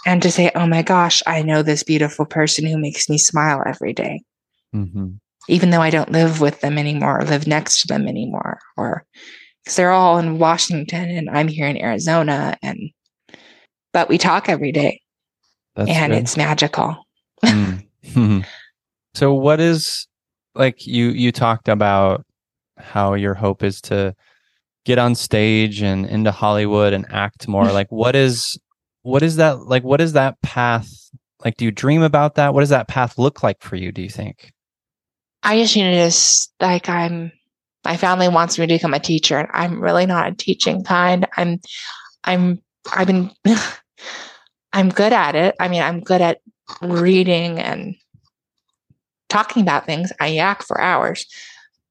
and 0.06 0.22
to 0.24 0.32
say, 0.32 0.52
oh 0.56 0.66
my 0.66 0.82
gosh, 0.82 1.22
I 1.28 1.41
know 1.41 1.62
this 1.62 1.84
beautiful 1.84 2.26
person 2.26 2.66
who 2.66 2.78
makes 2.78 3.10
me 3.10 3.18
smile 3.18 3.62
every 3.66 3.93
day 3.93 4.22
mm-hmm. 4.76 5.08
even 5.47 5.70
though 5.70 5.82
I 5.82 5.89
don't 5.89 6.12
live 6.12 6.41
with 6.41 6.62
them 6.62 6.78
anymore 6.78 7.20
or 7.20 7.26
live 7.26 7.47
next 7.47 7.82
to 7.82 7.88
them 7.88 8.08
anymore, 8.08 8.60
or 8.78 9.06
because 9.64 9.76
they're 9.76 9.91
all 9.91 10.18
in 10.18 10.39
Washington 10.39 11.10
and 11.10 11.30
I'm 11.30 11.47
here 11.47 11.68
in 11.68 11.82
Arizona, 11.82 12.58
and 12.62 12.91
but 13.93 14.10
we 14.10 14.18
talk 14.18 14.50
every 14.50 14.72
day, 14.72 15.02
That's 15.76 15.89
and 15.89 16.14
good. 16.14 16.20
it's 16.20 16.38
magical. 16.38 17.06
mm-hmm. 17.43 18.41
So, 19.14 19.34
what 19.34 19.60
is 19.60 20.08
like 20.56 20.86
you 20.86 21.10
you 21.10 21.32
talked 21.32 21.68
about 21.68 22.26
how 22.78 23.14
your 23.14 23.34
hope 23.34 23.64
is 23.64 23.82
to 23.82 24.16
get 24.90 25.00
on 25.00 25.14
stage 25.14 25.82
and 25.82 26.06
into 26.08 26.32
Hollywood 26.32 26.94
and 26.94 27.06
act 27.12 27.48
more? 27.48 27.66
like, 27.72 27.92
what 27.92 28.16
is 28.16 28.60
what 29.04 29.24
is 29.24 29.38
that 29.38 29.68
like? 29.68 29.84
What 29.84 30.02
is 30.02 30.14
that 30.14 30.42
path? 30.42 30.90
Like, 31.46 31.56
do 31.56 31.66
you 31.66 31.72
dream 31.72 32.02
about 32.02 32.36
that? 32.36 32.54
What 32.54 32.62
does 32.62 32.70
that 32.70 32.88
path 32.90 33.18
look 33.18 33.44
like 33.44 33.62
for 33.62 33.76
you? 33.76 33.92
Do 33.92 34.02
you 34.02 34.10
think? 34.10 34.52
I 35.44 35.58
just 35.62 35.76
need 35.76 35.84
to 35.84 35.96
just 35.96 36.54
like 36.60 36.90
I'm 36.90 37.32
my 37.86 37.96
family 37.96 38.28
wants 38.28 38.60
me 38.60 38.68
to 38.68 38.74
become 38.74 38.94
a 38.94 39.00
teacher 39.00 39.38
and 39.38 39.48
I'm 39.54 39.82
really 39.82 40.06
not 40.06 40.28
a 40.28 40.36
teaching 40.36 40.84
kind. 40.84 41.26
I'm 41.38 41.60
I'm 42.26 42.62
I've 42.92 43.08
been 43.08 43.32
I'm 44.74 44.90
good 44.90 45.14
at 45.14 45.36
it. 45.36 45.56
I 45.60 45.68
mean, 45.68 45.82
I'm 45.82 46.02
good 46.02 46.22
at 46.22 46.42
reading 46.82 47.60
and 47.60 47.96
talking 49.30 49.62
about 49.62 49.86
things. 49.86 50.12
I 50.20 50.28
yak 50.28 50.64
for 50.64 50.82
hours. 50.82 51.26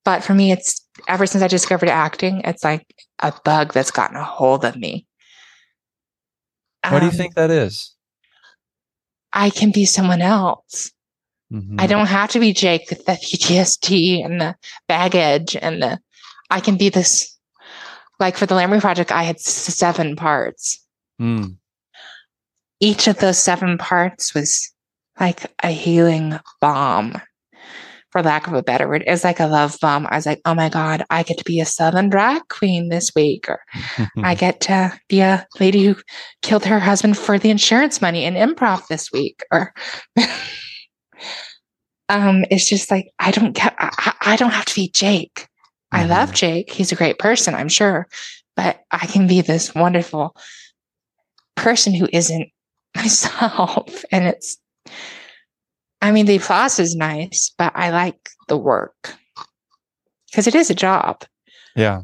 But 0.08 0.24
for 0.24 0.32
me, 0.32 0.52
it's 0.52 0.80
ever 1.06 1.26
since 1.26 1.44
I 1.44 1.48
discovered 1.48 1.90
acting, 1.90 2.40
it's 2.42 2.64
like 2.64 2.86
a 3.18 3.30
bug 3.44 3.74
that's 3.74 3.90
gotten 3.90 4.16
a 4.16 4.24
hold 4.24 4.64
of 4.64 4.74
me. 4.74 5.06
What 6.82 6.94
um, 6.94 7.00
do 7.00 7.04
you 7.04 7.10
um, 7.10 7.18
think 7.18 7.34
that 7.34 7.50
is? 7.50 7.94
I 9.34 9.50
can 9.50 9.70
be 9.70 9.84
someone 9.84 10.22
else. 10.22 10.92
Mm-hmm. 11.52 11.78
I 11.78 11.86
don't 11.86 12.06
have 12.06 12.30
to 12.30 12.40
be 12.40 12.54
Jake 12.54 12.88
with 12.88 13.04
the 13.04 13.12
PTSD 13.12 14.24
and 14.24 14.40
the 14.40 14.56
baggage 14.88 15.54
and 15.60 15.82
the, 15.82 16.00
I 16.48 16.60
can 16.60 16.78
be 16.78 16.88
this, 16.88 17.36
like 18.18 18.38
for 18.38 18.46
the 18.46 18.54
Laramie 18.54 18.80
Project, 18.80 19.12
I 19.12 19.24
had 19.24 19.38
seven 19.38 20.16
parts. 20.16 20.82
Mm. 21.20 21.56
Each 22.80 23.08
of 23.08 23.18
those 23.18 23.36
seven 23.36 23.76
parts 23.76 24.32
was 24.32 24.72
like 25.20 25.52
a 25.62 25.68
healing 25.68 26.40
bomb, 26.62 27.20
for 28.10 28.22
lack 28.22 28.46
of 28.46 28.54
a 28.54 28.62
better 28.62 28.88
word. 28.88 29.04
It's 29.06 29.24
like 29.24 29.40
a 29.40 29.46
love 29.46 29.76
bomb. 29.80 30.06
I 30.06 30.16
was 30.16 30.26
like, 30.26 30.40
oh 30.44 30.54
my 30.54 30.68
God, 30.68 31.04
I 31.10 31.22
get 31.22 31.38
to 31.38 31.44
be 31.44 31.60
a 31.60 31.66
Southern 31.66 32.08
drag 32.08 32.48
queen 32.48 32.88
this 32.88 33.14
week, 33.14 33.48
or 33.48 33.60
I 34.18 34.34
get 34.34 34.60
to 34.62 34.98
be 35.08 35.20
a 35.20 35.46
lady 35.60 35.84
who 35.84 35.96
killed 36.42 36.64
her 36.64 36.80
husband 36.80 37.18
for 37.18 37.38
the 37.38 37.50
insurance 37.50 38.00
money 38.00 38.24
in 38.24 38.34
improv 38.34 38.86
this 38.88 39.12
week, 39.12 39.44
or 39.52 39.74
um, 42.08 42.44
it's 42.50 42.68
just 42.68 42.90
like 42.90 43.10
I 43.18 43.30
don't 43.30 43.52
get. 43.52 43.74
I, 43.78 44.14
I 44.20 44.36
don't 44.36 44.52
have 44.52 44.66
to 44.66 44.74
be 44.74 44.90
Jake. 44.90 45.46
Mm-hmm. 45.92 45.96
I 45.98 46.04
love 46.06 46.32
Jake. 46.32 46.72
He's 46.72 46.92
a 46.92 46.96
great 46.96 47.18
person, 47.18 47.54
I'm 47.54 47.68
sure, 47.68 48.08
but 48.56 48.80
I 48.90 49.06
can 49.06 49.26
be 49.26 49.42
this 49.42 49.74
wonderful 49.74 50.34
person 51.56 51.92
who 51.92 52.08
isn't 52.12 52.48
myself, 52.96 54.04
and 54.10 54.26
it's. 54.26 54.58
I 56.00 56.12
mean, 56.12 56.26
the 56.26 56.36
applause 56.36 56.78
is 56.78 56.94
nice, 56.94 57.52
but 57.58 57.72
I 57.74 57.90
like 57.90 58.30
the 58.46 58.56
work 58.56 59.14
because 60.30 60.46
it 60.46 60.54
is 60.54 60.70
a 60.70 60.74
job. 60.74 61.24
Yeah. 61.74 62.02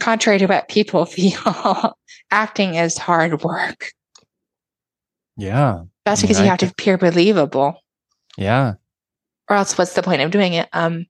Contrary 0.00 0.38
to 0.38 0.46
what 0.46 0.68
people 0.68 1.04
feel, 1.06 1.96
acting 2.30 2.74
is 2.74 2.98
hard 2.98 3.42
work. 3.42 3.92
Yeah. 5.36 5.84
That's 6.04 6.22
because 6.22 6.38
I 6.38 6.40
mean, 6.40 6.46
you 6.46 6.50
have 6.50 6.58
to 6.60 6.66
appear 6.66 6.98
believable. 6.98 7.82
Yeah 8.36 8.74
or 9.50 9.56
else 9.56 9.76
what's 9.76 9.94
the 9.94 10.02
point 10.02 10.22
of 10.22 10.30
doing 10.30 10.54
it? 10.54 10.68
Um, 10.72 11.04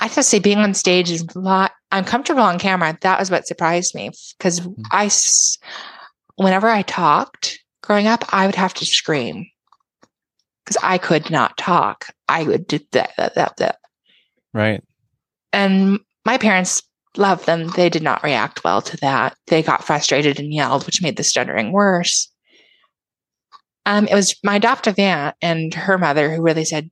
I 0.00 0.04
have 0.04 0.14
to 0.14 0.22
say 0.22 0.38
being 0.38 0.58
on 0.58 0.74
stage 0.74 1.10
is 1.10 1.24
a 1.34 1.38
lot. 1.38 1.72
I'm 1.90 2.04
comfortable 2.04 2.42
on 2.42 2.58
camera. 2.58 2.98
That 3.00 3.18
was 3.18 3.30
what 3.30 3.46
surprised 3.46 3.94
me 3.94 4.10
because 4.36 4.60
mm-hmm. 4.60 4.82
I, 4.92 5.08
whenever 6.42 6.68
I 6.68 6.82
talked 6.82 7.60
growing 7.82 8.06
up, 8.06 8.24
I 8.34 8.46
would 8.46 8.56
have 8.56 8.74
to 8.74 8.84
scream 8.84 9.46
because 10.68 10.82
I 10.82 10.98
could 10.98 11.30
not 11.30 11.56
talk. 11.56 12.06
I 12.28 12.42
would 12.42 12.66
do 12.66 12.78
that, 12.92 13.12
that, 13.16 13.34
that, 13.36 13.56
that. 13.56 13.78
Right. 14.52 14.84
And 15.52 16.00
my 16.26 16.36
parents 16.36 16.82
loved 17.16 17.46
them. 17.46 17.68
They 17.68 17.88
did 17.88 18.02
not 18.02 18.22
react 18.22 18.64
well 18.64 18.82
to 18.82 18.96
that. 18.98 19.34
They 19.46 19.62
got 19.62 19.84
frustrated 19.84 20.38
and 20.38 20.52
yelled, 20.52 20.84
which 20.84 21.00
made 21.00 21.16
the 21.16 21.24
stuttering 21.24 21.72
worse. 21.72 22.30
Um, 23.86 24.06
it 24.08 24.14
was 24.14 24.36
my 24.44 24.56
adoptive 24.56 24.98
aunt 24.98 25.36
and 25.40 25.72
her 25.72 25.96
mother 25.96 26.34
who 26.34 26.42
really 26.42 26.66
said, 26.66 26.90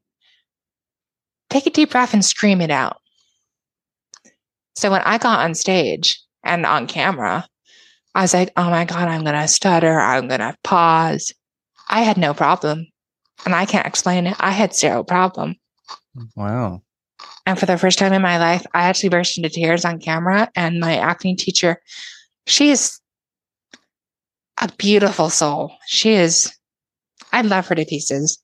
take 1.50 1.66
a 1.66 1.70
deep 1.70 1.90
breath 1.90 2.14
and 2.14 2.24
scream 2.24 2.62
it 2.62 2.70
out. 2.70 2.96
So 4.74 4.90
when 4.90 5.02
I 5.02 5.18
got 5.18 5.40
on 5.40 5.54
stage 5.54 6.18
and 6.44 6.64
on 6.64 6.86
camera, 6.86 7.46
I 8.14 8.22
was 8.22 8.32
like, 8.32 8.52
oh 8.56 8.70
my 8.70 8.86
God, 8.86 9.08
I'm 9.08 9.22
going 9.22 9.38
to 9.38 9.46
stutter. 9.46 10.00
I'm 10.00 10.28
going 10.28 10.40
to 10.40 10.56
pause. 10.64 11.34
I 11.90 12.00
had 12.00 12.16
no 12.16 12.32
problem. 12.32 12.86
And 13.44 13.54
I 13.54 13.66
can't 13.66 13.86
explain 13.86 14.26
it. 14.26 14.36
I 14.40 14.50
had 14.50 14.74
zero 14.74 15.04
problem. 15.04 15.56
Wow. 16.34 16.82
And 17.44 17.58
for 17.58 17.66
the 17.66 17.78
first 17.78 17.98
time 17.98 18.12
in 18.12 18.22
my 18.22 18.38
life, 18.38 18.66
I 18.74 18.84
actually 18.84 19.10
burst 19.10 19.36
into 19.36 19.48
tears 19.48 19.84
on 19.84 20.00
camera. 20.00 20.50
And 20.56 20.80
my 20.80 20.96
acting 20.96 21.36
teacher, 21.36 21.80
she 22.46 22.70
is 22.70 22.98
a 24.60 24.70
beautiful 24.76 25.30
soul. 25.30 25.72
She 25.86 26.14
is, 26.14 26.52
I 27.32 27.42
love 27.42 27.68
her 27.68 27.74
to 27.74 27.84
pieces 27.84 28.42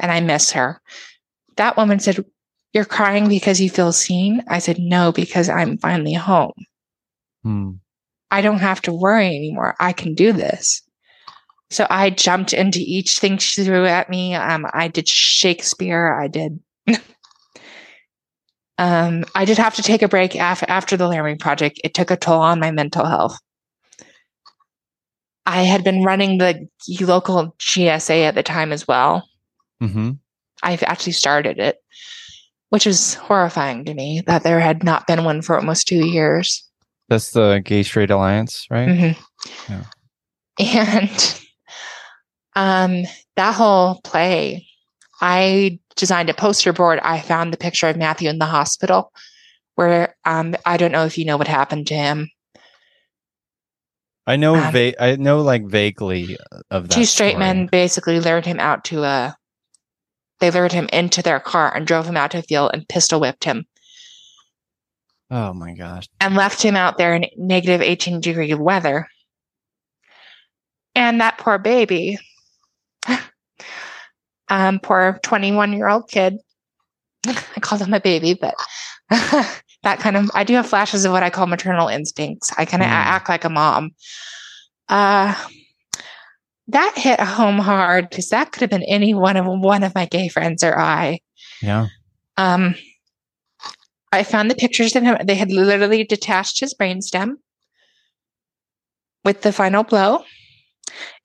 and 0.00 0.12
I 0.12 0.20
miss 0.20 0.52
her. 0.52 0.80
That 1.56 1.76
woman 1.76 1.98
said, 1.98 2.24
you're 2.74 2.84
crying 2.84 3.28
because 3.28 3.60
you 3.60 3.70
feel 3.70 3.92
seen? 3.92 4.42
I 4.48 4.58
said, 4.58 4.78
No, 4.80 5.12
because 5.12 5.48
I'm 5.48 5.78
finally 5.78 6.14
home. 6.14 6.52
Hmm. 7.44 7.70
I 8.32 8.42
don't 8.42 8.58
have 8.58 8.82
to 8.82 8.92
worry 8.92 9.28
anymore. 9.28 9.76
I 9.78 9.92
can 9.92 10.14
do 10.14 10.32
this. 10.32 10.82
So 11.74 11.86
I 11.90 12.10
jumped 12.10 12.52
into 12.52 12.78
each 12.80 13.18
thing 13.18 13.38
she 13.38 13.64
threw 13.64 13.86
at 13.86 14.08
me. 14.08 14.34
Um, 14.34 14.66
I 14.72 14.88
did 14.88 15.08
Shakespeare. 15.08 16.18
I 16.18 16.28
did. 16.28 16.60
um, 18.78 19.24
I 19.34 19.44
did 19.44 19.58
have 19.58 19.74
to 19.74 19.82
take 19.82 20.02
a 20.02 20.08
break 20.08 20.34
af- 20.34 20.64
after 20.68 20.96
the 20.96 21.08
Laramie 21.08 21.36
project. 21.36 21.80
It 21.82 21.94
took 21.94 22.10
a 22.10 22.16
toll 22.16 22.40
on 22.40 22.60
my 22.60 22.70
mental 22.70 23.04
health. 23.04 23.38
I 25.46 25.62
had 25.62 25.84
been 25.84 26.04
running 26.04 26.38
the 26.38 26.68
local 27.00 27.54
GSA 27.58 28.22
at 28.22 28.34
the 28.34 28.42
time 28.42 28.72
as 28.72 28.88
well. 28.88 29.28
Mm-hmm 29.82 30.12
I've 30.64 30.82
actually 30.82 31.12
started 31.12 31.58
it, 31.58 31.76
which 32.70 32.86
is 32.86 33.14
horrifying 33.14 33.84
to 33.84 33.94
me 33.94 34.22
that 34.26 34.42
there 34.42 34.58
had 34.58 34.82
not 34.82 35.06
been 35.06 35.24
one 35.24 35.42
for 35.42 35.56
almost 35.56 35.86
two 35.86 36.06
years. 36.06 36.66
That's 37.08 37.32
the 37.32 37.60
Gay 37.64 37.82
Straight 37.82 38.10
Alliance, 38.10 38.66
right? 38.70 38.88
Mm-hmm. 38.88 39.72
Yeah. 39.72 39.84
And 40.58 41.40
um, 42.54 43.04
that 43.36 43.54
whole 43.54 44.00
play, 44.02 44.66
I 45.20 45.78
designed 45.96 46.30
a 46.30 46.34
poster 46.34 46.72
board. 46.72 46.98
I 47.02 47.20
found 47.20 47.52
the 47.52 47.58
picture 47.58 47.88
of 47.88 47.96
Matthew 47.96 48.28
in 48.28 48.38
the 48.38 48.46
hospital, 48.46 49.12
where 49.74 50.16
um, 50.24 50.54
I 50.64 50.76
don't 50.76 50.92
know 50.92 51.04
if 51.04 51.18
you 51.18 51.24
know 51.24 51.36
what 51.36 51.48
happened 51.48 51.86
to 51.88 51.94
him. 51.94 52.30
I 54.26 54.36
know, 54.36 54.56
um, 54.56 54.72
va- 54.72 55.02
I 55.02 55.16
know, 55.16 55.42
like 55.42 55.66
vaguely 55.66 56.38
of 56.70 56.88
that. 56.88 56.94
Two 56.94 57.04
straight 57.04 57.32
story. 57.32 57.40
men 57.40 57.66
basically 57.66 58.20
lured 58.20 58.46
him 58.46 58.58
out 58.58 58.84
to 58.84 59.04
a. 59.04 59.36
They 60.40 60.50
lured 60.50 60.72
him 60.72 60.88
into 60.92 61.22
their 61.22 61.40
car 61.40 61.74
and 61.74 61.86
drove 61.86 62.06
him 62.06 62.16
out 62.16 62.32
to 62.32 62.38
a 62.38 62.42
field 62.42 62.70
and 62.72 62.88
pistol 62.88 63.20
whipped 63.20 63.44
him. 63.44 63.66
Oh 65.30 65.52
my 65.52 65.74
gosh! 65.74 66.08
And 66.20 66.36
left 66.36 66.62
him 66.62 66.76
out 66.76 66.96
there 66.96 67.14
in 67.14 67.26
negative 67.36 67.82
eighteen 67.82 68.20
degree 68.20 68.54
weather. 68.54 69.08
And 70.94 71.20
that 71.20 71.38
poor 71.38 71.58
baby, 71.58 72.18
um, 74.48 74.78
poor 74.80 75.18
twenty-one 75.22 75.72
year 75.72 75.88
old 75.88 76.08
kid. 76.08 76.38
I 77.26 77.60
called 77.60 77.82
him 77.82 77.94
a 77.94 78.00
baby, 78.00 78.34
but 78.34 78.54
that 79.84 80.00
kind 80.00 80.16
of 80.16 80.30
I 80.34 80.44
do 80.44 80.54
have 80.54 80.68
flashes 80.68 81.04
of 81.04 81.12
what 81.12 81.22
I 81.22 81.30
call 81.30 81.46
maternal 81.46 81.88
instincts. 81.88 82.52
I 82.58 82.64
kind 82.64 82.82
of 82.82 82.88
mm. 82.88 82.92
act 82.92 83.28
like 83.28 83.44
a 83.44 83.50
mom. 83.50 83.90
Uh 84.88 85.34
that 86.68 86.94
hit 86.96 87.20
home 87.20 87.58
hard 87.58 88.08
because 88.08 88.30
that 88.30 88.52
could 88.52 88.62
have 88.62 88.70
been 88.70 88.82
any 88.84 89.12
one 89.14 89.36
of 89.36 89.46
one 89.46 89.82
of 89.82 89.94
my 89.94 90.06
gay 90.06 90.28
friends 90.28 90.64
or 90.64 90.78
I. 90.78 91.20
Yeah. 91.62 91.86
Um 92.36 92.74
I 94.12 94.22
found 94.22 94.50
the 94.50 94.54
pictures 94.54 94.94
of 94.94 95.02
him. 95.02 95.18
They 95.24 95.34
had 95.34 95.50
literally 95.50 96.04
detached 96.04 96.60
his 96.60 96.72
brainstem 96.72 97.34
with 99.24 99.42
the 99.42 99.52
final 99.52 99.82
blow. 99.82 100.24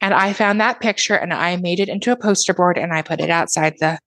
And 0.01 0.13
I 0.13 0.33
found 0.33 0.59
that 0.59 0.79
picture 0.79 1.15
and 1.15 1.33
I 1.33 1.55
made 1.57 1.79
it 1.79 1.89
into 1.89 2.11
a 2.11 2.17
poster 2.17 2.53
board 2.53 2.77
and 2.77 2.93
I 2.93 3.01
put 3.01 3.19
it 3.19 3.29
outside 3.29 3.75
the 3.79 3.99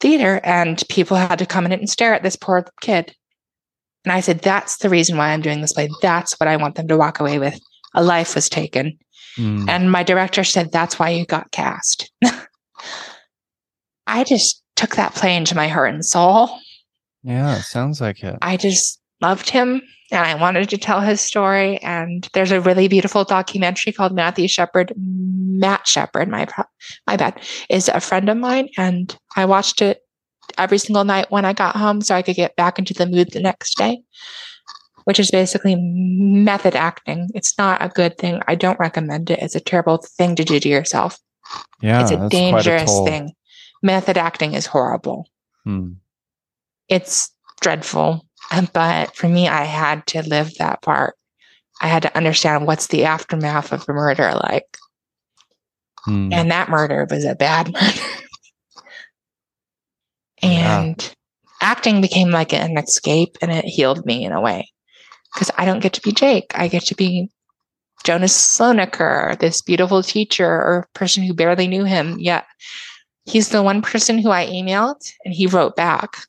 theater 0.00 0.40
and 0.44 0.82
people 0.88 1.16
had 1.16 1.38
to 1.38 1.46
come 1.46 1.66
in 1.66 1.72
and 1.72 1.88
stare 1.88 2.14
at 2.14 2.22
this 2.22 2.36
poor 2.36 2.66
kid. 2.80 3.14
And 4.04 4.12
I 4.12 4.20
said, 4.20 4.40
that's 4.40 4.78
the 4.78 4.90
reason 4.90 5.16
why 5.16 5.30
I'm 5.30 5.40
doing 5.40 5.60
this 5.60 5.72
play. 5.72 5.88
That's 6.02 6.38
what 6.38 6.48
I 6.48 6.56
want 6.56 6.74
them 6.74 6.88
to 6.88 6.96
walk 6.96 7.20
away 7.20 7.38
with. 7.38 7.58
A 7.94 8.02
life 8.02 8.34
was 8.34 8.48
taken. 8.48 8.98
Mm. 9.38 9.68
And 9.68 9.90
my 9.90 10.02
director 10.02 10.44
said, 10.44 10.72
that's 10.72 10.98
why 10.98 11.10
you 11.10 11.24
got 11.24 11.50
cast. 11.52 12.10
I 14.06 14.24
just 14.24 14.62
took 14.76 14.96
that 14.96 15.14
play 15.14 15.36
into 15.36 15.56
my 15.56 15.68
heart 15.68 15.94
and 15.94 16.04
soul. 16.04 16.50
Yeah, 17.22 17.60
sounds 17.60 18.00
like 18.00 18.22
it. 18.22 18.36
I 18.42 18.56
just 18.56 19.00
loved 19.22 19.48
him 19.48 19.80
and 20.14 20.26
I 20.26 20.34
wanted 20.34 20.68
to 20.68 20.78
tell 20.78 21.00
his 21.00 21.20
story. 21.20 21.78
And 21.78 22.28
there's 22.32 22.52
a 22.52 22.60
really 22.60 22.88
beautiful 22.88 23.24
documentary 23.24 23.92
called 23.92 24.14
Matthew 24.14 24.48
Shepard. 24.48 24.92
Matt 24.96 25.86
Shepard, 25.86 26.28
my 26.28 26.46
my 27.06 27.16
bad, 27.16 27.40
is 27.68 27.88
a 27.88 28.00
friend 28.00 28.28
of 28.28 28.36
mine, 28.36 28.68
and 28.76 29.16
I 29.36 29.44
watched 29.44 29.82
it 29.82 30.00
every 30.58 30.78
single 30.78 31.04
night 31.04 31.30
when 31.30 31.44
I 31.44 31.52
got 31.52 31.76
home 31.76 32.00
so 32.00 32.14
I 32.14 32.22
could 32.22 32.36
get 32.36 32.56
back 32.56 32.78
into 32.78 32.94
the 32.94 33.06
mood 33.06 33.32
the 33.32 33.40
next 33.40 33.76
day, 33.76 34.02
which 35.04 35.18
is 35.18 35.30
basically 35.30 35.76
method 35.76 36.76
acting. 36.76 37.30
It's 37.34 37.56
not 37.58 37.82
a 37.82 37.88
good 37.88 38.18
thing. 38.18 38.40
I 38.46 38.54
don't 38.54 38.78
recommend 38.78 39.30
it. 39.30 39.40
It's 39.40 39.54
a 39.54 39.60
terrible 39.60 39.98
thing 39.98 40.36
to 40.36 40.44
do 40.44 40.60
to 40.60 40.68
yourself. 40.68 41.18
Yeah, 41.80 42.02
it's 42.02 42.10
a 42.10 42.28
dangerous 42.28 42.90
a 42.90 43.04
thing. 43.04 43.32
Method 43.82 44.16
acting 44.16 44.54
is 44.54 44.66
horrible. 44.66 45.28
Hmm. 45.64 45.92
It's 46.88 47.30
dreadful. 47.60 48.23
But 48.72 49.14
for 49.16 49.28
me, 49.28 49.48
I 49.48 49.64
had 49.64 50.06
to 50.08 50.22
live 50.22 50.54
that 50.58 50.82
part. 50.82 51.16
I 51.80 51.88
had 51.88 52.02
to 52.02 52.16
understand 52.16 52.66
what's 52.66 52.88
the 52.88 53.04
aftermath 53.04 53.72
of 53.72 53.88
a 53.88 53.92
murder 53.92 54.32
like. 54.42 54.76
Hmm. 56.04 56.32
And 56.32 56.50
that 56.50 56.68
murder 56.68 57.06
was 57.10 57.24
a 57.24 57.34
bad 57.34 57.72
murder. 57.72 58.00
and 60.42 61.02
yeah. 61.02 61.08
acting 61.60 62.00
became 62.00 62.30
like 62.30 62.52
an 62.52 62.78
escape 62.78 63.36
and 63.40 63.50
it 63.50 63.64
healed 63.64 64.04
me 64.04 64.24
in 64.24 64.32
a 64.32 64.40
way 64.40 64.70
because 65.32 65.50
I 65.56 65.64
don't 65.64 65.80
get 65.80 65.94
to 65.94 66.02
be 66.02 66.12
Jake. 66.12 66.52
I 66.54 66.68
get 66.68 66.84
to 66.86 66.94
be 66.94 67.30
Jonas 68.04 68.36
Slonaker, 68.36 69.38
this 69.38 69.62
beautiful 69.62 70.02
teacher 70.02 70.46
or 70.46 70.88
person 70.94 71.22
who 71.22 71.34
barely 71.34 71.66
knew 71.66 71.84
him. 71.84 72.18
Yet 72.18 72.44
he's 73.24 73.48
the 73.48 73.62
one 73.62 73.82
person 73.82 74.18
who 74.18 74.30
I 74.30 74.46
emailed 74.46 75.10
and 75.24 75.34
he 75.34 75.46
wrote 75.46 75.74
back 75.74 76.26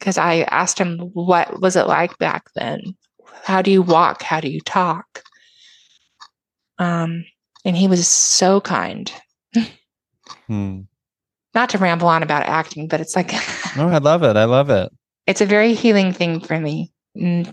because 0.00 0.18
I 0.18 0.40
asked 0.50 0.78
him, 0.78 0.98
What 1.12 1.60
was 1.60 1.76
it 1.76 1.86
like 1.86 2.18
back 2.18 2.46
then? 2.56 2.96
How 3.44 3.62
do 3.62 3.70
you 3.70 3.82
walk? 3.82 4.22
How 4.22 4.40
do 4.40 4.50
you 4.50 4.60
talk? 4.60 5.22
Um, 6.78 7.24
and 7.64 7.76
he 7.76 7.86
was 7.86 8.08
so 8.08 8.60
kind. 8.60 9.12
hmm 10.48 10.80
not 11.54 11.70
to 11.70 11.78
ramble 11.78 12.08
on 12.08 12.22
about 12.22 12.46
acting, 12.46 12.86
but 12.86 13.00
it's 13.00 13.16
like, 13.16 13.32
oh, 13.76 13.88
I 13.88 13.98
love 13.98 14.22
it. 14.22 14.36
I 14.36 14.44
love 14.44 14.70
it. 14.70 14.92
It's 15.26 15.40
a 15.40 15.46
very 15.46 15.74
healing 15.74 16.12
thing 16.12 16.40
for 16.40 16.58
me. 16.58 16.92
And 17.14 17.52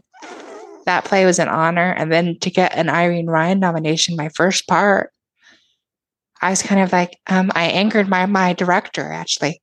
that 0.86 1.06
play 1.06 1.26
was 1.26 1.40
an 1.40 1.48
honor. 1.48 1.94
And 1.98 2.12
then 2.12 2.38
to 2.40 2.50
get 2.50 2.76
an 2.76 2.90
Irene 2.90 3.28
Ryan 3.28 3.60
nomination, 3.60 4.16
my 4.16 4.30
first 4.30 4.68
part, 4.68 5.12
I 6.42 6.52
was 6.52 6.62
kind 6.62 6.82
of 6.82 6.92
like, 6.92 7.18
um, 7.28 7.52
I 7.56 7.66
angered 7.66 8.08
my, 8.08 8.26
my 8.28 8.54
director 8.54 9.12
actually. 9.12 9.62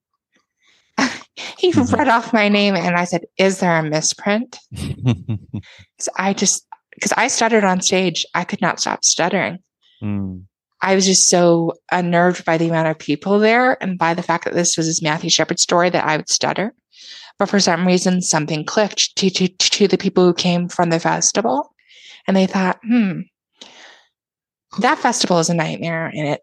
he 1.59 1.73
mm-hmm. 1.73 1.95
read 1.95 2.09
off 2.09 2.33
my 2.33 2.49
name 2.49 2.75
and 2.75 2.97
I 2.97 3.05
said, 3.05 3.25
Is 3.39 3.61
there 3.61 3.79
a 3.79 3.83
misprint? 3.83 4.59
so 5.99 6.11
I 6.17 6.33
just, 6.33 6.67
because 6.95 7.13
I 7.17 7.29
stuttered 7.29 7.65
on 7.65 7.81
stage, 7.81 8.25
I 8.35 8.45
could 8.45 8.61
not 8.61 8.81
stop 8.81 9.05
stuttering. 9.05 9.59
Mm. 10.03 10.45
I 10.83 10.95
was 10.95 11.07
just 11.07 11.31
so 11.31 11.73
unnerved 11.93 12.45
by 12.45 12.59
the 12.59 12.69
amount 12.69 12.89
of 12.89 12.99
people 12.99 13.39
there 13.39 13.83
and 13.83 13.99
by 13.99 14.13
the 14.13 14.23
fact 14.23 14.45
that 14.45 14.53
this 14.53 14.77
was 14.77 14.87
his 14.87 15.01
Matthew 15.01 15.31
Shepard 15.31 15.59
story 15.59 15.89
that 15.89 16.05
I 16.05 16.19
would 16.19 16.29
stutter. 16.29 16.75
But 17.39 17.49
for 17.49 17.59
some 17.59 17.87
reason, 17.87 18.21
something 18.21 18.65
clicked 18.65 19.17
to, 19.17 19.31
to, 19.31 19.49
to 19.49 19.89
the 19.89 19.99
people 19.99 20.25
who 20.25 20.35
came 20.35 20.69
from 20.69 20.91
the 20.91 21.01
festival. 21.01 21.75
And 22.27 22.37
they 22.37 22.47
thought, 22.47 22.79
hmm, 22.87 23.23
that 24.79 24.99
festival 24.99 25.39
is 25.39 25.51
a 25.51 25.55
nightmare. 25.55 26.07
And 26.07 26.29
it, 26.29 26.43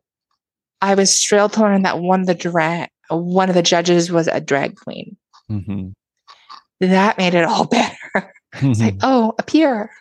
I 0.82 0.96
was 0.96 1.24
thrilled 1.24 1.54
to 1.54 1.62
learn 1.62 1.84
that 1.84 2.00
one 2.00 2.22
of 2.22 2.28
the 2.28 2.36
drag, 2.36 2.90
one 3.12 3.50
of 3.50 3.56
the 3.56 3.62
judges 3.62 4.12
was 4.12 4.28
a 4.28 4.42
drag 4.42 4.76
queen. 4.76 5.18
Mm-hmm. 5.50 5.90
That 6.82 7.18
made 7.18 7.34
it 7.34 7.44
all 7.44 7.66
better. 7.68 8.34
it's 8.54 8.80
like, 8.80 8.96
oh, 9.02 9.34
a 9.38 9.44
peer. 9.44 9.92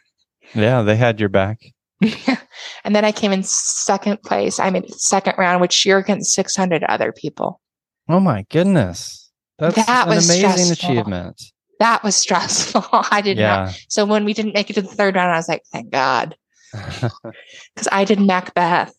Yeah, 0.54 0.82
they 0.82 0.96
had 0.96 1.20
your 1.20 1.28
back. 1.28 1.61
and 2.84 2.96
then 2.96 3.04
I 3.04 3.12
came 3.12 3.32
in 3.32 3.42
second 3.42 4.22
place. 4.22 4.58
I 4.58 4.70
made 4.70 4.90
second 4.94 5.34
round, 5.38 5.61
which 5.61 5.84
you're 5.84 5.98
against 5.98 6.34
600 6.34 6.82
other 6.84 7.12
people. 7.12 7.61
Oh 8.08 8.20
my 8.20 8.46
goodness. 8.50 9.30
That's 9.58 9.76
that 9.76 10.06
an 10.06 10.12
amazing 10.12 10.40
stressful. 10.40 10.72
achievement. 10.72 11.42
That 11.78 12.02
was 12.02 12.16
stressful. 12.16 12.84
I 12.92 13.20
did 13.20 13.38
yeah. 13.38 13.64
not. 13.64 13.80
So 13.88 14.04
when 14.04 14.24
we 14.24 14.32
didn't 14.32 14.54
make 14.54 14.70
it 14.70 14.74
to 14.74 14.82
the 14.82 14.88
third 14.88 15.14
round, 15.14 15.32
I 15.32 15.36
was 15.36 15.48
like, 15.48 15.62
thank 15.72 15.90
God. 15.90 16.36
Because 16.72 17.88
I 17.92 18.04
did 18.04 18.20
Macbeth. 18.20 18.94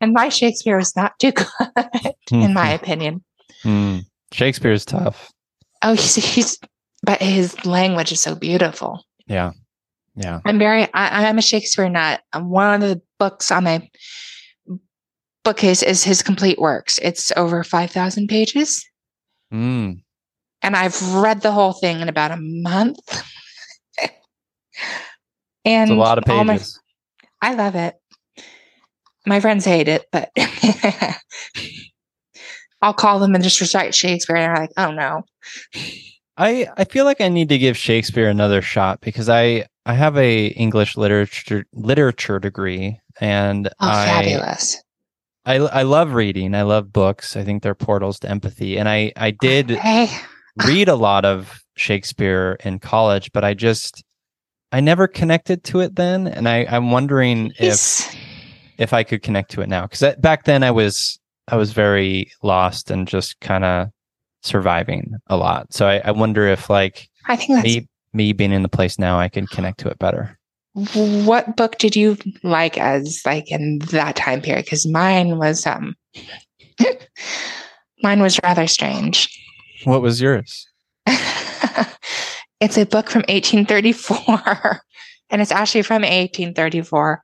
And 0.00 0.12
my 0.12 0.28
Shakespeare 0.28 0.76
was 0.76 0.94
not 0.96 1.18
too 1.18 1.32
good, 1.32 2.14
in 2.30 2.52
my 2.52 2.70
opinion. 2.70 3.24
Mm. 3.64 4.04
Shakespeare 4.32 4.72
is 4.72 4.84
tough. 4.84 5.32
Oh, 5.82 5.94
he's, 5.94 6.14
he's, 6.16 6.58
but 7.02 7.20
his 7.20 7.64
language 7.64 8.12
is 8.12 8.20
so 8.20 8.34
beautiful. 8.34 9.04
Yeah. 9.26 9.52
Yeah. 10.14 10.40
I'm 10.44 10.58
very, 10.58 10.92
I, 10.94 11.24
am 11.24 11.38
a 11.38 11.42
Shakespeare 11.42 11.88
nut. 11.88 12.22
One 12.34 12.82
of 12.82 12.88
the 12.88 13.02
books 13.18 13.50
on 13.50 13.64
my 13.64 13.88
bookcase 15.44 15.82
is 15.82 16.02
his 16.02 16.22
complete 16.22 16.58
works. 16.58 16.98
It's 17.02 17.32
over 17.36 17.62
5,000 17.62 18.26
pages. 18.28 18.84
Mm. 19.52 20.00
And 20.62 20.76
I've 20.76 21.14
read 21.14 21.42
the 21.42 21.52
whole 21.52 21.74
thing 21.74 22.00
in 22.00 22.08
about 22.08 22.32
a 22.32 22.38
month. 22.38 22.98
and 25.64 25.90
it's 25.90 25.90
a 25.90 25.94
lot 25.94 26.18
of 26.18 26.24
pages. 26.24 26.80
My, 27.42 27.50
I 27.50 27.54
love 27.54 27.74
it. 27.74 27.94
My 29.26 29.40
friends 29.40 29.64
hate 29.64 29.88
it, 29.88 30.06
but 30.12 30.30
I'll 32.82 32.94
call 32.94 33.18
them 33.18 33.34
and 33.34 33.42
just 33.42 33.60
recite 33.60 33.94
Shakespeare, 33.94 34.36
and 34.36 34.44
they're 34.44 34.62
like, 34.62 34.72
"Oh 34.76 34.92
no." 34.92 35.24
I 36.36 36.68
I 36.76 36.84
feel 36.84 37.04
like 37.04 37.20
I 37.20 37.28
need 37.28 37.48
to 37.48 37.58
give 37.58 37.76
Shakespeare 37.76 38.28
another 38.28 38.62
shot 38.62 39.00
because 39.00 39.28
I 39.28 39.66
I 39.84 39.94
have 39.94 40.16
a 40.16 40.48
English 40.48 40.96
literature 40.96 41.64
literature 41.72 42.38
degree, 42.38 43.00
and 43.20 43.68
oh, 43.68 43.72
I, 43.80 44.06
fabulous. 44.06 44.82
I 45.44 45.56
I 45.56 45.82
love 45.82 46.12
reading. 46.12 46.54
I 46.54 46.62
love 46.62 46.92
books. 46.92 47.36
I 47.36 47.44
think 47.44 47.62
they're 47.62 47.74
portals 47.74 48.18
to 48.20 48.30
empathy, 48.30 48.78
and 48.78 48.88
I 48.88 49.12
I 49.16 49.30
did 49.30 49.72
okay. 49.72 50.10
read 50.66 50.88
a 50.88 50.96
lot 50.96 51.24
of 51.24 51.60
Shakespeare 51.76 52.56
in 52.64 52.78
college, 52.78 53.32
but 53.32 53.44
I 53.44 53.54
just 53.54 54.04
I 54.72 54.80
never 54.80 55.06
connected 55.06 55.64
to 55.64 55.80
it 55.80 55.96
then, 55.96 56.26
and 56.26 56.48
I 56.48 56.66
I'm 56.68 56.90
wondering 56.90 57.52
He's... 57.56 58.00
if 58.00 58.16
if 58.78 58.92
I 58.92 59.02
could 59.04 59.22
connect 59.22 59.50
to 59.52 59.60
it 59.60 59.68
now 59.68 59.86
because 59.86 60.16
back 60.18 60.44
then 60.44 60.62
I 60.62 60.70
was 60.70 61.18
I 61.48 61.56
was 61.56 61.72
very 61.72 62.30
lost 62.42 62.90
and 62.90 63.06
just 63.06 63.38
kind 63.40 63.64
of 63.64 63.88
surviving 64.42 65.14
a 65.28 65.36
lot. 65.36 65.72
So 65.72 65.86
I, 65.86 66.00
I 66.04 66.10
wonder 66.10 66.46
if 66.46 66.70
like 66.70 67.08
I 67.26 67.36
think 67.36 67.56
that's 67.56 67.64
me 67.64 67.88
me 68.12 68.32
being 68.32 68.52
in 68.52 68.62
the 68.62 68.68
place 68.68 68.98
now, 68.98 69.18
I 69.18 69.28
can 69.28 69.46
connect 69.46 69.78
to 69.80 69.88
it 69.88 69.98
better. 69.98 70.38
what 70.94 71.56
book 71.56 71.78
did 71.78 71.96
you 71.96 72.16
like 72.42 72.78
as 72.78 73.22
like 73.24 73.50
in 73.50 73.78
that 73.90 74.16
time 74.16 74.40
period? 74.40 74.64
Because 74.64 74.86
mine 74.86 75.38
was 75.38 75.66
um 75.66 75.94
mine 78.02 78.20
was 78.20 78.40
rather 78.42 78.66
strange. 78.66 79.28
What 79.84 80.02
was 80.02 80.20
yours? 80.20 80.66
it's 82.60 82.78
a 82.78 82.86
book 82.86 83.10
from 83.10 83.22
1834 83.28 84.80
and 85.30 85.42
it's 85.42 85.52
actually 85.52 85.82
from 85.82 86.02
1834 86.02 87.22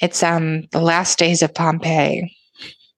it's 0.00 0.22
um 0.22 0.62
the 0.72 0.80
last 0.80 1.18
days 1.18 1.42
of 1.42 1.54
pompeii 1.54 2.30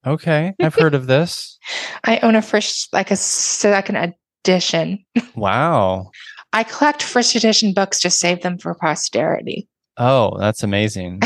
Okay, 0.06 0.54
I've 0.62 0.74
heard 0.76 0.94
of 0.94 1.06
this. 1.06 1.58
i 2.04 2.18
own 2.18 2.34
a 2.36 2.42
first 2.42 2.88
like 2.92 3.10
a 3.10 3.16
second 3.16 4.14
edition 4.44 5.04
Wow. 5.34 6.10
i 6.52 6.62
collect 6.62 7.02
first 7.02 7.34
edition 7.34 7.74
books 7.74 8.00
to 8.00 8.10
save 8.10 8.42
them 8.42 8.58
for 8.58 8.74
posterity 8.74 9.68
Oh, 10.00 10.38
that's 10.38 10.62
amazing. 10.62 11.18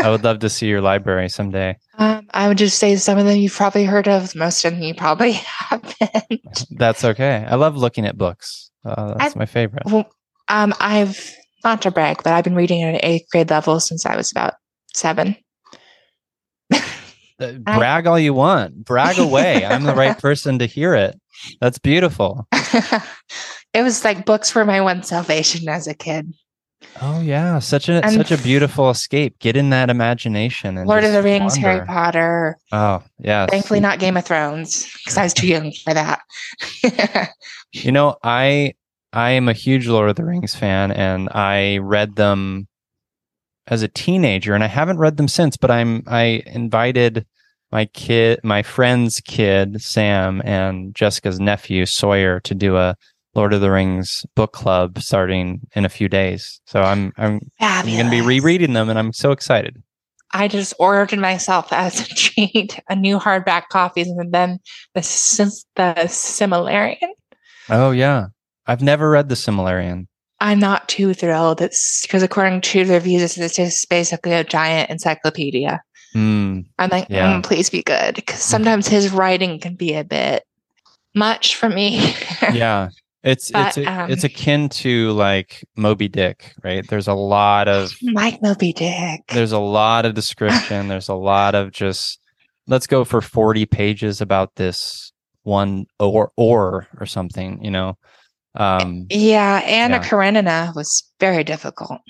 I 0.00 0.08
would 0.08 0.24
love 0.24 0.38
to 0.38 0.48
see 0.48 0.66
your 0.66 0.80
library 0.80 1.28
someday. 1.28 1.76
um, 1.98 2.26
i 2.32 2.48
would 2.48 2.56
just 2.56 2.78
say 2.78 2.96
some 2.96 3.18
of 3.18 3.26
them 3.26 3.36
you've 3.36 3.52
probably 3.52 3.84
heard 3.84 4.08
of 4.08 4.34
most 4.34 4.64
of 4.64 4.72
them 4.72 4.82
you 4.82 4.94
probably 4.94 5.32
haven't 5.68 6.64
That's 6.70 7.04
okay. 7.04 7.44
I 7.46 7.54
love 7.56 7.76
looking 7.76 8.06
at 8.06 8.16
books. 8.16 8.70
Uh, 8.84 9.14
that's 9.18 9.36
I- 9.36 9.38
my 9.40 9.46
favorite. 9.46 9.84
well, 9.86 10.08
um, 10.48 10.72
i've 10.80 11.32
not 11.64 11.82
to 11.82 11.90
brag 11.90 12.22
but 12.24 12.32
i've 12.32 12.44
been 12.44 12.54
reading 12.56 12.82
at 12.82 12.94
an 12.94 13.00
eighth 13.02 13.28
grade 13.30 13.50
level 13.50 13.78
since 13.80 14.04
i 14.06 14.16
was 14.16 14.30
about 14.32 14.54
seven 14.94 15.36
brag 17.64 18.06
all 18.06 18.18
you 18.18 18.32
want. 18.32 18.84
Brag 18.84 19.18
away. 19.18 19.64
I'm 19.66 19.84
the 19.84 19.94
right 19.94 20.18
person 20.20 20.58
to 20.60 20.66
hear 20.66 20.94
it. 20.94 21.20
That's 21.60 21.78
beautiful. 21.78 22.46
it 22.52 23.82
was 23.82 24.04
like 24.04 24.24
books 24.24 24.54
were 24.54 24.64
my 24.64 24.80
one 24.80 25.02
salvation 25.02 25.68
as 25.68 25.86
a 25.86 25.94
kid. 25.94 26.32
Oh 27.02 27.20
yeah, 27.20 27.58
such 27.58 27.88
a 27.88 28.04
And- 28.04 28.14
such 28.14 28.30
a 28.30 28.42
beautiful 28.42 28.88
escape. 28.90 29.38
Get 29.40 29.56
in 29.56 29.70
that 29.70 29.90
imagination 29.90 30.78
and 30.78 30.88
Lord 30.88 31.02
of 31.04 31.12
the 31.12 31.22
Rings, 31.22 31.56
Harry. 31.56 31.84
Potter. 31.84 32.56
Oh 32.72 33.02
yeah. 33.18 33.46
Thankfully, 33.46 33.80
not 33.80 33.98
Game 33.98 34.16
of 34.16 34.24
Thrones 34.24 34.88
because 34.98 35.16
I 35.16 35.24
was 35.24 35.34
too 35.34 35.46
young 35.48 35.72
for 35.72 35.92
that. 35.94 36.20
You 37.72 37.90
know, 37.90 38.16
I 38.22 38.74
I 39.12 39.30
am 39.30 39.48
a 39.48 39.52
huge 39.52 39.88
Lord 39.88 40.10
of 40.10 40.16
the 40.16 40.24
Rings 40.24 40.54
fan, 40.54 40.92
and 40.92 41.28
I 41.32 41.78
read 41.78 42.14
them 42.16 42.68
as 43.68 43.82
a 43.82 43.88
teenager, 43.88 44.54
and 44.54 44.64
I 44.64 44.68
haven't 44.68 44.98
read 44.98 45.16
them 45.16 45.28
since. 45.28 45.56
But 45.56 45.70
I'm 45.70 46.02
I 46.06 46.42
invited 46.46 47.26
my 47.72 47.86
kid, 47.86 48.40
my 48.42 48.62
friend's 48.62 49.20
kid, 49.20 49.80
Sam, 49.80 50.42
and 50.44 50.94
Jessica's 50.94 51.40
nephew 51.40 51.86
Sawyer 51.86 52.40
to 52.40 52.54
do 52.54 52.76
a 52.76 52.96
Lord 53.34 53.52
of 53.52 53.60
the 53.60 53.70
Rings 53.70 54.24
book 54.36 54.52
club 54.52 55.00
starting 55.00 55.60
in 55.74 55.84
a 55.84 55.88
few 55.88 56.08
days. 56.08 56.60
So 56.66 56.82
I'm 56.82 57.12
I'm 57.16 57.40
I'm 57.60 57.86
going 57.86 58.04
to 58.04 58.10
be 58.10 58.20
rereading 58.20 58.74
them, 58.74 58.88
and 58.88 58.98
I'm 58.98 59.12
so 59.12 59.32
excited. 59.32 59.82
I 60.32 60.48
just 60.48 60.74
ordered 60.78 61.18
myself 61.18 61.72
as 61.72 62.00
a 62.00 62.14
treat 62.14 62.80
a 62.88 62.96
new 62.96 63.18
hardback 63.18 63.68
copies 63.70 64.08
and 64.08 64.32
then 64.32 64.58
the 64.94 65.00
the 65.76 65.94
Silmarillion. 66.06 67.08
Oh 67.70 67.92
yeah, 67.92 68.26
I've 68.66 68.82
never 68.82 69.10
read 69.10 69.28
the 69.28 69.36
Silmarillion. 69.36 70.06
I'm 70.44 70.58
not 70.58 70.88
too 70.90 71.14
thrilled. 71.14 71.62
It's 71.62 72.02
because 72.02 72.22
according 72.22 72.60
to 72.60 72.84
the 72.84 72.94
reviews, 72.94 73.38
it's 73.38 73.56
just 73.56 73.88
basically 73.88 74.32
a 74.32 74.44
giant 74.44 74.90
encyclopedia. 74.90 75.82
Hmm. 76.12 76.60
I'm 76.78 76.90
like, 76.90 77.06
Yeah. 77.08 77.38
mm, 77.38 77.42
please 77.42 77.70
be 77.70 77.82
good 77.82 78.14
because 78.14 78.40
sometimes 78.40 78.86
his 78.86 79.10
writing 79.10 79.58
can 79.58 79.74
be 79.74 79.94
a 79.94 80.04
bit 80.04 80.44
much 81.14 81.56
for 81.56 81.68
me. 81.68 82.14
yeah 82.52 82.88
it's 83.22 83.50
But, 83.50 83.78
it's 83.78 83.88
um, 83.88 84.10
it's 84.10 84.22
akin 84.22 84.68
to 84.68 85.12
like 85.12 85.64
moby 85.76 86.08
dick 86.08 86.52
right 86.62 86.86
there's 86.88 87.08
a 87.08 87.14
lot 87.14 87.68
of 87.68 87.90
Mike 88.02 88.42
Moby 88.42 88.72
Dick. 88.74 89.22
there's 89.32 89.52
a 89.52 89.58
lot 89.58 90.04
of 90.04 90.12
description 90.14 90.88
there's 90.88 91.08
a 91.08 91.14
lot 91.14 91.54
of 91.54 91.72
just 91.72 92.20
let's 92.66 92.86
go 92.86 93.02
for 93.04 93.20
40 93.22 93.64
pages 93.66 94.20
about 94.20 94.54
this 94.56 95.10
one 95.42 95.86
or 95.98 96.32
or 96.36 96.86
or 97.00 97.06
something 97.06 97.64
you 97.64 97.70
know 97.70 97.96
um 98.56 99.06
Yeah, 99.10 99.60
Anna 99.64 99.96
Yeah. 99.96 100.02
Karenina 100.08 100.72
was 100.74 101.02
very 101.20 101.44
difficult. 101.44 102.00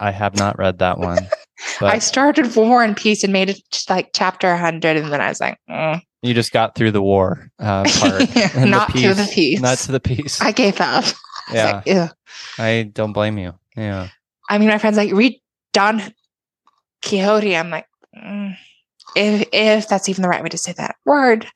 i 0.00 0.10
have 0.10 0.36
not 0.36 0.58
read 0.58 0.78
that 0.78 0.98
one 0.98 1.26
I 1.80 1.98
started 1.98 2.54
War 2.54 2.84
and 2.84 2.96
Peace 2.96 3.24
and 3.24 3.32
made 3.32 3.50
it 3.50 3.58
to 3.72 3.92
like 3.92 4.10
chapter 4.14 4.48
100, 4.50 4.96
and 4.96 5.12
then 5.12 5.20
I 5.20 5.28
was 5.28 5.40
like, 5.40 5.58
mm. 5.68 6.00
you 6.22 6.32
just 6.32 6.52
got 6.52 6.76
through 6.76 6.92
the 6.92 7.02
war 7.02 7.50
uh 7.58 7.82
part 7.98 8.20
not 8.56 8.90
to 8.94 9.12
the 9.14 9.28
peace, 9.32 9.60
not 9.60 9.78
to 9.78 9.90
the 9.92 9.98
peace. 10.00 10.40
I 10.40 10.52
gave 10.52 10.80
up. 10.80 11.04
I 11.48 11.54
yeah 11.54 11.82
like, 11.86 12.10
i 12.58 12.82
don't 12.92 13.12
blame 13.14 13.38
you 13.38 13.54
yeah 13.76 14.08
I 14.50 14.58
mean, 14.58 14.68
my 14.68 14.78
friends 14.78 14.96
like 14.96 15.12
read 15.12 15.40
Don 15.72 16.00
Quixote. 17.02 17.56
I'm 17.56 17.70
like, 17.70 17.86
mm, 18.16 18.54
if 19.16 19.48
if 19.52 19.88
that's 19.88 20.08
even 20.08 20.22
the 20.22 20.28
right 20.28 20.42
way 20.42 20.48
to 20.50 20.58
say 20.58 20.72
that 20.74 20.96
word, 21.04 21.46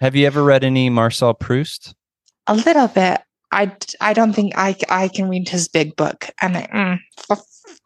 have 0.00 0.14
you 0.16 0.26
ever 0.26 0.42
read 0.42 0.64
any 0.64 0.90
marcel 0.90 1.34
proust 1.34 1.94
a 2.46 2.54
little 2.54 2.88
bit. 2.88 3.20
I, 3.52 3.70
I 4.00 4.14
don't 4.14 4.32
think 4.32 4.54
I, 4.56 4.76
I 4.88 5.08
can 5.08 5.28
read 5.28 5.48
his 5.48 5.68
big 5.68 5.94
book. 5.96 6.28
I'm 6.42 6.54
mm, 6.54 6.98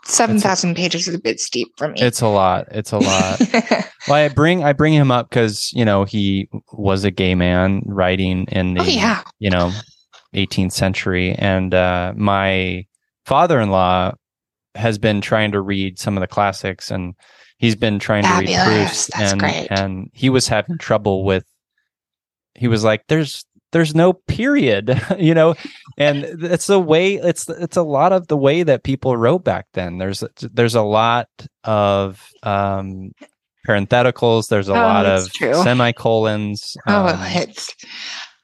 seven 0.05 0.39
thousand 0.39 0.75
pages 0.77 1.07
is 1.07 1.15
a 1.15 1.19
bit 1.19 1.39
steep 1.41 1.69
for 1.77 1.89
me. 1.89 2.01
it's 2.01 2.23
a 2.23 2.27
lot 2.27 2.67
it's 2.71 2.93
a 2.93 2.99
lot 2.99 3.39
Well, 4.09 4.17
I 4.17 4.29
bring 4.29 4.65
I 4.65 4.73
bring 4.73 4.95
him 4.95 5.11
up 5.11 5.29
because 5.29 5.71
you 5.75 5.85
know 5.85 6.05
he 6.05 6.49
was 6.73 7.05
a 7.05 7.11
gay 7.11 7.35
man 7.35 7.83
writing 7.85 8.47
in 8.47 8.75
the 8.75 8.81
oh 8.81 8.85
yeah. 8.85 9.23
you 9.39 9.51
know 9.51 9.71
18th 10.35 10.73
century, 10.73 11.33
and 11.33 11.75
uh, 11.75 12.13
my 12.17 12.87
father-in-law 13.27 14.13
has 14.75 14.99
been 14.99 15.21
trying 15.21 15.53
to 15.53 15.61
read 15.61 15.99
some 15.99 16.17
of 16.17 16.21
the 16.21 16.27
classics, 16.27 16.91
and 16.91 17.15
he's 17.59 17.77
been 17.77 17.99
trying 17.99 18.25
to 18.25 18.29
read 18.31 18.49
Fabulous. 18.49 19.09
Proust, 19.09 19.11
That's 19.13 19.33
and 19.33 19.41
great. 19.41 19.69
and 19.71 20.11
he 20.13 20.31
was 20.31 20.49
having 20.49 20.79
trouble 20.79 21.25
with. 21.25 21.45
He 22.55 22.69
was 22.69 22.85
like, 22.85 23.05
"There's 23.09 23.45
there's 23.73 23.95
no 23.95 24.12
period," 24.12 25.01
you 25.19 25.35
know, 25.35 25.55
and 25.97 26.25
it's 26.25 26.66
the 26.66 26.81
way 26.81 27.14
it's 27.14 27.49
it's 27.49 27.77
a 27.77 27.83
lot 27.83 28.12
of 28.12 28.29
the 28.29 28.37
way 28.37 28.62
that 28.62 28.83
people 28.85 29.16
wrote 29.16 29.45
back 29.45 29.66
then. 29.75 29.99
There's 29.99 30.23
there's 30.53 30.75
a 30.75 30.83
lot 30.83 31.29
of 31.64 32.29
um 32.43 33.12
parentheticals. 33.66 34.49
There's 34.49 34.69
a 34.69 34.73
Oh, 34.73 34.77
lot 34.77 35.07
of 35.07 35.33
true. 35.33 35.55
semicolons. 35.62 36.77
Oh, 36.87 37.09
um, 37.09 37.16
it's. 37.23 37.75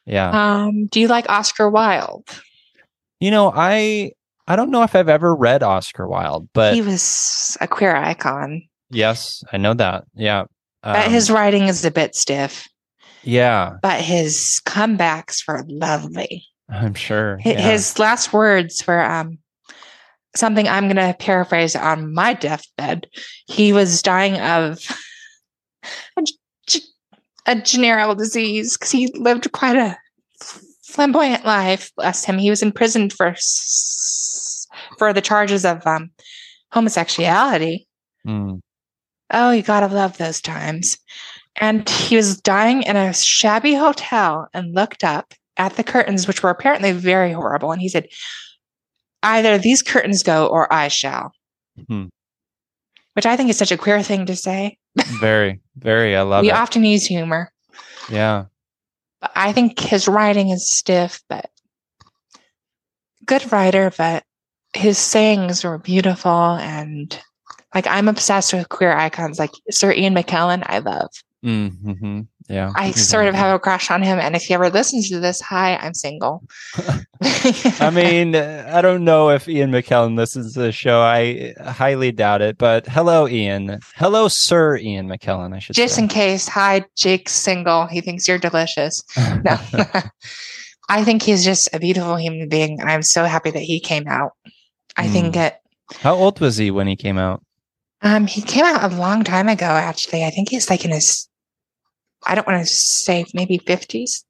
yeah. 0.06 0.30
Um, 0.64 0.86
do 0.86 1.00
you 1.00 1.08
like 1.08 1.28
Oscar 1.28 1.70
Wilde? 1.70 2.28
You 3.20 3.30
know, 3.30 3.50
I 3.54 4.12
I 4.46 4.56
don't 4.56 4.70
know 4.70 4.82
if 4.82 4.94
I've 4.94 5.08
ever 5.08 5.34
read 5.34 5.62
Oscar 5.62 6.06
Wilde, 6.06 6.48
but 6.52 6.74
he 6.74 6.82
was 6.82 7.56
a 7.62 7.66
queer 7.66 7.96
icon, 7.96 8.62
yes, 8.90 9.42
I 9.52 9.56
know 9.56 9.72
that. 9.74 10.04
Yeah. 10.14 10.44
but 10.82 11.06
Um, 11.06 11.10
his 11.12 11.30
writing 11.30 11.62
is 11.68 11.82
a 11.86 11.90
bit 11.90 12.14
stiff. 12.14 12.68
Yeah, 13.24 13.76
But 13.82 14.00
his 14.00 14.60
comebacks 14.66 15.46
were 15.48 15.64
lovely. 15.68 16.46
I'm 16.68 16.94
sure. 16.94 17.40
Yeah. 17.44 17.60
His 17.60 17.98
last 17.98 18.32
words 18.32 18.86
were 18.86 19.02
um, 19.02 19.38
something 20.34 20.68
I'm 20.68 20.84
going 20.84 20.96
to 20.96 21.16
paraphrase 21.18 21.76
on 21.76 22.14
my 22.14 22.34
deathbed. 22.34 23.06
He 23.46 23.72
was 23.72 24.02
dying 24.02 24.40
of 24.40 24.80
a 27.46 27.56
general 27.60 28.14
disease 28.14 28.76
because 28.76 28.90
he 28.90 29.08
lived 29.14 29.52
quite 29.52 29.76
a 29.76 29.98
flamboyant 30.82 31.44
life. 31.44 31.90
Bless 31.96 32.24
him. 32.24 32.38
He 32.38 32.50
was 32.50 32.62
imprisoned 32.62 33.12
for 33.12 33.34
for 34.98 35.12
the 35.12 35.20
charges 35.20 35.64
of 35.64 35.86
um, 35.86 36.10
homosexuality. 36.72 37.86
Mm, 38.26 38.60
Oh, 39.30 39.50
you 39.50 39.62
gotta 39.62 39.92
love 39.92 40.16
those 40.18 40.40
times. 40.40 40.98
And 41.56 41.88
he 41.88 42.16
was 42.16 42.40
dying 42.40 42.82
in 42.82 42.96
a 42.96 43.12
shabby 43.14 43.74
hotel 43.74 44.48
and 44.52 44.74
looked 44.74 45.04
up 45.04 45.34
at 45.56 45.76
the 45.76 45.84
curtains, 45.84 46.26
which 46.26 46.42
were 46.42 46.50
apparently 46.50 46.92
very 46.92 47.32
horrible. 47.32 47.70
And 47.72 47.80
he 47.80 47.88
said, 47.88 48.08
Either 49.22 49.56
these 49.56 49.82
curtains 49.82 50.22
go 50.22 50.46
or 50.46 50.70
I 50.72 50.88
shall. 50.88 51.32
Hmm. 51.88 52.06
Which 53.14 53.26
I 53.26 53.36
think 53.36 53.48
is 53.50 53.56
such 53.56 53.72
a 53.72 53.76
queer 53.78 54.02
thing 54.02 54.26
to 54.26 54.36
say. 54.36 54.78
very, 55.20 55.60
very. 55.76 56.16
I 56.16 56.22
love 56.22 56.42
we 56.42 56.50
it. 56.50 56.54
often 56.54 56.84
use 56.84 57.06
humor. 57.06 57.52
yeah. 58.10 58.46
But 59.20 59.32
I 59.34 59.52
think 59.52 59.80
his 59.80 60.06
writing 60.06 60.50
is 60.50 60.70
stiff, 60.70 61.22
but 61.28 61.50
good 63.24 63.50
writer, 63.50 63.90
but 63.96 64.24
his 64.74 64.98
sayings 64.98 65.64
were 65.64 65.78
beautiful 65.78 66.30
and 66.30 67.18
like 67.74 67.86
I'm 67.86 68.08
obsessed 68.08 68.52
with 68.52 68.68
queer 68.68 68.92
icons 68.92 69.38
like 69.38 69.50
Sir 69.70 69.92
Ian 69.92 70.14
McKellen, 70.14 70.62
I 70.66 70.78
love. 70.78 71.10
Mm-hmm. 71.44 72.20
Yeah. 72.48 72.72
I 72.76 72.90
sort 72.92 73.26
of 73.26 73.34
have 73.34 73.54
a 73.54 73.58
crush 73.58 73.90
on 73.90 74.02
him. 74.02 74.18
And 74.18 74.34
if 74.36 74.44
he 74.44 74.54
ever 74.54 74.70
listens 74.70 75.08
to 75.10 75.20
this, 75.20 75.40
hi, 75.40 75.76
I'm 75.76 75.94
single. 75.94 76.42
I 77.22 77.90
mean, 77.92 78.34
I 78.36 78.80
don't 78.82 79.04
know 79.04 79.30
if 79.30 79.48
Ian 79.48 79.70
McKellen 79.70 80.16
listens 80.16 80.54
to 80.54 80.60
the 80.60 80.72
show. 80.72 81.00
I 81.00 81.54
highly 81.62 82.12
doubt 82.12 82.42
it. 82.42 82.58
But 82.58 82.86
hello, 82.86 83.26
Ian. 83.28 83.78
Hello, 83.96 84.28
Sir 84.28 84.76
Ian 84.76 85.08
McKellen, 85.08 85.54
I 85.54 85.58
should 85.58 85.74
Just 85.76 85.96
say. 85.96 86.02
in 86.02 86.08
case, 86.08 86.48
hi, 86.48 86.84
Jake's 86.96 87.32
single. 87.32 87.86
He 87.86 88.00
thinks 88.00 88.26
you're 88.28 88.38
delicious. 88.38 89.02
No. 89.42 89.58
I 90.90 91.02
think 91.04 91.22
he's 91.22 91.44
just 91.44 91.68
a 91.74 91.78
beautiful 91.78 92.16
human 92.16 92.48
being. 92.48 92.78
And 92.80 92.90
I'm 92.90 93.02
so 93.02 93.24
happy 93.24 93.50
that 93.50 93.62
he 93.62 93.80
came 93.80 94.06
out. 94.06 94.32
I 94.96 95.06
Mm. 95.08 95.12
think 95.12 95.36
it 95.36 95.56
How 96.00 96.14
old 96.14 96.40
was 96.40 96.56
he 96.58 96.70
when 96.70 96.86
he 96.86 96.96
came 96.96 97.18
out? 97.18 97.42
Um, 98.02 98.26
he 98.26 98.42
came 98.42 98.64
out 98.66 98.92
a 98.92 98.94
long 98.94 99.24
time 99.24 99.48
ago, 99.48 99.64
actually. 99.66 100.24
I 100.24 100.30
think 100.30 100.50
he's 100.50 100.68
like 100.68 100.84
in 100.84 100.90
his, 100.90 101.26
I 102.26 102.34
don't 102.34 102.46
want 102.46 102.60
to 102.60 102.66
say 102.66 103.24
maybe 103.34 103.58
50s, 103.58 104.24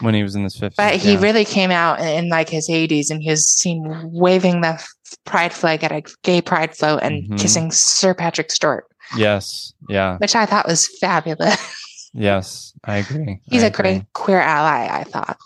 When 0.00 0.14
he 0.14 0.22
was 0.22 0.34
in 0.34 0.42
his 0.44 0.56
50s. 0.56 0.76
but 0.76 0.94
he 0.96 1.14
yeah. 1.14 1.20
really 1.20 1.44
came 1.44 1.70
out 1.70 2.00
in, 2.00 2.06
in 2.24 2.28
like 2.28 2.48
his 2.48 2.68
80s 2.68 3.10
and 3.10 3.22
he 3.22 3.30
was 3.30 3.46
seen 3.48 3.82
waving 4.12 4.60
the 4.60 4.82
pride 5.24 5.52
flag 5.52 5.84
at 5.84 5.92
a 5.92 6.02
gay 6.22 6.40
pride 6.42 6.76
float 6.76 7.00
and 7.02 7.28
Mhm. 7.30 7.38
kissing 7.38 7.70
Sir 7.70 8.14
Patrick 8.14 8.50
Stewart, 8.50 8.86
Yes. 9.16 9.72
Yeah. 9.88 10.16
which 10.18 10.34
I 10.34 10.46
thought 10.46 10.66
was 10.66 10.86
fabulous. 10.98 11.56
Yes. 12.18 12.72
I 12.84 12.96
agree. 12.96 13.40
he's 13.44 13.62
I 13.62 13.66
a 13.66 13.70
great 13.70 14.04
queer 14.14 14.40
ally, 14.40 14.88
I 14.90 15.04
thought. 15.04 15.36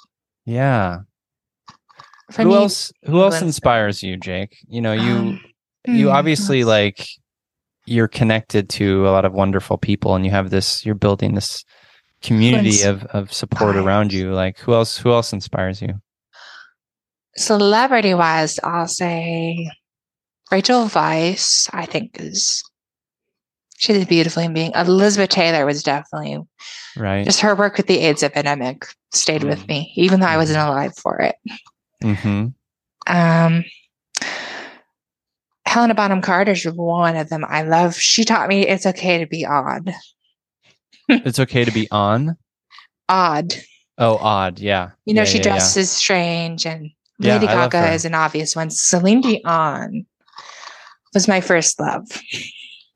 Yeah. 0.47 0.99
Who 2.37 2.55
else 2.55 2.93
who 3.07 3.21
else 3.23 3.43
inspires 3.43 4.05
you, 4.05 4.17
Jake? 4.17 4.57
You 4.69 4.81
know, 4.81 4.93
you 4.93 5.13
um, 5.17 5.41
you 5.89 6.07
hmm, 6.07 6.15
obviously 6.15 6.63
like 6.63 7.09
you're 7.87 8.07
connected 8.07 8.69
to 8.69 9.09
a 9.09 9.11
lot 9.11 9.25
of 9.25 9.33
wonderful 9.33 9.79
people 9.79 10.15
and 10.15 10.25
you 10.25 10.31
have 10.31 10.51
this 10.51 10.87
you're 10.87 10.95
building 10.95 11.35
this 11.35 11.65
community 12.23 12.83
of 12.83 13.05
of 13.07 13.33
support 13.33 13.77
around 13.77 14.13
you. 14.13 14.33
Like 14.33 14.59
who 14.59 14.73
else 14.75 14.97
who 14.99 15.11
else 15.13 15.33
inspires 15.33 15.81
you? 15.83 16.01
celebrity 17.37 18.13
wise, 18.13 18.59
I'll 18.63 18.89
say 18.89 19.71
Rachel 20.51 20.87
Weisz, 20.87 21.71
I 21.73 21.87
think 21.87 22.17
is 22.21 22.63
she's 23.79 24.03
a 24.03 24.07
beautiful 24.07 24.43
in 24.43 24.53
being. 24.53 24.73
Elizabeth 24.75 25.31
Taylor 25.31 25.65
was 25.65 25.83
definitely 25.83 26.39
Right. 26.97 27.25
just 27.25 27.41
her 27.41 27.55
work 27.55 27.77
with 27.77 27.87
the 27.87 27.99
AIDS 28.01 28.23
epidemic 28.23 28.87
stayed 29.13 29.45
with 29.45 29.61
Mm. 29.65 29.69
me, 29.69 29.93
even 29.97 30.21
though 30.21 30.27
I 30.27 30.37
wasn't 30.37 30.59
alive 30.59 30.95
for 30.97 31.21
it. 31.21 31.37
mm-hmm. 32.03 32.49
Um 33.07 33.65
Helena 35.67 35.95
Bonham 35.95 36.21
Carter's 36.21 36.65
one 36.67 37.17
of 37.17 37.29
them 37.29 37.45
I 37.49 37.63
love. 37.63 37.95
She 37.95 38.25
taught 38.25 38.49
me 38.49 38.67
it's 38.67 38.87
okay 38.87 39.19
to 39.19 39.27
be 39.27 39.47
odd. 39.47 39.95
It's 41.27 41.39
okay 41.39 41.65
to 41.65 41.73
be 41.73 41.89
on. 41.91 42.37
Odd. 43.09 43.55
Oh, 43.99 44.17
odd. 44.17 44.59
Yeah. 44.61 44.91
You 45.05 45.15
know, 45.15 45.23
Yeah, 45.23 45.25
she 45.27 45.39
yeah, 45.39 45.45
yeah. 45.45 45.51
dresses 45.51 45.91
strange 45.91 46.65
and 46.67 46.91
Lady 47.19 47.47
Gaga 47.47 47.93
is 47.93 48.05
an 48.05 48.15
obvious 48.15 48.57
one. 48.57 48.71
Celine 48.71 49.21
Dion 49.21 50.07
was 51.13 51.29
my 51.29 51.41
first 51.41 51.79
love. 51.81 52.05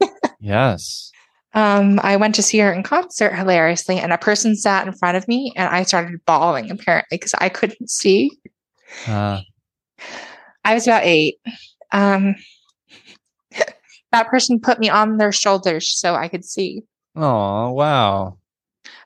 Yes. 0.40 1.10
Um, 1.54 1.98
I 2.02 2.16
went 2.16 2.34
to 2.34 2.42
see 2.42 2.58
her 2.58 2.70
in 2.70 2.82
concert 2.82 3.34
hilariously, 3.34 3.98
and 3.98 4.12
a 4.12 4.18
person 4.18 4.54
sat 4.56 4.86
in 4.86 4.92
front 4.92 5.16
of 5.16 5.26
me, 5.26 5.52
and 5.56 5.68
I 5.68 5.84
started 5.84 6.20
bawling 6.26 6.70
apparently 6.70 7.16
because 7.16 7.32
I 7.38 7.48
couldn't 7.48 7.88
see. 7.88 8.30
Uh, 9.06 9.40
I 10.64 10.74
was 10.74 10.86
about 10.86 11.04
eight. 11.04 11.36
Um, 11.92 12.34
that 14.12 14.28
person 14.28 14.60
put 14.60 14.78
me 14.78 14.90
on 14.90 15.16
their 15.16 15.32
shoulders 15.32 15.88
so 15.88 16.14
I 16.14 16.28
could 16.28 16.44
see. 16.44 16.82
Oh, 17.16 17.72
wow. 17.72 18.38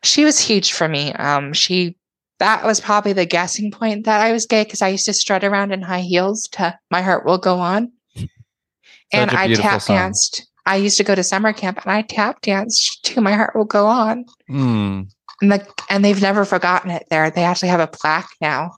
She 0.03 0.25
was 0.25 0.39
huge 0.39 0.73
for 0.73 0.89
me. 0.89 1.13
Um, 1.15 1.53
she 1.53 1.97
that 2.39 2.65
was 2.65 2.81
probably 2.81 3.13
the 3.13 3.27
guessing 3.27 3.73
point 3.73 4.05
that 4.05 4.21
I 4.21 4.31
was 4.33 4.47
gay 4.47 4.63
because 4.63 4.81
I 4.81 4.89
used 4.89 5.07
to 5.07 5.13
strut 5.13 5.43
around 5.43 5.73
in 5.73 5.83
high 5.83 6.01
heels 6.01 6.49
to 6.53 6.79
"My 6.91 7.03
Heart 7.03 7.25
Will 7.27 7.39
Go 7.39 7.59
On," 7.59 7.91
and 9.13 9.31
I 9.31 9.53
tap 9.55 9.83
song. 9.83 9.97
danced. 9.97 10.47
I 10.67 10.77
used 10.77 10.99
to 10.99 11.05
go 11.05 11.15
to 11.15 11.23
summer 11.23 11.53
camp 11.53 11.81
and 11.83 11.91
I 11.93 12.03
tap 12.03 12.43
danced 12.43 13.05
to 13.07 13.21
"My 13.21 13.35
Heart 13.35 13.57
Will 13.57 13.65
Go 13.65 13.87
On." 13.87 14.25
Mm. 14.51 15.11
And, 15.41 15.53
the, 15.53 15.67
and 15.89 16.05
they've 16.05 16.21
never 16.21 16.45
forgotten 16.45 16.91
it 16.91 17.07
there. 17.11 17.31
They 17.31 17.45
actually 17.45 17.69
have 17.69 17.79
a 17.81 17.87
plaque 17.87 18.31
now, 18.41 18.73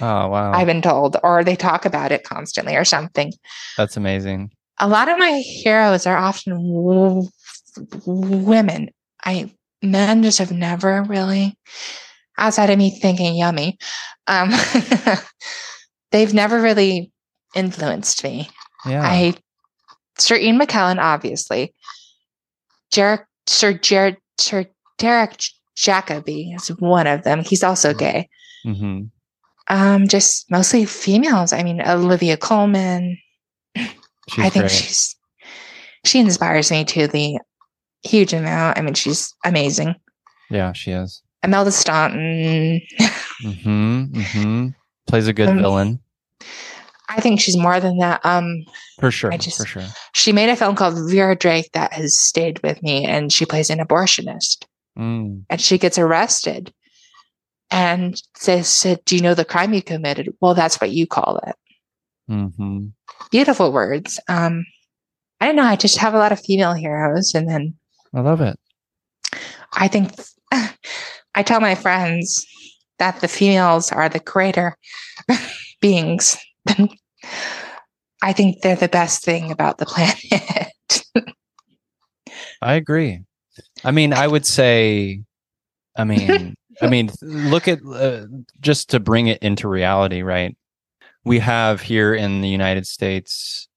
Oh, 0.00 0.28
wow. 0.28 0.52
I've 0.52 0.66
been 0.66 0.82
told, 0.82 1.16
or 1.22 1.44
they 1.44 1.56
talk 1.56 1.84
about 1.84 2.12
it 2.12 2.24
constantly 2.24 2.76
or 2.76 2.84
something. 2.84 3.32
That's 3.76 3.96
amazing. 3.96 4.50
A 4.78 4.88
lot 4.88 5.08
of 5.08 5.18
my 5.18 5.38
heroes 5.38 6.06
are 6.06 6.16
often 6.16 7.30
women. 8.06 8.90
I 9.24 9.52
men 9.82 10.22
just 10.22 10.38
have 10.38 10.52
never 10.52 11.02
really, 11.02 11.56
outside 12.38 12.70
of 12.70 12.78
me 12.78 12.90
thinking 12.98 13.34
yummy, 13.36 13.78
um, 14.26 14.50
they've 16.12 16.34
never 16.34 16.60
really 16.60 17.12
influenced 17.54 18.22
me. 18.24 18.48
Yeah. 18.86 19.02
I 19.02 19.34
Sir 20.18 20.36
Ian 20.36 20.58
McKellen, 20.58 20.98
obviously. 20.98 21.74
Jarek, 22.92 23.24
Sir 23.46 23.72
Jared, 23.74 24.16
Sir 24.38 24.66
Derek 24.98 25.38
Jacobi 25.76 26.54
is 26.54 26.68
one 26.80 27.06
of 27.06 27.22
them. 27.24 27.42
He's 27.44 27.62
also 27.62 27.92
Mhm. 27.92 27.98
gay. 27.98 28.28
hmm 28.64 29.00
Um, 29.68 30.06
just 30.08 30.48
mostly 30.50 30.84
females. 30.84 31.52
I 31.52 31.62
mean, 31.64 31.82
Olivia 31.82 32.36
Colman. 32.36 33.18
She's 33.76 34.44
I 34.44 34.48
think 34.48 34.64
great. 34.66 34.70
she's 34.70 35.16
she 36.04 36.20
inspires 36.20 36.70
me 36.70 36.84
to 36.84 37.08
the 37.08 37.38
huge 38.06 38.32
amount. 38.32 38.78
I 38.78 38.82
mean, 38.82 38.94
she's 38.94 39.34
amazing. 39.44 39.94
yeah, 40.50 40.72
she 40.72 40.92
is. 40.92 41.22
Imelda 41.42 41.70
Staunton. 41.72 42.80
hmm 43.42 44.04
hmm 44.22 44.68
Plays 45.06 45.28
a 45.28 45.32
good 45.32 45.48
Um, 45.50 45.58
villain. 45.58 46.00
I 47.08 47.20
think 47.20 47.40
she's 47.40 47.56
more 47.56 47.78
than 47.78 47.98
that. 47.98 48.20
Um, 48.24 48.64
For 49.00 49.10
sure. 49.12 49.32
I 49.32 49.36
just- 49.36 49.58
for 49.58 49.66
sure. 49.66 49.84
she 50.14 50.32
made 50.32 50.48
a 50.48 50.56
film 50.56 50.74
called 50.74 50.98
Vera 51.10 51.36
Drake 51.36 51.70
that 51.72 51.92
has 51.92 52.18
stayed 52.18 52.60
with 52.64 52.82
me, 52.82 53.04
and 53.04 53.32
she 53.32 53.46
plays 53.46 53.70
an 53.70 53.78
abortionist. 53.78 54.64
Mm. 54.98 55.42
and 55.50 55.60
she 55.60 55.76
gets 55.76 55.98
arrested 55.98 56.72
and 57.70 58.18
says, 58.34 58.66
said, 58.66 59.04
Do 59.04 59.14
you 59.14 59.20
know 59.20 59.34
the 59.34 59.44
crime 59.44 59.74
you 59.74 59.82
committed? 59.82 60.32
Well, 60.40 60.54
that's 60.54 60.80
what 60.80 60.90
you 60.90 61.06
call 61.06 61.38
it. 61.46 61.54
hmm 62.26 62.86
Beautiful 63.30 63.72
words. 63.72 64.18
Um, 64.28 64.64
I 65.40 65.44
don't 65.46 65.56
know. 65.56 65.64
I 65.64 65.76
just 65.76 65.98
have 65.98 66.14
a 66.14 66.18
lot 66.18 66.32
of 66.32 66.40
female 66.40 66.72
heroes. 66.72 67.34
And 67.34 67.46
then 67.46 67.74
I 68.16 68.20
love 68.20 68.40
it. 68.40 68.58
I 69.74 69.88
think 69.88 70.12
I 71.34 71.42
tell 71.42 71.60
my 71.60 71.74
friends 71.74 72.46
that 72.98 73.20
the 73.20 73.28
females 73.28 73.92
are 73.92 74.08
the 74.08 74.20
greater 74.20 74.78
beings. 75.82 76.38
I 78.22 78.32
think 78.32 78.62
they're 78.62 78.74
the 78.74 78.88
best 78.88 79.22
thing 79.22 79.52
about 79.52 79.76
the 79.76 79.84
planet. 79.84 81.04
I 82.62 82.74
agree. 82.74 83.20
I 83.84 83.90
mean, 83.90 84.14
I 84.14 84.26
would 84.26 84.46
say, 84.46 85.22
I 85.94 86.04
mean, 86.04 86.54
I 86.80 86.88
mean, 86.88 87.10
look 87.20 87.68
at 87.68 87.80
uh, 87.84 88.26
just 88.60 88.90
to 88.90 89.00
bring 89.00 89.26
it 89.26 89.42
into 89.42 89.68
reality, 89.68 90.22
right? 90.22 90.56
We 91.24 91.38
have 91.40 91.82
here 91.82 92.14
in 92.14 92.40
the 92.40 92.48
United 92.48 92.86
States 92.86 93.68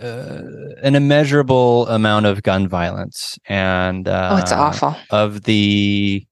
uh, 0.00 0.40
an 0.82 0.94
immeasurable 0.94 1.86
amount 1.88 2.26
of 2.26 2.42
gun 2.42 2.68
violence, 2.68 3.38
and 3.46 4.08
uh, 4.08 4.30
oh, 4.32 4.36
it's 4.38 4.52
awful. 4.52 4.96
Of 5.10 5.42
the, 5.44 6.26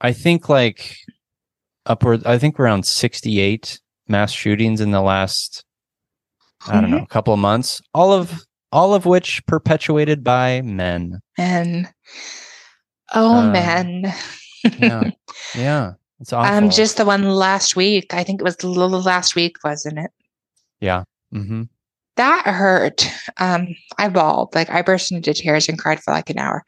I 0.00 0.12
think 0.12 0.48
like 0.48 0.96
upward, 1.86 2.26
I 2.26 2.38
think 2.38 2.58
around 2.58 2.84
sixty-eight 2.86 3.80
mass 4.08 4.32
shootings 4.32 4.80
in 4.80 4.90
the 4.90 5.00
last, 5.02 5.64
I 6.66 6.80
don't 6.80 6.90
know, 6.90 6.96
Mm-hmm. 6.98 7.04
couple 7.06 7.32
of 7.34 7.40
months. 7.40 7.80
All 7.94 8.12
of 8.12 8.44
all 8.72 8.94
of 8.94 9.06
which 9.06 9.44
perpetuated 9.46 10.24
by 10.24 10.60
men. 10.62 11.20
Men. 11.38 11.88
oh, 13.14 13.38
Uh, 13.38 13.50
man. 13.52 14.12
Yeah, 14.78 15.10
yeah, 15.54 15.92
it's 16.20 16.32
awful. 16.32 16.52
Um, 16.64 16.70
just 16.70 16.96
the 16.96 17.04
one 17.04 17.22
last 17.22 17.76
week. 17.76 18.12
I 18.12 18.24
think 18.24 18.40
it 18.40 18.44
was 18.44 18.56
the 18.56 18.68
last 18.68 19.36
week, 19.36 19.56
wasn't 19.62 19.98
it? 20.00 20.10
yeah. 20.80 21.04
hmm 21.32 21.62
That 22.16 22.46
hurt. 22.46 23.06
Um, 23.38 23.68
I 23.98 24.08
bawled. 24.08 24.54
Like 24.54 24.70
I 24.70 24.82
burst 24.82 25.12
into 25.12 25.34
tears 25.34 25.68
and 25.68 25.78
cried 25.78 26.02
for 26.02 26.12
like 26.12 26.30
an 26.30 26.38
hour. 26.38 26.64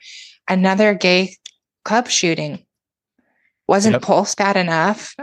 Another 0.46 0.94
gay 0.94 1.36
club 1.84 2.08
shooting. 2.08 2.64
Wasn't 3.66 3.94
Yep. 3.94 4.02
Pulse 4.02 4.34
bad 4.34 4.56
enough? 4.56 5.14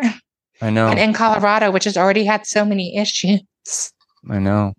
I 0.61 0.69
know. 0.69 0.88
And 0.88 0.99
in 0.99 1.13
Colorado, 1.13 1.71
which 1.71 1.84
has 1.86 1.97
already 1.97 2.26
had 2.26 2.45
so 2.45 2.65
many 2.65 2.97
issues. 2.97 3.41
I 4.30 4.39
know. 4.39 4.73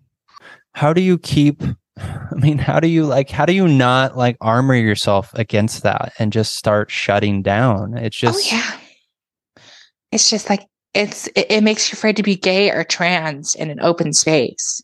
How 0.73 0.93
do 0.93 1.01
you 1.01 1.17
keep? 1.17 1.63
I 1.97 2.35
mean, 2.35 2.57
how 2.57 2.79
do 2.79 2.87
you 2.87 3.05
like? 3.05 3.29
How 3.29 3.45
do 3.45 3.53
you 3.53 3.67
not 3.67 4.15
like 4.15 4.37
armor 4.41 4.75
yourself 4.75 5.33
against 5.33 5.83
that 5.83 6.13
and 6.19 6.31
just 6.31 6.55
start 6.55 6.91
shutting 6.91 7.41
down? 7.41 7.97
It's 7.97 8.15
just 8.15 8.37
oh 8.37 8.55
yeah. 8.55 9.63
It's 10.11 10.29
just 10.29 10.49
like 10.49 10.65
it's 10.93 11.27
it, 11.27 11.47
it 11.49 11.63
makes 11.63 11.89
you 11.91 11.95
afraid 11.95 12.15
to 12.17 12.23
be 12.23 12.35
gay 12.35 12.71
or 12.71 12.83
trans 12.83 13.55
in 13.55 13.69
an 13.69 13.79
open 13.79 14.13
space. 14.13 14.81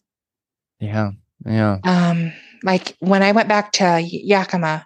Yeah, 0.84 1.12
yeah. 1.46 1.78
Um, 1.84 2.34
like 2.64 2.96
when 3.00 3.24
I 3.24 3.32
went 3.32 3.50
back 3.50 3.72
to 3.74 4.02
Yakima, 4.02 4.86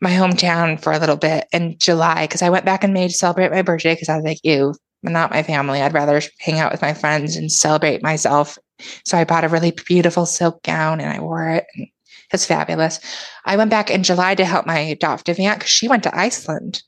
my 0.00 0.10
hometown 0.10 0.80
for 0.80 0.92
a 0.92 0.98
little 0.98 1.16
bit 1.16 1.46
in 1.52 1.76
July 1.78 2.24
because 2.24 2.42
I 2.42 2.50
went 2.50 2.64
back 2.64 2.84
in 2.84 2.92
May 2.92 3.08
to 3.08 3.14
celebrate 3.14 3.50
my 3.50 3.62
birthday 3.62 3.94
because 3.94 4.08
I 4.08 4.16
was 4.16 4.24
like, 4.24 4.40
ew, 4.42 4.74
not 5.02 5.30
my 5.30 5.42
family. 5.42 5.82
I'd 5.82 5.94
rather 5.94 6.22
hang 6.38 6.58
out 6.58 6.72
with 6.72 6.82
my 6.82 6.94
friends 6.94 7.36
and 7.36 7.52
celebrate 7.52 8.02
myself. 8.02 8.58
So 9.04 9.18
I 9.18 9.24
bought 9.24 9.44
a 9.44 9.48
really 9.48 9.72
beautiful 9.72 10.26
silk 10.26 10.62
gown 10.62 11.00
and 11.00 11.12
I 11.12 11.20
wore 11.20 11.50
it. 11.50 11.66
And 11.74 11.88
was 12.32 12.46
fabulous. 12.46 13.00
I 13.44 13.56
went 13.56 13.70
back 13.70 13.90
in 13.90 14.02
July 14.02 14.34
to 14.36 14.44
help 14.44 14.66
my 14.66 14.78
adoptive 14.78 15.38
aunt 15.40 15.58
because 15.58 15.70
she 15.70 15.88
went 15.88 16.02
to 16.04 16.16
Iceland. 16.16 16.82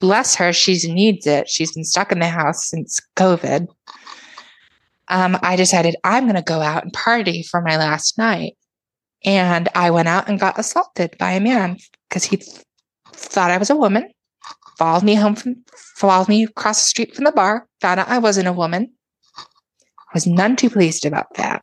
Bless 0.00 0.34
her, 0.36 0.52
she 0.52 0.92
needs 0.92 1.26
it. 1.26 1.48
She's 1.48 1.72
been 1.72 1.84
stuck 1.84 2.12
in 2.12 2.20
the 2.20 2.28
house 2.28 2.68
since 2.68 3.00
COVID. 3.16 3.66
Um, 5.10 5.38
I 5.42 5.56
decided 5.56 5.96
I'm 6.04 6.24
going 6.24 6.36
to 6.36 6.42
go 6.42 6.60
out 6.60 6.84
and 6.84 6.92
party 6.92 7.42
for 7.42 7.60
my 7.60 7.76
last 7.76 8.18
night. 8.18 8.56
And 9.24 9.68
I 9.74 9.90
went 9.90 10.08
out 10.08 10.28
and 10.28 10.38
got 10.38 10.58
assaulted 10.58 11.16
by 11.18 11.32
a 11.32 11.40
man 11.40 11.78
because 12.08 12.24
he 12.24 12.36
th- 12.36 12.58
thought 13.12 13.50
I 13.50 13.58
was 13.58 13.70
a 13.70 13.76
woman, 13.76 14.08
followed 14.78 15.02
me 15.02 15.14
home 15.14 15.34
from, 15.34 15.56
followed 15.96 16.28
me 16.28 16.44
across 16.44 16.78
the 16.78 16.88
street 16.88 17.14
from 17.14 17.24
the 17.24 17.32
bar, 17.32 17.66
found 17.80 17.98
out 18.00 18.08
I 18.08 18.18
wasn't 18.18 18.48
a 18.48 18.52
woman. 18.52 18.92
Was 20.14 20.26
none 20.26 20.56
too 20.56 20.70
pleased 20.70 21.04
about 21.04 21.34
that. 21.34 21.62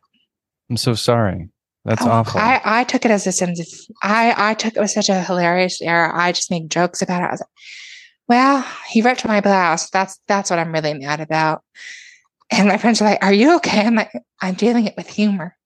I'm 0.68 0.76
so 0.76 0.94
sorry. 0.94 1.48
That's 1.84 2.02
oh, 2.02 2.10
awful. 2.10 2.40
I, 2.40 2.60
I 2.64 2.84
took 2.84 3.04
it 3.04 3.10
as 3.10 3.26
a 3.26 3.32
sense 3.32 3.60
of, 3.60 3.66
I, 4.02 4.50
I 4.50 4.54
took 4.54 4.76
it 4.76 4.80
was 4.80 4.92
such 4.92 5.08
a 5.08 5.22
hilarious 5.22 5.80
error. 5.80 6.14
I 6.14 6.32
just 6.32 6.50
make 6.50 6.68
jokes 6.68 7.00
about 7.00 7.22
it. 7.22 7.26
I 7.26 7.30
was 7.30 7.40
like, 7.40 7.48
well, 8.28 8.66
he 8.88 9.02
ripped 9.02 9.24
my 9.24 9.40
blouse. 9.40 9.88
That's, 9.90 10.20
that's 10.26 10.50
what 10.50 10.58
I'm 10.58 10.72
really 10.72 10.94
mad 10.94 11.20
about. 11.20 11.62
And 12.50 12.68
my 12.68 12.78
friends 12.78 13.00
are 13.00 13.06
like, 13.06 13.24
are 13.24 13.32
you 13.32 13.56
okay? 13.56 13.80
I'm 13.80 13.96
like, 13.96 14.12
I'm 14.40 14.54
dealing 14.54 14.86
it 14.86 14.96
with 14.96 15.08
humor. 15.08 15.56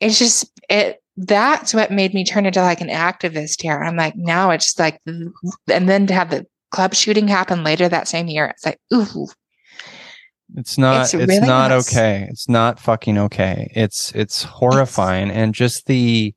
It's 0.00 0.18
just, 0.18 0.50
it, 0.68 1.02
that's 1.16 1.74
what 1.74 1.90
made 1.90 2.14
me 2.14 2.24
turn 2.24 2.46
into 2.46 2.60
like 2.60 2.80
an 2.80 2.88
activist 2.88 3.62
here. 3.62 3.82
I'm 3.82 3.96
like, 3.96 4.14
now 4.16 4.50
it's 4.50 4.78
like, 4.78 5.00
and 5.06 5.32
then 5.66 6.06
to 6.06 6.14
have 6.14 6.30
the 6.30 6.46
club 6.70 6.94
shooting 6.94 7.26
happen 7.26 7.64
later 7.64 7.88
that 7.88 8.08
same 8.08 8.28
year, 8.28 8.46
it's 8.46 8.66
like, 8.66 8.78
ooh. 8.92 9.28
It's 10.54 10.78
not. 10.78 11.02
It's, 11.02 11.14
it's 11.14 11.28
really 11.28 11.46
not 11.46 11.70
nuts. 11.70 11.92
okay. 11.92 12.26
It's 12.30 12.48
not 12.48 12.78
fucking 12.78 13.18
okay. 13.18 13.72
It's 13.74 14.12
it's 14.14 14.44
horrifying, 14.44 15.28
it's, 15.28 15.36
and 15.36 15.52
just 15.52 15.86
the 15.86 16.34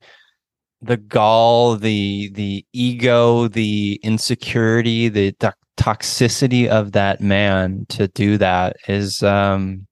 the 0.82 0.98
gall, 0.98 1.76
the 1.76 2.32
the 2.34 2.66
ego, 2.74 3.48
the 3.48 4.00
insecurity, 4.02 5.10
the 5.10 5.34
to- 5.34 5.54
toxicity 5.80 6.68
of 6.68 6.92
that 6.92 7.22
man 7.22 7.86
to 7.90 8.08
do 8.10 8.38
that 8.38 8.76
is 8.88 9.24
um 9.24 9.88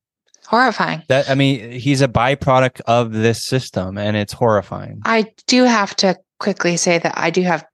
horrifying. 0.45 1.03
That 1.07 1.29
I 1.29 1.35
mean, 1.35 1.71
he's 1.71 2.01
a 2.01 2.07
byproduct 2.07 2.81
of 2.87 3.13
this 3.13 3.43
system, 3.43 3.97
and 3.97 4.17
it's 4.17 4.33
horrifying. 4.33 5.01
I 5.05 5.31
do 5.47 5.63
have 5.63 5.95
to 5.97 6.17
quickly 6.39 6.77
say 6.77 6.97
that 6.99 7.13
I 7.17 7.29
do 7.29 7.41
have 7.43 7.65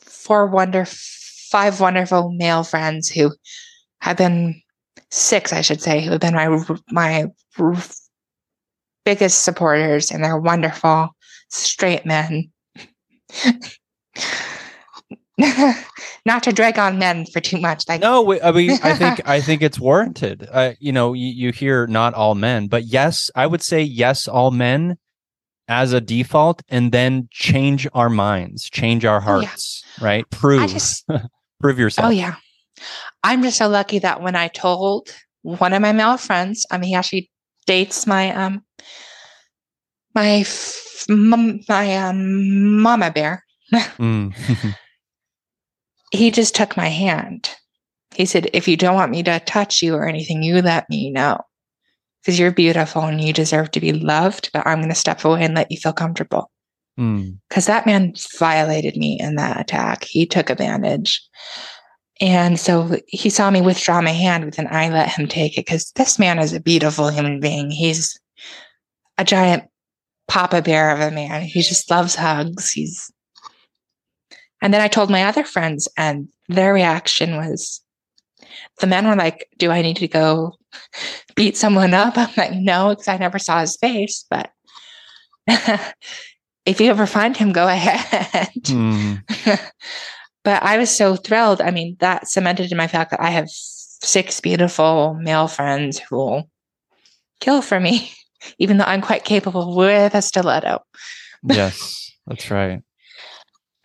four 0.00 0.46
wonder, 0.46 0.84
five 0.86 1.80
wonderful 1.80 2.32
male 2.32 2.64
friends 2.64 3.08
who 3.08 3.32
have 4.00 4.16
been 4.16 4.60
six, 5.10 5.52
I 5.52 5.60
should 5.60 5.80
say, 5.80 6.02
who 6.02 6.10
have 6.12 6.20
been 6.20 6.34
my 6.34 6.58
my 6.90 7.26
biggest 9.04 9.44
supporters, 9.44 10.10
and 10.10 10.24
they're 10.24 10.38
wonderful 10.38 11.10
straight 11.48 12.04
men. 12.04 12.50
not 16.24 16.42
to 16.42 16.52
drag 16.52 16.78
on 16.78 16.98
men 16.98 17.26
for 17.26 17.40
too 17.40 17.58
much. 17.58 17.84
Like 17.88 18.00
no, 18.00 18.40
I 18.40 18.52
mean, 18.52 18.78
I 18.82 18.94
think 18.94 19.28
I 19.28 19.40
think 19.40 19.62
it's 19.62 19.78
warranted. 19.78 20.48
Uh, 20.50 20.72
you 20.78 20.92
know, 20.92 21.12
you, 21.12 21.28
you 21.28 21.52
hear 21.52 21.86
not 21.86 22.14
all 22.14 22.34
men, 22.34 22.68
but 22.68 22.84
yes, 22.84 23.30
I 23.34 23.46
would 23.46 23.62
say 23.62 23.82
yes, 23.82 24.26
all 24.28 24.50
men 24.50 24.96
as 25.68 25.92
a 25.92 26.00
default, 26.00 26.62
and 26.68 26.92
then 26.92 27.28
change 27.30 27.86
our 27.92 28.08
minds, 28.08 28.70
change 28.70 29.04
our 29.04 29.20
hearts, 29.20 29.84
oh, 29.84 29.88
yeah. 30.00 30.06
right? 30.06 30.30
Prove, 30.30 30.70
just, 30.70 31.04
prove 31.60 31.78
yourself. 31.78 32.06
Oh 32.06 32.10
yeah, 32.10 32.36
I'm 33.22 33.42
just 33.42 33.58
so 33.58 33.68
lucky 33.68 33.98
that 33.98 34.22
when 34.22 34.36
I 34.36 34.48
told 34.48 35.10
one 35.42 35.74
of 35.74 35.82
my 35.82 35.92
male 35.92 36.16
friends, 36.16 36.64
I 36.70 36.78
mean, 36.78 36.88
he 36.88 36.94
actually 36.94 37.30
dates 37.66 38.06
my 38.06 38.34
um 38.34 38.64
my 40.14 40.46
my 41.68 41.96
um 41.96 42.80
mama 42.80 43.10
bear. 43.10 43.44
mm. 43.74 44.76
He 46.10 46.30
just 46.30 46.54
took 46.54 46.76
my 46.76 46.88
hand. 46.88 47.50
He 48.14 48.26
said, 48.26 48.48
If 48.52 48.68
you 48.68 48.76
don't 48.76 48.94
want 48.94 49.10
me 49.10 49.22
to 49.24 49.40
touch 49.40 49.82
you 49.82 49.94
or 49.94 50.06
anything, 50.06 50.42
you 50.42 50.62
let 50.62 50.88
me 50.88 51.10
know 51.10 51.40
because 52.22 52.38
you're 52.38 52.50
beautiful 52.50 53.02
and 53.02 53.20
you 53.20 53.32
deserve 53.32 53.70
to 53.70 53.80
be 53.80 53.92
loved, 53.92 54.50
but 54.52 54.66
I'm 54.66 54.78
going 54.78 54.88
to 54.88 54.94
step 54.96 55.24
away 55.24 55.44
and 55.44 55.54
let 55.54 55.70
you 55.70 55.76
feel 55.76 55.92
comfortable. 55.92 56.50
Because 56.96 57.64
mm. 57.64 57.66
that 57.66 57.86
man 57.86 58.14
violated 58.38 58.96
me 58.96 59.18
in 59.20 59.36
that 59.36 59.60
attack. 59.60 60.04
He 60.04 60.26
took 60.26 60.50
advantage. 60.50 61.22
And 62.20 62.58
so 62.58 62.96
he 63.06 63.28
saw 63.28 63.50
me 63.50 63.60
withdraw 63.60 64.00
my 64.00 64.10
hand, 64.10 64.44
but 64.44 64.56
then 64.56 64.66
I 64.70 64.88
let 64.88 65.10
him 65.10 65.28
take 65.28 65.58
it 65.58 65.66
because 65.66 65.92
this 65.92 66.18
man 66.18 66.38
is 66.38 66.52
a 66.52 66.60
beautiful 66.60 67.10
human 67.10 67.38
being. 67.38 67.70
He's 67.70 68.18
a 69.18 69.24
giant 69.24 69.64
papa 70.26 70.62
bear 70.62 70.90
of 70.90 71.00
a 71.00 71.14
man. 71.14 71.42
He 71.42 71.62
just 71.62 71.90
loves 71.90 72.14
hugs. 72.14 72.72
He's 72.72 73.10
and 74.62 74.72
then 74.72 74.80
I 74.80 74.88
told 74.88 75.10
my 75.10 75.24
other 75.24 75.44
friends, 75.44 75.88
and 75.96 76.28
their 76.48 76.72
reaction 76.72 77.36
was 77.36 77.80
the 78.80 78.86
men 78.86 79.06
were 79.06 79.16
like, 79.16 79.48
Do 79.58 79.70
I 79.70 79.82
need 79.82 79.96
to 79.98 80.08
go 80.08 80.54
beat 81.34 81.56
someone 81.56 81.94
up? 81.94 82.14
I'm 82.16 82.30
like, 82.36 82.52
No, 82.52 82.90
because 82.90 83.08
I 83.08 83.16
never 83.16 83.38
saw 83.38 83.60
his 83.60 83.76
face. 83.76 84.24
But 84.30 84.50
if 86.66 86.80
you 86.80 86.90
ever 86.90 87.06
find 87.06 87.36
him, 87.36 87.52
go 87.52 87.68
ahead. 87.68 88.50
Mm. 88.64 89.22
but 90.44 90.62
I 90.62 90.78
was 90.78 90.90
so 90.90 91.16
thrilled. 91.16 91.60
I 91.60 91.70
mean, 91.70 91.96
that 92.00 92.28
cemented 92.28 92.70
in 92.70 92.78
my 92.78 92.88
fact 92.88 93.10
that 93.12 93.22
I 93.22 93.30
have 93.30 93.48
six 93.48 94.40
beautiful 94.40 95.14
male 95.14 95.48
friends 95.48 95.98
who 95.98 96.16
will 96.16 96.50
kill 97.40 97.62
for 97.62 97.80
me, 97.80 98.12
even 98.58 98.78
though 98.78 98.84
I'm 98.84 99.02
quite 99.02 99.24
capable 99.24 99.76
with 99.76 100.14
a 100.14 100.22
stiletto. 100.22 100.80
yes, 101.44 102.12
that's 102.26 102.50
right. 102.50 102.82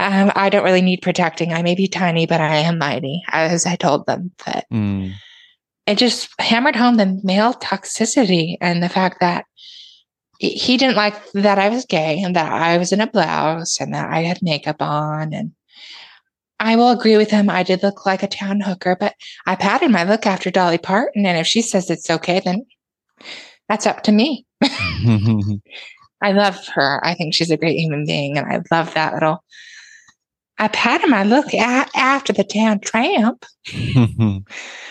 Um, 0.01 0.31
I 0.35 0.49
don't 0.49 0.63
really 0.63 0.81
need 0.81 1.03
protecting. 1.03 1.53
I 1.53 1.61
may 1.61 1.75
be 1.75 1.87
tiny, 1.87 2.25
but 2.25 2.41
I 2.41 2.55
am 2.55 2.79
mighty, 2.79 3.21
as 3.31 3.67
I 3.67 3.75
told 3.75 4.07
them. 4.07 4.31
That 4.45 4.65
mm. 4.73 5.13
it 5.85 5.99
just 5.99 6.29
hammered 6.41 6.75
home 6.75 6.97
the 6.97 7.19
male 7.23 7.53
toxicity 7.53 8.57
and 8.61 8.81
the 8.81 8.89
fact 8.89 9.19
that 9.19 9.45
he 10.39 10.75
didn't 10.77 10.95
like 10.95 11.13
that 11.33 11.59
I 11.59 11.69
was 11.69 11.85
gay 11.85 12.19
and 12.23 12.35
that 12.35 12.51
I 12.51 12.79
was 12.79 12.91
in 12.91 12.99
a 12.99 13.05
blouse 13.05 13.79
and 13.79 13.93
that 13.93 14.09
I 14.09 14.21
had 14.21 14.39
makeup 14.41 14.81
on. 14.81 15.33
And 15.33 15.51
I 16.59 16.75
will 16.77 16.89
agree 16.89 17.17
with 17.17 17.29
him. 17.29 17.47
I 17.47 17.61
did 17.61 17.83
look 17.83 18.03
like 18.03 18.23
a 18.23 18.27
town 18.27 18.59
hooker, 18.59 18.97
but 18.99 19.13
I 19.45 19.55
patterned 19.55 19.93
my 19.93 20.03
look 20.03 20.25
after 20.25 20.49
Dolly 20.49 20.79
Parton. 20.79 21.27
And 21.27 21.37
if 21.37 21.45
she 21.45 21.61
says 21.61 21.91
it's 21.91 22.09
okay, 22.09 22.39
then 22.39 22.65
that's 23.69 23.85
up 23.85 24.01
to 24.03 24.11
me. 24.11 24.47
I 24.63 26.31
love 26.31 26.57
her. 26.69 26.99
I 27.05 27.13
think 27.13 27.35
she's 27.35 27.51
a 27.51 27.57
great 27.57 27.77
human 27.77 28.07
being. 28.07 28.39
And 28.39 28.47
I 28.51 28.61
love 28.75 28.95
that 28.95 29.13
little 29.13 29.43
I 30.61 30.67
pat 30.67 31.01
him. 31.01 31.11
I 31.11 31.23
look 31.23 31.55
at 31.55 31.89
after 31.95 32.31
the 32.31 32.43
town 32.43 32.81
tramp. 32.81 33.47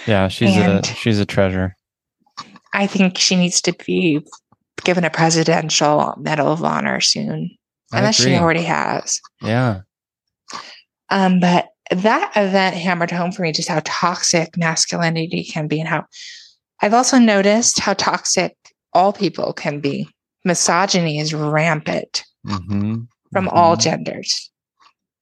yeah, 0.05 0.27
she's 0.27 0.57
and 0.57 0.85
a 0.85 0.85
she's 0.85 1.21
a 1.21 1.25
treasure. 1.25 1.77
I 2.75 2.89
think 2.89 3.17
she 3.17 3.37
needs 3.37 3.61
to 3.63 3.73
be 3.87 4.21
given 4.83 5.05
a 5.05 5.11
presidential 5.11 6.15
medal 6.19 6.49
of 6.49 6.65
honor 6.65 7.01
soon, 7.01 7.57
unless 7.93 8.17
she 8.17 8.35
already 8.35 8.65
has. 8.65 9.21
Yeah. 9.41 9.83
Um, 11.09 11.39
but 11.39 11.69
that 11.93 12.33
event 12.35 12.75
hammered 12.75 13.13
home 13.13 13.31
for 13.31 13.43
me 13.43 13.53
just 13.53 13.69
how 13.69 13.81
toxic 13.85 14.57
masculinity 14.57 15.45
can 15.45 15.69
be, 15.69 15.79
and 15.79 15.89
how 15.89 16.05
I've 16.83 16.95
also 16.95 17.17
noticed 17.17 17.79
how 17.79 17.95
toxic 17.95 18.57
all 18.93 19.13
people 19.13 19.53
can 19.53 19.79
be. 19.79 20.09
Misogyny 20.45 21.21
is 21.21 21.33
rampant 21.33 22.25
mm-hmm. 22.45 23.03
from 23.33 23.47
mm-hmm. 23.47 23.57
all 23.57 23.77
genders. 23.77 24.51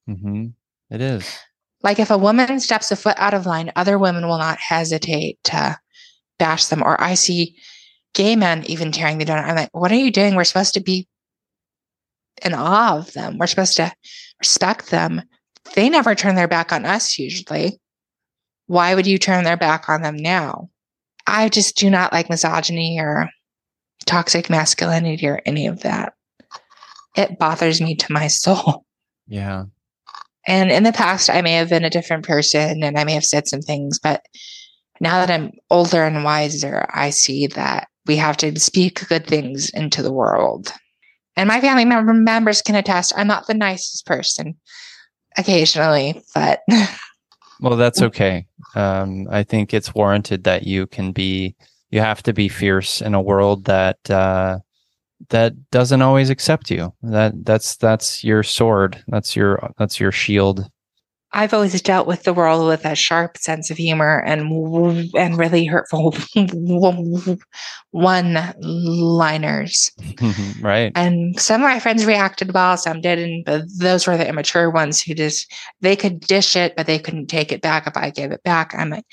Mm-hmm. 0.08 0.46
It 0.90 1.00
is. 1.00 1.38
Like 1.82 1.98
if 1.98 2.10
a 2.10 2.18
woman 2.18 2.60
steps 2.60 2.90
a 2.90 2.96
foot 2.96 3.16
out 3.18 3.34
of 3.34 3.46
line, 3.46 3.72
other 3.76 3.98
women 3.98 4.26
will 4.26 4.38
not 4.38 4.58
hesitate 4.58 5.38
to 5.44 5.78
bash 6.38 6.66
them. 6.66 6.82
Or 6.82 7.00
I 7.00 7.14
see 7.14 7.56
gay 8.14 8.36
men 8.36 8.64
even 8.64 8.90
tearing 8.90 9.18
the 9.18 9.24
donut. 9.24 9.44
I'm 9.44 9.56
like, 9.56 9.70
what 9.72 9.92
are 9.92 9.96
you 9.96 10.10
doing? 10.10 10.34
We're 10.34 10.44
supposed 10.44 10.74
to 10.74 10.80
be 10.80 11.06
in 12.42 12.54
awe 12.54 12.98
of 12.98 13.12
them. 13.12 13.38
We're 13.38 13.46
supposed 13.46 13.76
to 13.76 13.92
respect 14.40 14.90
them. 14.90 15.22
They 15.74 15.88
never 15.88 16.14
turn 16.14 16.34
their 16.34 16.48
back 16.48 16.72
on 16.72 16.84
us 16.84 17.18
usually. 17.18 17.80
Why 18.66 18.94
would 18.94 19.06
you 19.06 19.18
turn 19.18 19.44
their 19.44 19.56
back 19.56 19.88
on 19.88 20.02
them 20.02 20.16
now? 20.16 20.70
I 21.26 21.48
just 21.48 21.76
do 21.76 21.90
not 21.90 22.12
like 22.12 22.30
misogyny 22.30 22.98
or 22.98 23.28
toxic 24.06 24.48
masculinity 24.48 25.26
or 25.26 25.40
any 25.44 25.66
of 25.66 25.80
that. 25.82 26.14
It 27.16 27.38
bothers 27.38 27.80
me 27.80 27.96
to 27.96 28.12
my 28.12 28.26
soul. 28.28 28.84
Yeah. 29.26 29.66
And 30.48 30.70
in 30.70 30.82
the 30.82 30.92
past, 30.92 31.28
I 31.28 31.42
may 31.42 31.52
have 31.52 31.68
been 31.68 31.84
a 31.84 31.90
different 31.90 32.26
person 32.26 32.82
and 32.82 32.98
I 32.98 33.04
may 33.04 33.12
have 33.12 33.24
said 33.24 33.46
some 33.46 33.60
things, 33.60 33.98
but 33.98 34.24
now 34.98 35.24
that 35.24 35.30
I'm 35.30 35.52
older 35.70 36.02
and 36.02 36.24
wiser, 36.24 36.86
I 36.92 37.10
see 37.10 37.46
that 37.48 37.88
we 38.06 38.16
have 38.16 38.38
to 38.38 38.58
speak 38.58 39.06
good 39.08 39.26
things 39.26 39.68
into 39.70 40.02
the 40.02 40.12
world. 40.12 40.72
And 41.36 41.48
my 41.48 41.60
family 41.60 41.84
member 41.84 42.14
members 42.14 42.62
can 42.62 42.74
attest 42.74 43.12
I'm 43.14 43.26
not 43.26 43.46
the 43.46 43.54
nicest 43.54 44.06
person, 44.06 44.56
occasionally, 45.36 46.20
but 46.34 46.62
well, 47.60 47.76
that's 47.76 48.00
okay. 48.00 48.46
Um, 48.74 49.28
I 49.30 49.44
think 49.44 49.72
it's 49.74 49.94
warranted 49.94 50.44
that 50.44 50.66
you 50.66 50.86
can 50.86 51.12
be. 51.12 51.54
You 51.90 52.00
have 52.00 52.22
to 52.24 52.34
be 52.34 52.48
fierce 52.48 53.00
in 53.00 53.14
a 53.14 53.22
world 53.22 53.64
that 53.64 54.10
uh, 54.10 54.58
that 55.30 55.70
doesn't 55.70 56.02
always 56.02 56.30
accept 56.30 56.70
you. 56.70 56.92
That 57.02 57.44
that's 57.44 57.76
that's 57.76 58.24
your 58.24 58.42
sword. 58.42 59.02
That's 59.08 59.36
your 59.36 59.72
that's 59.78 60.00
your 60.00 60.12
shield. 60.12 60.70
I've 61.32 61.52
always 61.52 61.80
dealt 61.82 62.06
with 62.06 62.22
the 62.22 62.32
world 62.32 62.66
with 62.66 62.86
a 62.86 62.94
sharp 62.94 63.36
sense 63.36 63.70
of 63.70 63.76
humor 63.76 64.22
and 64.24 64.50
and 65.14 65.36
really 65.36 65.66
hurtful 65.66 66.16
one-liners. 67.90 69.90
right. 70.62 70.90
And 70.94 71.38
some 71.38 71.60
of 71.60 71.68
my 71.68 71.80
friends 71.80 72.06
reacted 72.06 72.54
well, 72.54 72.78
some 72.78 73.02
didn't, 73.02 73.44
but 73.44 73.64
those 73.78 74.06
were 74.06 74.16
the 74.16 74.26
immature 74.26 74.70
ones 74.70 75.02
who 75.02 75.14
just 75.14 75.52
they 75.82 75.96
could 75.96 76.20
dish 76.20 76.56
it, 76.56 76.74
but 76.76 76.86
they 76.86 76.98
couldn't 76.98 77.26
take 77.26 77.52
it 77.52 77.60
back 77.60 77.86
if 77.86 77.96
I 77.96 78.08
gave 78.08 78.32
it 78.32 78.42
back. 78.42 78.74
I'm 78.74 78.88
like, 78.88 79.04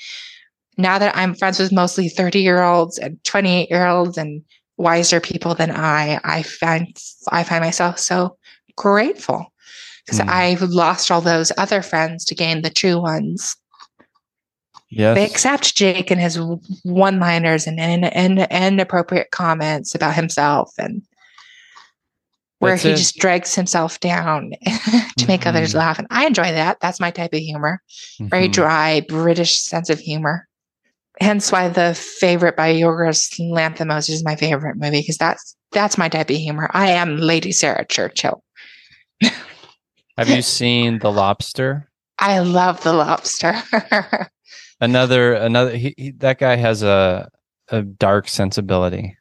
now 0.78 0.98
that 0.98 1.14
I'm 1.14 1.34
friends 1.34 1.58
with 1.58 1.70
mostly 1.70 2.08
30 2.08 2.40
year 2.40 2.62
olds 2.62 2.98
and 2.98 3.22
28 3.24 3.70
year 3.70 3.86
olds 3.86 4.16
and 4.16 4.42
wiser 4.76 5.20
people 5.20 5.54
than 5.54 5.70
I, 5.70 6.20
I 6.24 6.42
find 6.42 6.96
I 7.30 7.44
find 7.44 7.62
myself 7.62 7.98
so 7.98 8.36
grateful 8.76 9.52
because 10.04 10.20
mm. 10.20 10.28
I've 10.28 10.62
lost 10.62 11.10
all 11.10 11.20
those 11.20 11.52
other 11.56 11.82
friends 11.82 12.24
to 12.26 12.34
gain 12.34 12.62
the 12.62 12.70
true 12.70 13.00
ones. 13.00 13.56
Yes. 14.88 15.16
They 15.16 15.24
accept 15.24 15.74
Jake 15.74 16.12
and 16.12 16.20
his 16.20 16.38
one 16.84 17.18
liners 17.18 17.66
and, 17.66 17.80
and, 17.80 18.04
and, 18.04 18.46
inappropriate 18.50 19.32
comments 19.32 19.96
about 19.96 20.14
himself 20.14 20.72
and 20.78 21.02
where 22.60 22.72
That's 22.72 22.82
he 22.84 22.90
it. 22.90 22.96
just 22.96 23.16
drags 23.16 23.54
himself 23.54 23.98
down 23.98 24.50
to 24.64 24.70
mm-hmm. 24.70 25.26
make 25.26 25.44
others 25.44 25.70
mm-hmm. 25.70 25.78
laugh. 25.78 25.98
And 25.98 26.06
I 26.10 26.26
enjoy 26.26 26.52
that. 26.52 26.78
That's 26.80 27.00
my 27.00 27.10
type 27.10 27.32
of 27.32 27.40
humor. 27.40 27.82
Mm-hmm. 28.20 28.28
Very 28.28 28.48
dry, 28.48 29.02
British 29.08 29.58
sense 29.58 29.90
of 29.90 29.98
humor. 29.98 30.46
Hence 31.20 31.50
why 31.50 31.68
the 31.68 31.94
favorite 31.94 32.56
by 32.56 32.74
Yorgos 32.74 33.38
Lanthimos 33.40 34.10
is 34.10 34.24
my 34.24 34.36
favorite 34.36 34.76
movie, 34.76 35.00
because 35.00 35.16
that's 35.16 35.56
that's 35.72 35.98
my 35.98 36.08
type 36.08 36.30
of 36.30 36.36
humor. 36.36 36.70
I 36.72 36.90
am 36.90 37.16
Lady 37.16 37.52
Sarah 37.52 37.86
Churchill. 37.86 38.42
Have 40.18 40.28
you 40.28 40.42
seen 40.42 40.98
The 40.98 41.12
Lobster? 41.12 41.90
I 42.18 42.40
love 42.40 42.82
The 42.82 42.92
Lobster. 42.92 43.54
another 44.80 45.34
another 45.34 45.76
he, 45.76 45.94
he, 45.96 46.10
that 46.12 46.38
guy 46.38 46.56
has 46.56 46.82
a 46.82 47.30
a 47.68 47.82
dark 47.82 48.28
sensibility. 48.28 49.16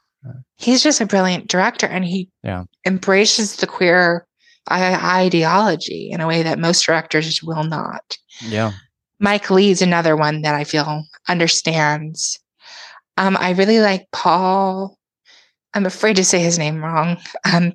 He's 0.57 0.81
just 0.81 1.01
a 1.01 1.05
brilliant 1.05 1.47
director 1.47 1.85
and 1.85 2.05
he 2.05 2.29
yeah. 2.43 2.63
embraces 2.85 3.57
the 3.57 3.67
queer 3.67 4.25
uh, 4.69 4.99
ideology 5.03 6.09
in 6.11 6.21
a 6.21 6.27
way 6.27 6.43
that 6.43 6.59
most 6.59 6.85
directors 6.85 7.43
will 7.43 7.63
not. 7.63 8.17
Yeah. 8.41 8.71
Mike 9.19 9.49
Leigh's 9.49 9.81
another 9.81 10.15
one 10.15 10.41
that 10.41 10.55
I 10.55 10.63
feel 10.63 11.03
understands. 11.27 12.39
Um, 13.17 13.37
I 13.39 13.51
really 13.51 13.79
like 13.79 14.07
Paul. 14.11 14.97
I'm 15.73 15.85
afraid 15.85 16.15
to 16.17 16.23
say 16.25 16.39
his 16.39 16.57
name 16.57 16.83
wrong. 16.83 17.17
Um, 17.51 17.73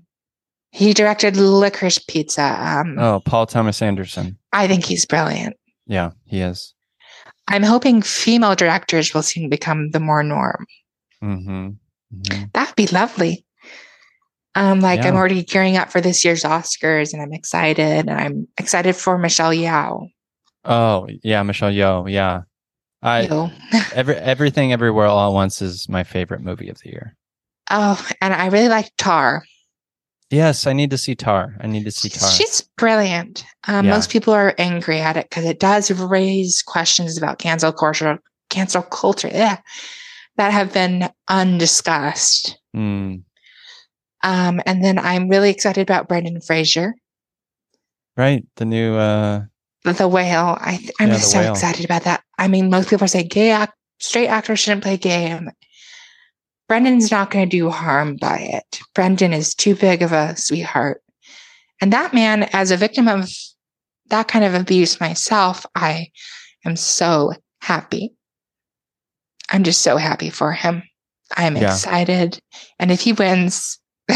he 0.72 0.94
directed 0.94 1.36
Licorice 1.36 1.98
Pizza. 2.06 2.56
Um, 2.60 2.98
oh, 2.98 3.20
Paul 3.20 3.46
Thomas 3.46 3.82
Anderson. 3.82 4.38
I 4.52 4.66
think 4.66 4.84
he's 4.84 5.06
brilliant. 5.06 5.56
Yeah, 5.86 6.10
he 6.26 6.40
is. 6.40 6.74
I'm 7.48 7.62
hoping 7.64 8.00
female 8.02 8.54
directors 8.54 9.12
will 9.12 9.22
soon 9.22 9.48
become 9.48 9.90
the 9.90 10.00
more 10.00 10.22
norm. 10.22 10.66
Mm-hmm. 11.22 11.68
Mm-hmm. 12.14 12.44
That'd 12.52 12.76
be 12.76 12.86
lovely. 12.86 13.44
Um, 14.54 14.80
like 14.80 15.00
yeah. 15.00 15.08
I'm 15.08 15.16
already 15.16 15.42
gearing 15.42 15.76
up 15.76 15.90
for 15.90 16.00
this 16.00 16.24
year's 16.24 16.42
Oscars, 16.42 17.12
and 17.12 17.22
I'm 17.22 17.32
excited. 17.32 18.08
And 18.08 18.10
I'm 18.10 18.48
excited 18.58 18.96
for 18.96 19.18
Michelle 19.18 19.52
Yeoh. 19.52 20.08
Oh 20.64 21.08
yeah, 21.22 21.42
Michelle 21.42 21.70
Yeoh. 21.70 22.10
Yeah, 22.10 22.42
I 23.02 23.50
every 23.94 24.16
everything 24.16 24.72
everywhere 24.72 25.06
all 25.06 25.30
at 25.30 25.34
once 25.34 25.62
is 25.62 25.88
my 25.88 26.04
favorite 26.04 26.42
movie 26.42 26.68
of 26.68 26.78
the 26.80 26.90
year. 26.90 27.16
Oh, 27.70 28.04
and 28.20 28.34
I 28.34 28.48
really 28.48 28.68
like 28.68 28.90
Tar. 28.98 29.44
Yes, 30.30 30.66
I 30.66 30.72
need 30.72 30.90
to 30.90 30.98
see 30.98 31.14
Tar. 31.14 31.56
I 31.60 31.66
need 31.66 31.84
to 31.84 31.90
see 31.90 32.08
Tar. 32.08 32.30
She's 32.30 32.62
brilliant. 32.76 33.44
Um, 33.66 33.86
yeah. 33.86 33.92
Most 33.92 34.10
people 34.10 34.32
are 34.32 34.54
angry 34.58 35.00
at 35.00 35.16
it 35.16 35.28
because 35.28 35.44
it 35.44 35.58
does 35.58 35.90
raise 35.90 36.62
questions 36.62 37.18
about 37.18 37.38
cancel 37.38 37.72
culture, 37.72 38.18
cancel 38.48 38.82
culture, 38.82 39.30
yeah, 39.32 39.58
that 40.36 40.52
have 40.52 40.72
been 40.72 41.10
undiscussed. 41.28 42.58
Mm. 42.76 43.24
Um, 44.22 44.60
and 44.66 44.84
then 44.84 44.98
I'm 44.98 45.28
really 45.28 45.50
excited 45.50 45.82
about 45.82 46.06
Brendan 46.06 46.40
Fraser. 46.40 46.94
Right, 48.16 48.44
the 48.56 48.66
new 48.66 48.96
uh, 48.96 49.44
the 49.84 50.08
whale. 50.08 50.58
I 50.60 50.76
th- 50.76 50.92
I'm 51.00 51.08
yeah, 51.08 51.14
just 51.14 51.30
so 51.30 51.40
whale. 51.40 51.52
excited 51.52 51.84
about 51.84 52.04
that. 52.04 52.22
I 52.38 52.48
mean, 52.48 52.70
most 52.70 52.90
people 52.90 53.08
say 53.08 53.22
gay 53.22 53.50
act- 53.50 53.76
straight 53.98 54.28
actors 54.28 54.60
shouldn't 54.60 54.82
play 54.82 54.96
gay. 54.96 55.32
I'm, 55.32 55.50
Brendan's 56.68 57.10
not 57.10 57.30
going 57.30 57.48
to 57.48 57.56
do 57.56 57.68
harm 57.68 58.16
by 58.16 58.38
it. 58.38 58.80
Brendan 58.94 59.32
is 59.32 59.54
too 59.54 59.74
big 59.74 60.02
of 60.02 60.12
a 60.12 60.36
sweetheart. 60.36 61.02
And 61.80 61.92
that 61.92 62.14
man, 62.14 62.44
as 62.52 62.70
a 62.70 62.76
victim 62.76 63.08
of 63.08 63.28
that 64.10 64.28
kind 64.28 64.44
of 64.44 64.54
abuse 64.54 65.00
myself, 65.00 65.66
I 65.74 66.08
am 66.64 66.76
so 66.76 67.32
happy. 67.60 68.14
I'm 69.50 69.64
just 69.64 69.80
so 69.80 69.96
happy 69.96 70.30
for 70.30 70.52
him. 70.52 70.82
I'm 71.36 71.56
yeah. 71.56 71.72
excited. 71.72 72.38
And 72.78 72.90
if 72.90 73.00
he 73.00 73.12
wins, 73.12 73.78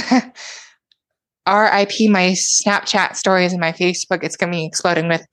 RIP 1.47 2.11
my 2.11 2.33
Snapchat 2.33 3.17
stories 3.17 3.53
and 3.53 3.61
my 3.61 3.73
Facebook, 3.73 4.23
it's 4.23 4.37
going 4.37 4.53
to 4.53 4.57
be 4.57 4.65
exploding 4.65 5.09
with 5.09 5.27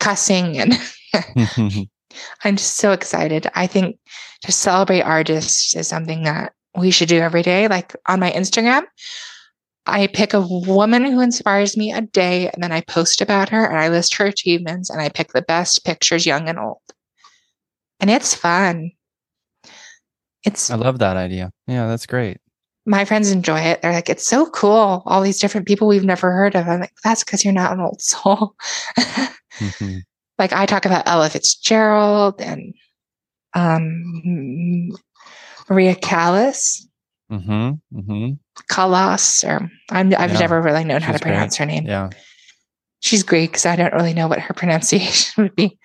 cussing 0.00 0.58
and 0.58 0.72
mm-hmm. 1.14 1.82
I'm 2.44 2.56
just 2.56 2.76
so 2.76 2.92
excited. 2.92 3.46
I 3.54 3.66
think 3.66 3.96
to 4.42 4.52
celebrate 4.52 5.02
artists 5.02 5.74
is 5.76 5.88
something 5.88 6.24
that 6.24 6.52
we 6.76 6.90
should 6.90 7.08
do 7.08 7.18
every 7.18 7.42
day. 7.42 7.68
Like 7.68 7.94
on 8.06 8.20
my 8.20 8.30
Instagram, 8.32 8.82
I 9.86 10.06
pick 10.06 10.34
a 10.34 10.46
woman 10.46 11.04
who 11.04 11.20
inspires 11.20 11.76
me 11.76 11.92
a 11.92 12.02
day 12.02 12.50
and 12.50 12.62
then 12.62 12.72
I 12.72 12.82
post 12.82 13.20
about 13.20 13.48
her 13.48 13.64
and 13.64 13.78
I 13.78 13.88
list 13.88 14.14
her 14.16 14.26
achievements 14.26 14.90
and 14.90 15.00
I 15.00 15.08
pick 15.08 15.32
the 15.32 15.42
best 15.42 15.84
pictures, 15.84 16.26
young 16.26 16.48
and 16.48 16.58
old. 16.58 16.78
And 18.00 18.10
it's 18.10 18.34
fun. 18.34 18.92
It's 20.44 20.70
I 20.70 20.76
love 20.76 20.98
that 21.00 21.16
idea. 21.16 21.50
Yeah, 21.66 21.86
that's 21.88 22.06
great. 22.06 22.38
My 22.88 23.04
friends 23.04 23.30
enjoy 23.30 23.60
it. 23.60 23.82
They're 23.82 23.92
like, 23.92 24.08
it's 24.08 24.26
so 24.26 24.46
cool. 24.50 25.02
All 25.06 25.20
these 25.20 25.38
different 25.38 25.66
people 25.66 25.86
we've 25.86 26.04
never 26.04 26.32
heard 26.32 26.56
of. 26.56 26.66
I'm 26.66 26.80
like, 26.80 26.92
that's 27.04 27.22
because 27.22 27.44
you're 27.44 27.52
not 27.52 27.72
an 27.72 27.80
old 27.80 28.00
soul. 28.00 28.54
mm-hmm. 28.98 29.98
Like 30.38 30.52
I 30.52 30.66
talk 30.66 30.84
about 30.84 31.02
Ella 31.08 31.28
Fitzgerald 31.28 32.40
and 32.40 32.72
um, 33.54 34.92
Maria 35.68 35.96
Callas. 35.96 36.86
Mm-hmm. 37.30 37.98
Mm-hmm. 37.98 38.32
Callas, 38.70 39.44
or 39.44 39.68
I'm, 39.90 40.14
I've 40.16 40.32
yeah. 40.32 40.38
never 40.38 40.62
really 40.62 40.84
known 40.84 41.00
She's 41.00 41.06
how 41.06 41.12
to 41.12 41.18
pronounce 41.18 41.56
her 41.56 41.66
name. 41.66 41.86
Yeah. 41.86 42.10
She's 43.00 43.22
Greek, 43.24 43.58
so 43.58 43.70
I 43.70 43.76
don't 43.76 43.92
really 43.92 44.14
know 44.14 44.28
what 44.28 44.40
her 44.40 44.54
pronunciation 44.56 45.42
would 45.42 45.56
be. 45.56 45.78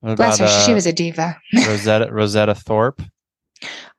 What 0.00 0.16
Bless 0.16 0.38
her, 0.38 0.44
uh, 0.44 0.62
she 0.64 0.74
was 0.74 0.86
a 0.86 0.92
diva. 0.92 1.36
Rosetta 1.66 2.12
Rosetta 2.12 2.54
Tharpe. 2.54 3.08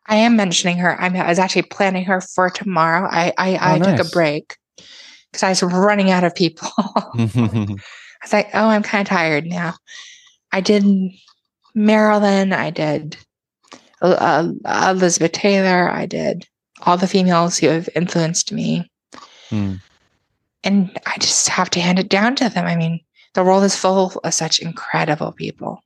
I 0.08 0.16
am 0.16 0.36
mentioning 0.36 0.78
her. 0.78 1.00
I'm, 1.00 1.16
I 1.16 1.28
was 1.28 1.40
actually 1.40 1.64
planning 1.64 2.06
her 2.06 2.22
for 2.22 2.50
tomorrow. 2.50 3.08
I 3.12 3.34
I, 3.38 3.54
oh, 3.54 3.58
I 3.60 3.78
nice. 3.78 3.98
took 3.98 4.08
a 4.08 4.10
break 4.12 4.56
because 5.32 5.44
I 5.44 5.50
was 5.50 5.64
running 5.64 6.12
out 6.12 6.24
of 6.24 6.36
people. 6.36 6.70
I 6.88 7.76
was 8.24 8.34
like, 8.34 8.50
oh, 8.54 8.68
I'm 8.68 8.84
kind 8.84 9.02
of 9.02 9.10
tired 9.10 9.46
now. 9.46 9.76
I 10.52 10.62
did 10.62 10.86
Marilyn. 11.76 12.54
I 12.54 12.70
did 12.70 13.18
uh, 14.02 14.52
Elizabeth 14.66 15.34
Taylor. 15.34 15.90
I 15.90 16.06
did 16.06 16.48
all 16.82 16.98
the 16.98 17.08
females 17.08 17.58
who 17.58 17.68
have 17.68 17.90
influenced 17.96 18.52
me. 18.52 18.90
Hmm. 19.50 19.76
And 20.64 20.98
I 21.06 21.18
just 21.20 21.48
have 21.50 21.70
to 21.72 21.80
hand 21.80 22.00
it 22.00 22.10
down 22.10 22.36
to 22.38 22.50
them. 22.50 22.66
I 22.66 22.76
mean, 22.76 23.00
the 23.34 23.44
world 23.44 23.64
is 23.64 23.76
full 23.76 24.14
of 24.24 24.34
such 24.34 24.60
incredible 24.60 25.32
people. 25.32 25.82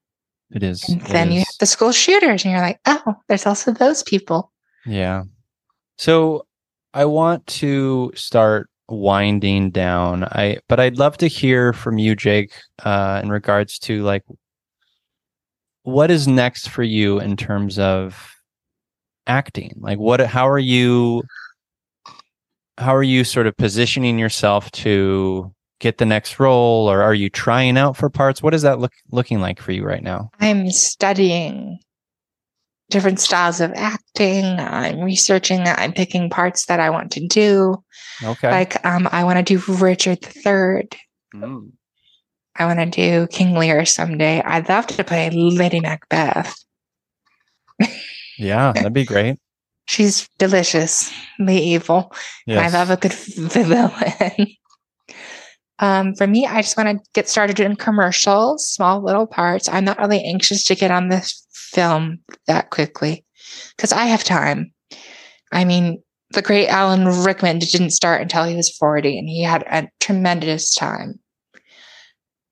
It 0.54 0.64
is. 0.64 0.88
And 0.90 1.02
then 1.02 1.30
is. 1.30 1.34
you 1.34 1.40
have 1.40 1.58
the 1.60 1.66
school 1.66 1.92
shooters, 1.92 2.44
and 2.44 2.52
you're 2.52 2.62
like, 2.62 2.80
oh, 2.86 3.16
there's 3.28 3.46
also 3.46 3.72
those 3.72 4.04
people. 4.04 4.52
Yeah. 4.86 5.24
So 5.98 6.46
I 6.94 7.06
want 7.06 7.46
to 7.48 8.12
start 8.16 8.70
winding 8.90 9.72
down. 9.72 10.26
I 10.26 10.60
but 10.68 10.80
I'd 10.80 10.98
love 10.98 11.18
to 11.18 11.28
hear 11.28 11.74
from 11.74 11.98
you, 11.98 12.16
Jake, 12.16 12.54
uh, 12.84 13.22
in 13.24 13.30
regards 13.30 13.80
to 13.80 14.04
like 14.04 14.24
what 15.84 16.12
is 16.12 16.28
next 16.28 16.70
for 16.70 16.84
you 16.84 17.20
in 17.20 17.38
terms 17.38 17.80
of 17.80 18.32
acting? 19.28 19.76
Like 19.80 20.00
what 20.00 20.20
how 20.22 20.48
are 20.50 20.60
you 20.60 21.24
how 22.78 22.96
are 22.96 23.04
you 23.04 23.24
sort 23.24 23.48
of 23.48 23.56
positioning 23.58 24.20
yourself 24.20 24.72
to 24.72 25.54
get 25.82 25.98
the 25.98 26.06
next 26.06 26.40
role 26.40 26.90
or 26.90 27.02
are 27.02 27.14
you 27.14 27.30
trying 27.30 27.78
out 27.78 27.98
for 27.98 28.10
parts? 28.10 28.42
What 28.42 28.54
is 28.54 28.62
that 28.62 28.80
look 28.80 28.94
looking 29.12 29.42
like 29.42 29.62
for 29.62 29.74
you 29.74 29.84
right 29.84 30.04
now? 30.04 30.30
I'm 30.40 30.70
studying 30.70 31.80
different 32.90 33.20
styles 33.20 33.60
of 33.60 33.72
acting. 33.76 34.46
I'm 34.46 35.02
researching, 35.02 35.62
I'm 35.62 35.92
picking 35.92 36.30
parts 36.30 36.68
that 36.68 36.80
I 36.80 36.90
want 36.90 37.12
to 37.14 37.28
do. 37.28 37.84
Okay. 38.24 38.50
Like 38.50 38.86
um 38.86 39.10
I 39.12 39.24
want 39.24 39.46
to 39.46 39.58
do 39.58 39.74
Richard 39.74 40.20
III. 40.24 40.88
Mm. 41.34 41.72
I 42.56 42.66
want 42.66 42.80
to 42.80 42.86
do 42.86 43.28
King 43.28 43.56
Lear 43.56 43.86
someday. 43.86 44.42
I'd 44.42 44.70
love 44.70 44.88
to 44.88 45.04
play 45.04 45.30
Lady 45.30 45.80
Macbeth. 45.80 46.54
yeah, 48.38 48.72
that'd 48.74 48.94
be 48.94 49.06
great. 49.06 49.38
She's 49.88 50.30
delicious, 50.38 51.12
the 51.40 51.54
evil. 51.54 52.14
Yes. 52.46 52.74
I 52.74 52.78
love 52.78 52.92
a 52.92 52.98
good 52.98 53.14
villain. 53.14 54.48
um, 55.82 56.14
for 56.14 56.28
me, 56.28 56.46
I 56.46 56.62
just 56.62 56.78
want 56.78 56.90
to 56.90 57.10
get 57.14 57.28
started 57.28 57.60
in 57.60 57.76
commercials, 57.76 58.70
small 58.70 59.04
little 59.04 59.26
parts. 59.26 59.68
I'm 59.68 59.84
not 59.84 60.00
really 60.00 60.24
anxious 60.24 60.64
to 60.66 60.76
get 60.76 60.92
on 60.92 61.10
this 61.10 61.46
film 61.52 62.20
that 62.46 62.70
quickly 62.70 63.26
because 63.76 63.92
I 63.92 64.06
have 64.06 64.24
time. 64.24 64.72
I 65.52 65.66
mean, 65.66 66.02
the 66.34 66.44
great 66.44 66.68
Alan 66.68 67.08
Rickman 67.24 67.60
didn't 67.60 67.92
start 67.92 68.22
until 68.22 68.44
he 68.44 68.56
was 68.56 68.76
40 68.78 69.18
and 69.18 69.28
he 69.28 69.44
had 69.44 69.64
a 69.64 69.90
tremendous 70.00 70.74
time. 70.76 71.20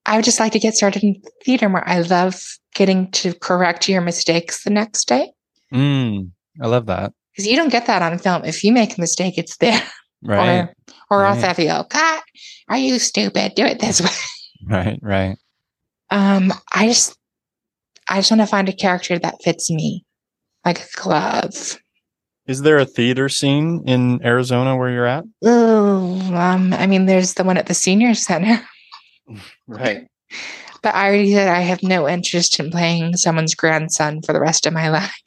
I 0.07 0.15
would 0.15 0.25
just 0.25 0.39
like 0.39 0.51
to 0.53 0.59
get 0.59 0.73
started 0.73 1.03
in 1.03 1.21
theater 1.45 1.69
more. 1.69 1.87
I 1.87 2.01
love 2.01 2.41
getting 2.73 3.11
to 3.11 3.33
correct 3.35 3.87
your 3.87 4.01
mistakes 4.01 4.63
the 4.63 4.71
next 4.71 5.07
day. 5.07 5.31
Mm, 5.71 6.31
I 6.61 6.67
love 6.67 6.87
that. 6.87 7.13
Because 7.31 7.45
you 7.45 7.55
don't 7.55 7.69
get 7.69 7.85
that 7.85 8.01
on 8.01 8.17
film. 8.17 8.43
If 8.43 8.63
you 8.63 8.71
make 8.71 8.97
a 8.97 9.01
mistake, 9.01 9.37
it's 9.37 9.57
there. 9.57 9.83
Right. 10.21 10.61
or 10.61 10.73
or 11.09 11.21
right. 11.21 11.43
else 11.43 11.57
go, 11.57 11.85
God, 11.89 12.21
are 12.67 12.77
you 12.77 12.99
stupid? 12.99 13.55
Do 13.55 13.65
it 13.65 13.79
this 13.79 14.01
way. 14.01 14.09
Right, 14.65 14.99
right. 15.01 15.37
Um, 16.09 16.53
I 16.73 16.87
just 16.87 17.17
I 18.09 18.17
just 18.17 18.31
want 18.31 18.41
to 18.41 18.47
find 18.47 18.67
a 18.67 18.73
character 18.73 19.17
that 19.19 19.41
fits 19.43 19.69
me 19.69 20.05
like 20.65 20.81
a 20.81 21.01
glove. 21.01 21.79
Is 22.47 22.63
there 22.63 22.79
a 22.79 22.85
theater 22.85 23.29
scene 23.29 23.83
in 23.85 24.25
Arizona 24.25 24.75
where 24.75 24.89
you're 24.89 25.05
at? 25.05 25.23
Oh, 25.43 26.19
um, 26.33 26.73
I 26.73 26.87
mean, 26.87 27.05
there's 27.05 27.35
the 27.35 27.43
one 27.43 27.57
at 27.57 27.67
the 27.67 27.73
senior 27.73 28.13
center. 28.13 28.61
Right. 29.67 30.07
But 30.81 30.95
I 30.95 31.07
already 31.07 31.33
said 31.33 31.49
I 31.49 31.61
have 31.61 31.83
no 31.83 32.09
interest 32.09 32.59
in 32.59 32.71
playing 32.71 33.15
someone's 33.15 33.53
grandson 33.53 34.23
for 34.23 34.33
the 34.33 34.39
rest 34.39 34.65
of 34.65 34.73
my 34.73 34.89
life. 34.89 35.21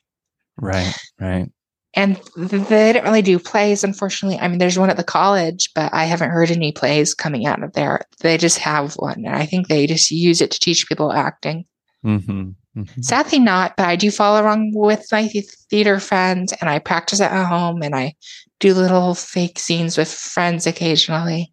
Right, 0.57 0.93
right. 1.21 1.49
And 1.95 2.19
they 2.37 2.93
didn't 2.93 3.05
really 3.05 3.23
do 3.23 3.39
plays, 3.39 3.85
unfortunately. 3.85 4.39
I 4.39 4.49
mean, 4.49 4.59
there's 4.59 4.79
one 4.79 4.89
at 4.89 4.97
the 4.97 5.05
college, 5.05 5.69
but 5.75 5.93
I 5.93 6.05
haven't 6.05 6.31
heard 6.31 6.51
any 6.51 6.73
plays 6.73 7.13
coming 7.13 7.45
out 7.45 7.63
of 7.63 7.75
there. 7.75 8.01
They 8.21 8.39
just 8.39 8.59
have 8.59 8.95
one. 8.95 9.25
And 9.27 9.37
I 9.37 9.45
think 9.45 9.69
they 9.69 9.87
just 9.87 10.11
use 10.11 10.41
it 10.41 10.51
to 10.53 10.59
teach 10.59 10.89
people 10.89 11.13
acting. 11.13 11.67
Mm-hmm. 12.05 12.51
Mm-hmm. 12.77 13.03
Sadly, 13.03 13.39
not, 13.39 13.77
but 13.77 13.87
I 13.87 13.97
do 13.97 14.11
follow 14.11 14.41
along 14.41 14.73
with 14.75 15.07
my 15.13 15.29
theater 15.29 16.01
friends 16.01 16.55
and 16.59 16.71
I 16.71 16.79
practice 16.79 17.21
at 17.21 17.47
home 17.47 17.83
and 17.83 17.95
I 17.95 18.15
do 18.61 18.73
little 18.73 19.15
fake 19.15 19.59
scenes 19.59 19.99
with 19.99 20.11
friends 20.11 20.67
occasionally. 20.67 21.53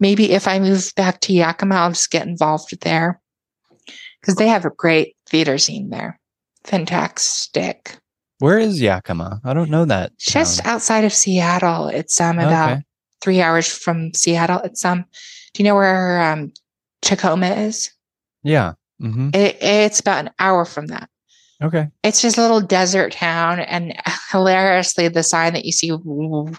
Maybe 0.00 0.32
if 0.32 0.48
I 0.48 0.58
move 0.58 0.90
back 0.96 1.20
to 1.20 1.32
Yakima, 1.32 1.76
I'll 1.76 1.90
just 1.90 2.10
get 2.10 2.26
involved 2.26 2.76
there 2.82 3.20
because 4.20 4.34
they 4.34 4.48
have 4.48 4.64
a 4.64 4.70
great 4.70 5.16
theater 5.28 5.56
scene 5.56 5.90
there. 5.90 6.18
Fantastic. 6.64 7.96
Where 8.38 8.58
is 8.58 8.80
Yakima? 8.80 9.40
I 9.44 9.54
don't 9.54 9.70
know 9.70 9.84
that. 9.86 10.16
Just 10.18 10.62
town. 10.62 10.74
outside 10.74 11.04
of 11.04 11.12
Seattle. 11.12 11.88
It's 11.88 12.20
um 12.20 12.38
about 12.38 12.72
okay. 12.72 12.82
three 13.22 13.40
hours 13.40 13.66
from 13.66 14.12
Seattle. 14.14 14.60
It's 14.60 14.84
um. 14.84 15.04
Do 15.54 15.62
you 15.62 15.68
know 15.68 15.74
where 15.74 16.20
um 16.22 16.52
Tacoma 17.02 17.48
is? 17.48 17.90
Yeah. 18.42 18.74
Mm-hmm. 19.02 19.30
It, 19.34 19.58
it's 19.60 20.00
about 20.00 20.26
an 20.26 20.30
hour 20.38 20.64
from 20.64 20.86
that. 20.88 21.08
Okay. 21.62 21.88
It's 22.02 22.20
just 22.20 22.36
a 22.36 22.42
little 22.42 22.60
desert 22.60 23.12
town, 23.12 23.60
and 23.60 23.94
hilariously, 24.30 25.08
the 25.08 25.22
sign 25.22 25.54
that 25.54 25.64
you 25.64 25.72
see 25.72 25.90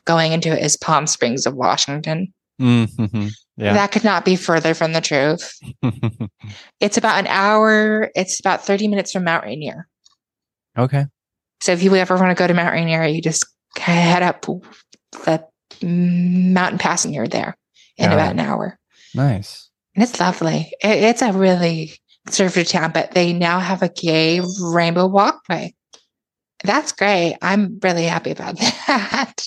going 0.06 0.32
into 0.32 0.50
it 0.50 0.64
is 0.64 0.76
Palm 0.78 1.06
Springs 1.06 1.46
of 1.46 1.54
Washington. 1.54 2.34
Mm-hmm. 2.60 3.28
Yeah. 3.58 3.74
That 3.74 3.92
could 3.92 4.04
not 4.04 4.26
be 4.26 4.36
further 4.36 4.74
from 4.74 4.94
the 4.94 5.02
truth. 5.02 5.52
it's 6.80 6.98
about 6.98 7.20
an 7.20 7.28
hour. 7.28 8.12
It's 8.16 8.40
about 8.40 8.66
thirty 8.66 8.88
minutes 8.88 9.12
from 9.12 9.24
Mount 9.24 9.46
Rainier. 9.46 9.88
Okay. 10.78 11.06
So 11.62 11.72
if 11.72 11.84
you 11.84 11.96
ever 11.96 12.16
want 12.16 12.30
to 12.30 12.36
go 12.36 12.48
to 12.48 12.54
Mount 12.54 12.74
Rainier, 12.74 13.06
you 13.06 13.22
just 13.22 13.46
head 13.78 14.24
up 14.24 14.46
the 15.26 15.44
mountain 15.84 16.80
pass 16.80 17.06
and 17.06 17.14
you're 17.14 17.28
there 17.28 17.58
in 17.98 18.12
about 18.12 18.32
an 18.32 18.40
hour. 18.40 18.80
Nice. 19.16 19.70
And 19.96 20.04
it's 20.04 20.20
lovely. 20.20 20.72
It, 20.84 21.04
it's 21.04 21.22
a 21.22 21.34
really 21.34 21.94
conservative 22.26 22.68
town, 22.68 22.92
but 22.94 23.12
they 23.12 23.34
now 23.34 23.60
have 23.60 23.82
a 23.82 23.90
gay 23.90 24.42
rainbow 24.62 25.08
walkway. 25.08 25.74
That's 26.64 26.92
great. 26.92 27.38
I'm 27.42 27.80
really 27.82 28.04
happy 28.04 28.32
about 28.32 28.58
that. 28.88 29.44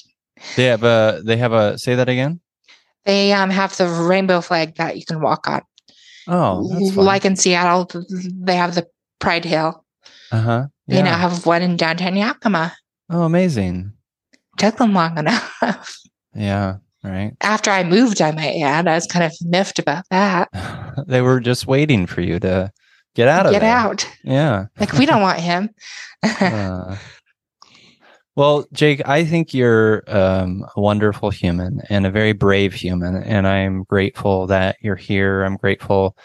They 0.57 0.65
have 0.65 0.83
a. 0.85 1.23
They 1.25 1.37
have 1.37 1.53
a. 1.53 1.79
Say 1.79 1.95
that 1.95 2.09
again. 2.09 2.41
They 3.05 3.33
um 3.33 3.51
have 3.51 3.77
the 3.77 3.89
rainbow 3.89 4.41
flag 4.41 4.77
that 4.77 4.97
you 4.97 5.05
can 5.05 5.21
walk 5.21 5.49
on. 5.49 5.63
Oh, 6.27 6.61
like 6.95 7.25
in 7.25 7.37
Seattle, 7.37 7.89
they 8.09 8.57
have 8.57 8.75
the 8.75 8.87
Pride 9.19 9.45
Hill. 9.45 9.85
Uh 10.31 10.41
huh. 10.41 10.67
Yeah. 10.91 11.03
know, 11.03 11.11
now 11.11 11.19
have 11.19 11.47
one 11.47 11.63
in 11.63 11.77
downtown 11.77 12.17
Yakima. 12.17 12.75
Oh, 13.09 13.23
amazing! 13.23 13.93
Took 14.59 14.77
them 14.77 14.93
long 14.95 15.19
enough. 15.19 15.97
Yeah. 16.33 16.77
Right. 17.03 17.33
After 17.41 17.71
I 17.73 17.83
moved, 17.83 18.21
I 18.23 18.31
might 18.31 18.61
add. 18.61 18.87
I 18.87 18.95
was 18.95 19.07
kind 19.07 19.25
of 19.25 19.33
miffed 19.43 19.79
about 19.81 20.05
that. 20.11 20.49
they 21.09 21.23
were 21.23 21.41
just 21.41 21.67
waiting 21.67 22.07
for 22.07 22.21
you 22.21 22.39
to 22.39 22.71
get 23.17 23.27
out 23.27 23.47
of 23.47 23.53
get 23.53 23.61
there. 23.63 23.75
out. 23.77 24.07
Yeah. 24.23 24.67
Like 24.79 24.93
we 24.93 25.07
don't 25.07 25.23
want 25.23 25.41
him. 25.41 25.71
uh, 26.23 26.97
well, 28.37 28.67
Jake, 28.73 29.03
I 29.09 29.25
think 29.25 29.53
you're 29.53 30.05
um, 30.07 30.65
a 30.77 30.81
wonderful 30.81 31.31
human 31.31 31.81
and 31.91 32.07
a 32.07 32.11
very 32.11 32.33
brave 32.33 32.75
human, 32.75 33.17
and 33.17 33.47
I'm 33.47 33.83
grateful 33.85 34.47
that 34.47 34.77
you're 34.81 34.95
here. 34.95 35.43
I'm 35.43 35.57
grateful 35.57 36.17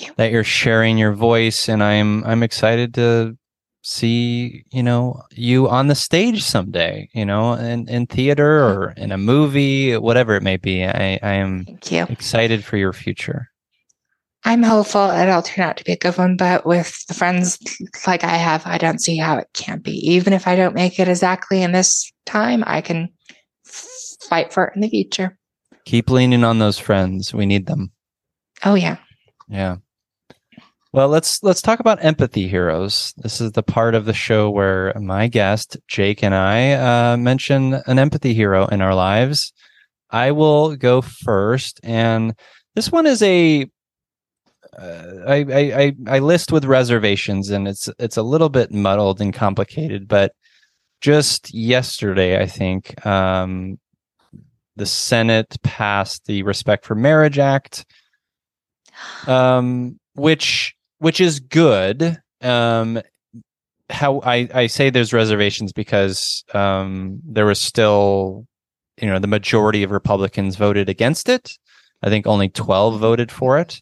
you. 0.00 0.12
that 0.16 0.32
you're 0.32 0.44
sharing 0.44 0.98
your 0.98 1.12
voice, 1.12 1.68
and 1.68 1.82
I'm 1.82 2.24
I'm 2.24 2.42
excited 2.42 2.94
to 2.94 3.36
see 3.82 4.64
you 4.70 4.82
know 4.82 5.20
you 5.32 5.68
on 5.68 5.88
the 5.88 5.94
stage 5.94 6.42
someday 6.42 7.08
you 7.12 7.24
know 7.24 7.54
in, 7.54 7.88
in 7.88 8.06
theater 8.06 8.64
or 8.64 8.94
in 8.96 9.10
a 9.10 9.18
movie 9.18 9.96
whatever 9.96 10.36
it 10.36 10.42
may 10.42 10.56
be. 10.56 10.84
I 10.84 11.18
i 11.22 11.32
am 11.32 11.66
excited 11.90 12.64
for 12.64 12.76
your 12.76 12.92
future. 12.92 13.48
I'm 14.44 14.62
hopeful 14.62 15.10
it'll 15.10 15.42
turn 15.42 15.64
out 15.64 15.76
to 15.76 15.84
be 15.84 15.92
a 15.92 15.96
good 15.96 16.16
one 16.16 16.36
but 16.36 16.64
with 16.64 17.04
the 17.06 17.14
friends 17.14 17.58
like 18.06 18.24
i 18.24 18.36
have 18.36 18.62
i 18.66 18.78
don't 18.78 19.00
see 19.00 19.16
how 19.16 19.36
it 19.36 19.48
can't 19.52 19.82
be. 19.82 19.92
Even 20.08 20.32
if 20.32 20.46
i 20.46 20.54
don't 20.56 20.74
make 20.74 20.98
it 20.98 21.08
exactly 21.08 21.62
in 21.62 21.72
this 21.72 22.10
time 22.24 22.62
i 22.66 22.80
can 22.80 23.08
fight 23.64 24.52
for 24.52 24.66
it 24.66 24.74
in 24.76 24.80
the 24.80 24.88
future. 24.88 25.36
Keep 25.84 26.10
leaning 26.10 26.44
on 26.44 26.60
those 26.60 26.78
friends. 26.78 27.34
We 27.34 27.44
need 27.44 27.66
them. 27.66 27.90
Oh 28.64 28.74
yeah. 28.74 28.98
Yeah 29.48 29.76
well, 30.92 31.08
let's 31.08 31.42
let's 31.42 31.62
talk 31.62 31.80
about 31.80 32.04
empathy 32.04 32.48
heroes. 32.48 33.14
This 33.16 33.40
is 33.40 33.52
the 33.52 33.62
part 33.62 33.94
of 33.94 34.04
the 34.04 34.12
show 34.12 34.50
where 34.50 34.92
my 35.00 35.26
guest 35.26 35.78
Jake 35.88 36.22
and 36.22 36.34
I 36.34 36.72
uh, 36.72 37.16
mention 37.16 37.74
an 37.86 37.98
empathy 37.98 38.34
hero 38.34 38.66
in 38.66 38.82
our 38.82 38.94
lives. 38.94 39.54
I 40.10 40.32
will 40.32 40.76
go 40.76 41.00
first, 41.00 41.80
and 41.82 42.34
this 42.74 42.92
one 42.92 43.06
is 43.06 43.22
a 43.22 43.66
uh, 44.78 45.04
I, 45.26 45.36
I 45.36 45.92
I 46.06 46.18
list 46.18 46.52
with 46.52 46.66
reservations, 46.66 47.48
and 47.48 47.66
it's 47.66 47.88
it's 47.98 48.18
a 48.18 48.22
little 48.22 48.50
bit 48.50 48.70
muddled 48.70 49.22
and 49.22 49.32
complicated. 49.32 50.06
But 50.06 50.32
just 51.00 51.54
yesterday, 51.54 52.38
I 52.38 52.46
think 52.46 53.04
um, 53.06 53.78
the 54.76 54.86
Senate 54.86 55.56
passed 55.62 56.26
the 56.26 56.42
Respect 56.42 56.84
for 56.84 56.94
Marriage 56.94 57.38
Act, 57.38 57.86
um, 59.26 59.98
which 60.14 60.74
which 61.02 61.20
is 61.20 61.40
good. 61.40 62.16
Um, 62.42 63.02
how 63.90 64.20
I, 64.20 64.48
I 64.54 64.66
say 64.68 64.88
there's 64.88 65.12
reservations 65.12 65.72
because 65.72 66.44
um, 66.54 67.20
there 67.24 67.44
was 67.44 67.60
still, 67.60 68.46
you 69.00 69.08
know, 69.08 69.18
the 69.18 69.26
majority 69.26 69.82
of 69.82 69.90
Republicans 69.90 70.54
voted 70.54 70.88
against 70.88 71.28
it. 71.28 71.58
I 72.04 72.08
think 72.08 72.28
only 72.28 72.50
12 72.50 73.00
voted 73.00 73.32
for 73.32 73.58
it. 73.58 73.80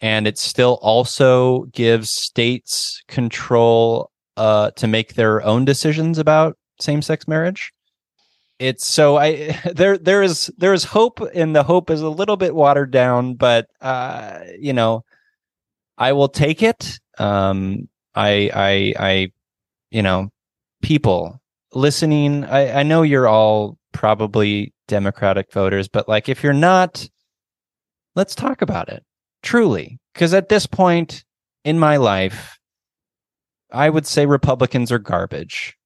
And 0.00 0.26
it 0.26 0.38
still 0.38 0.80
also 0.82 1.66
gives 1.66 2.10
states 2.10 3.00
control 3.06 4.10
uh, 4.36 4.72
to 4.72 4.88
make 4.88 5.14
their 5.14 5.42
own 5.44 5.64
decisions 5.64 6.18
about 6.18 6.58
same 6.80 7.00
sex 7.00 7.28
marriage. 7.28 7.72
It's 8.58 8.84
so 8.84 9.18
I 9.18 9.56
there 9.72 9.96
there 9.96 10.22
is 10.22 10.50
there 10.58 10.74
is 10.74 10.82
hope 10.82 11.20
and 11.32 11.54
the 11.54 11.62
hope 11.62 11.90
is 11.90 12.02
a 12.02 12.08
little 12.08 12.36
bit 12.36 12.56
watered 12.56 12.90
down, 12.90 13.34
but 13.34 13.68
uh, 13.80 14.40
you 14.58 14.72
know, 14.72 15.04
I 16.00 16.14
will 16.14 16.28
take 16.28 16.62
it. 16.62 16.98
Um, 17.18 17.88
I, 18.14 18.50
I, 18.54 18.94
I, 18.98 19.32
you 19.90 20.02
know, 20.02 20.30
people 20.82 21.40
listening, 21.74 22.44
I, 22.46 22.80
I 22.80 22.82
know 22.82 23.02
you're 23.02 23.28
all 23.28 23.76
probably 23.92 24.72
Democratic 24.88 25.52
voters, 25.52 25.88
but 25.88 26.08
like 26.08 26.28
if 26.28 26.42
you're 26.42 26.54
not, 26.54 27.06
let's 28.16 28.34
talk 28.34 28.62
about 28.62 28.88
it 28.88 29.04
truly. 29.42 29.98
Because 30.14 30.32
at 30.32 30.48
this 30.48 30.66
point 30.66 31.22
in 31.64 31.78
my 31.78 31.98
life, 31.98 32.58
I 33.70 33.90
would 33.90 34.06
say 34.06 34.26
Republicans 34.26 34.90
are 34.90 34.98
garbage. 34.98 35.76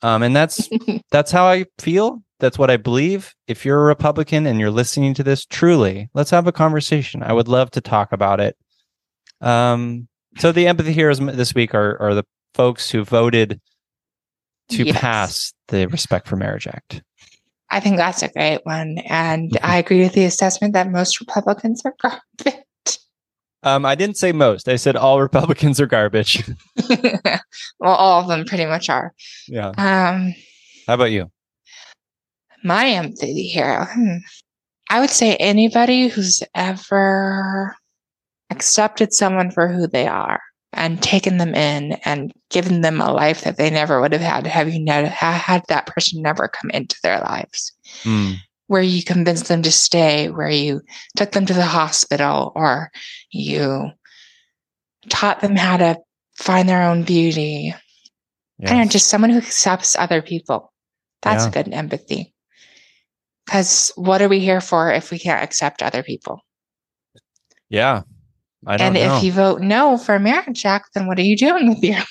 Um, 0.00 0.22
and 0.22 0.34
that's 0.34 0.68
that's 1.10 1.30
how 1.30 1.46
I 1.46 1.66
feel. 1.78 2.22
That's 2.40 2.58
what 2.58 2.70
I 2.70 2.76
believe. 2.76 3.34
If 3.48 3.64
you're 3.64 3.82
a 3.82 3.86
Republican 3.86 4.46
and 4.46 4.60
you're 4.60 4.70
listening 4.70 5.12
to 5.14 5.22
this, 5.22 5.44
truly, 5.44 6.08
let's 6.14 6.30
have 6.30 6.46
a 6.46 6.52
conversation. 6.52 7.22
I 7.22 7.32
would 7.32 7.48
love 7.48 7.70
to 7.72 7.80
talk 7.80 8.12
about 8.12 8.40
it 8.40 8.56
Um, 9.40 10.08
so 10.38 10.52
the 10.52 10.66
empathy 10.66 10.92
heroes 10.92 11.18
this 11.18 11.54
week 11.54 11.74
are 11.74 12.00
are 12.00 12.14
the 12.14 12.24
folks 12.54 12.90
who 12.90 13.04
voted 13.04 13.60
to 14.70 14.84
yes. 14.84 14.98
pass 14.98 15.52
the 15.68 15.86
Respect 15.86 16.28
for 16.28 16.36
Marriage 16.36 16.66
Act. 16.66 17.02
I 17.70 17.80
think 17.80 17.96
that's 17.96 18.22
a 18.22 18.28
great 18.28 18.60
one, 18.64 18.98
and 19.08 19.50
mm-hmm. 19.50 19.66
I 19.66 19.76
agree 19.76 20.00
with 20.00 20.12
the 20.12 20.24
assessment 20.24 20.72
that 20.72 20.90
most 20.90 21.20
Republicans 21.20 21.82
are 21.84 21.94
garbage. 22.02 22.64
Um, 23.62 23.84
I 23.84 23.94
didn't 23.94 24.16
say 24.16 24.32
most. 24.32 24.68
I 24.68 24.76
said 24.76 24.96
all 24.96 25.20
Republicans 25.22 25.80
are 25.80 25.86
garbage. 25.86 26.42
well, 26.88 27.94
all 27.94 28.22
of 28.22 28.28
them 28.28 28.44
pretty 28.44 28.66
much 28.66 28.88
are. 28.88 29.14
Yeah. 29.46 29.68
Um, 29.70 30.34
How 30.86 30.94
about 30.94 31.10
you? 31.10 31.30
My 32.64 32.88
empathy 32.88 33.48
hero. 33.48 33.84
Hmm. 33.84 34.16
I 34.90 35.00
would 35.00 35.10
say 35.10 35.36
anybody 35.36 36.08
who's 36.08 36.42
ever 36.54 37.76
accepted 38.50 39.12
someone 39.12 39.50
for 39.50 39.68
who 39.68 39.86
they 39.86 40.06
are 40.06 40.40
and 40.72 41.02
taken 41.02 41.38
them 41.38 41.54
in 41.54 41.92
and 42.04 42.32
given 42.50 42.82
them 42.82 43.00
a 43.00 43.12
life 43.12 43.42
that 43.42 43.56
they 43.56 43.70
never 43.70 44.00
would 44.00 44.12
have 44.12 44.20
had 44.20 44.46
have 44.46 44.72
you 44.72 44.78
never 44.78 45.06
had 45.08 45.62
that 45.68 45.86
person 45.86 46.20
never 46.22 46.48
come 46.48 46.70
into 46.70 46.96
their 47.02 47.20
lives. 47.20 47.72
Mm 48.02 48.38
where 48.68 48.82
you 48.82 49.02
convinced 49.02 49.48
them 49.48 49.62
to 49.62 49.72
stay, 49.72 50.28
where 50.30 50.50
you 50.50 50.80
took 51.16 51.32
them 51.32 51.46
to 51.46 51.54
the 51.54 51.64
hospital, 51.64 52.52
or 52.54 52.90
you 53.30 53.90
taught 55.08 55.40
them 55.40 55.56
how 55.56 55.78
to 55.78 55.98
find 56.36 56.68
their 56.68 56.82
own 56.82 57.02
beauty. 57.02 57.74
Yes. 58.58 58.70
I 58.70 58.84
just 58.86 59.08
someone 59.08 59.30
who 59.30 59.38
accepts 59.38 59.96
other 59.96 60.22
people. 60.22 60.72
That's 61.22 61.46
yeah. 61.46 61.50
good 61.50 61.72
empathy. 61.72 62.34
Because 63.46 63.90
what 63.96 64.20
are 64.20 64.28
we 64.28 64.40
here 64.40 64.60
for 64.60 64.92
if 64.92 65.10
we 65.10 65.18
can't 65.18 65.42
accept 65.42 65.82
other 65.82 66.02
people? 66.02 66.40
Yeah. 67.70 68.02
I 68.66 68.76
don't 68.76 68.86
and 68.86 68.94
know. 68.94 69.16
if 69.16 69.22
you 69.22 69.32
vote 69.32 69.60
no 69.60 69.96
for 69.96 70.18
Marriage 70.18 70.64
Act, 70.64 70.94
then 70.94 71.06
what 71.06 71.18
are 71.18 71.22
you 71.22 71.36
doing 71.36 71.68
with 71.68 71.82
your 71.82 71.98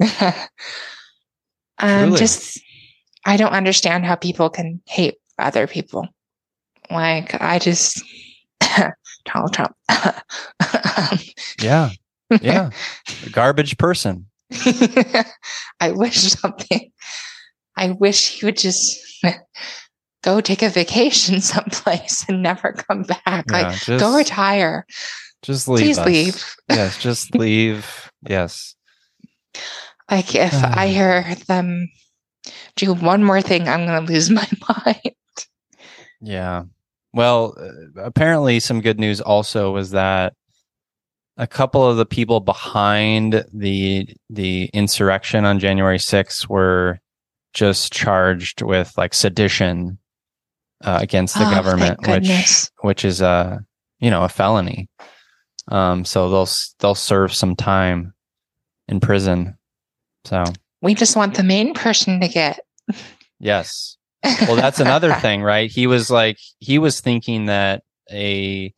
life? 0.00 0.48
um, 1.78 2.14
just 2.14 2.60
I 3.24 3.36
don't 3.36 3.52
understand 3.52 4.04
how 4.04 4.14
people 4.14 4.50
can 4.50 4.80
hate 4.86 5.16
other 5.38 5.66
people. 5.66 6.06
Like 6.90 7.40
I 7.40 7.58
just 7.58 8.02
Donald 9.24 9.52
Trump. 9.52 9.74
yeah. 11.60 11.90
Yeah. 12.42 12.70
garbage 13.32 13.78
person. 13.78 14.26
I 15.80 15.92
wish 15.92 16.18
something. 16.18 16.90
I 17.76 17.90
wish 17.92 18.38
he 18.38 18.46
would 18.46 18.56
just 18.56 18.98
go 20.28 20.40
take 20.42 20.62
a 20.62 20.68
vacation 20.68 21.40
someplace 21.54 22.24
and 22.28 22.42
never 22.42 22.72
come 22.72 23.02
back. 23.02 23.22
Yeah, 23.26 23.42
like 23.50 23.78
just, 23.78 24.00
go 24.00 24.16
retire. 24.16 24.86
Just 25.42 25.68
leave. 25.68 25.80
Please 25.80 25.98
us. 25.98 26.06
leave. 26.06 26.56
yes, 26.68 26.98
just 26.98 27.34
leave. 27.34 28.10
Yes. 28.28 28.74
Like 30.10 30.34
if 30.34 30.54
I 30.54 30.88
hear 30.98 31.34
them 31.46 31.88
do 32.76 32.94
one 32.94 33.24
more 33.24 33.40
thing, 33.40 33.68
I'm 33.68 33.86
going 33.86 34.06
to 34.06 34.12
lose 34.12 34.30
my 34.40 34.48
mind. 34.68 35.14
Yeah. 36.20 36.64
Well, 37.14 37.54
uh, 37.58 38.02
apparently, 38.02 38.60
some 38.60 38.82
good 38.82 39.00
news 39.00 39.20
also 39.20 39.72
was 39.72 39.92
that 39.92 40.34
a 41.38 41.46
couple 41.46 41.88
of 41.88 41.96
the 41.96 42.04
people 42.04 42.40
behind 42.40 43.44
the 43.52 44.08
the 44.28 44.68
insurrection 44.74 45.46
on 45.46 45.58
January 45.58 45.98
6th 45.98 46.48
were 46.48 46.98
just 47.54 47.92
charged 47.92 48.60
with 48.60 48.92
like 48.98 49.14
sedition 49.14 49.98
uh, 50.84 50.98
against 51.00 51.34
the 51.36 51.46
oh, 51.46 51.50
government, 51.50 52.06
which 52.06 52.70
which 52.82 53.04
is 53.04 53.20
a 53.20 53.64
you 54.00 54.10
know 54.10 54.24
a 54.24 54.28
felony. 54.28 54.88
Um, 55.68 56.04
so 56.04 56.30
they'll 56.30 56.48
they'll 56.78 56.94
serve 56.94 57.32
some 57.32 57.56
time 57.56 58.14
in 58.88 59.00
prison. 59.00 59.56
So 60.24 60.44
we 60.80 60.94
just 60.94 61.16
want 61.16 61.34
the 61.34 61.42
main 61.42 61.74
person 61.74 62.20
to 62.20 62.28
get 62.28 62.60
Yes. 63.40 63.96
Well, 64.22 64.56
that's 64.56 64.80
another 64.80 65.14
thing, 65.20 65.42
right? 65.42 65.70
He 65.70 65.86
was 65.86 66.10
like, 66.10 66.38
he 66.58 66.78
was 66.78 67.00
thinking 67.00 67.46
that 67.46 67.82
a 68.10 68.72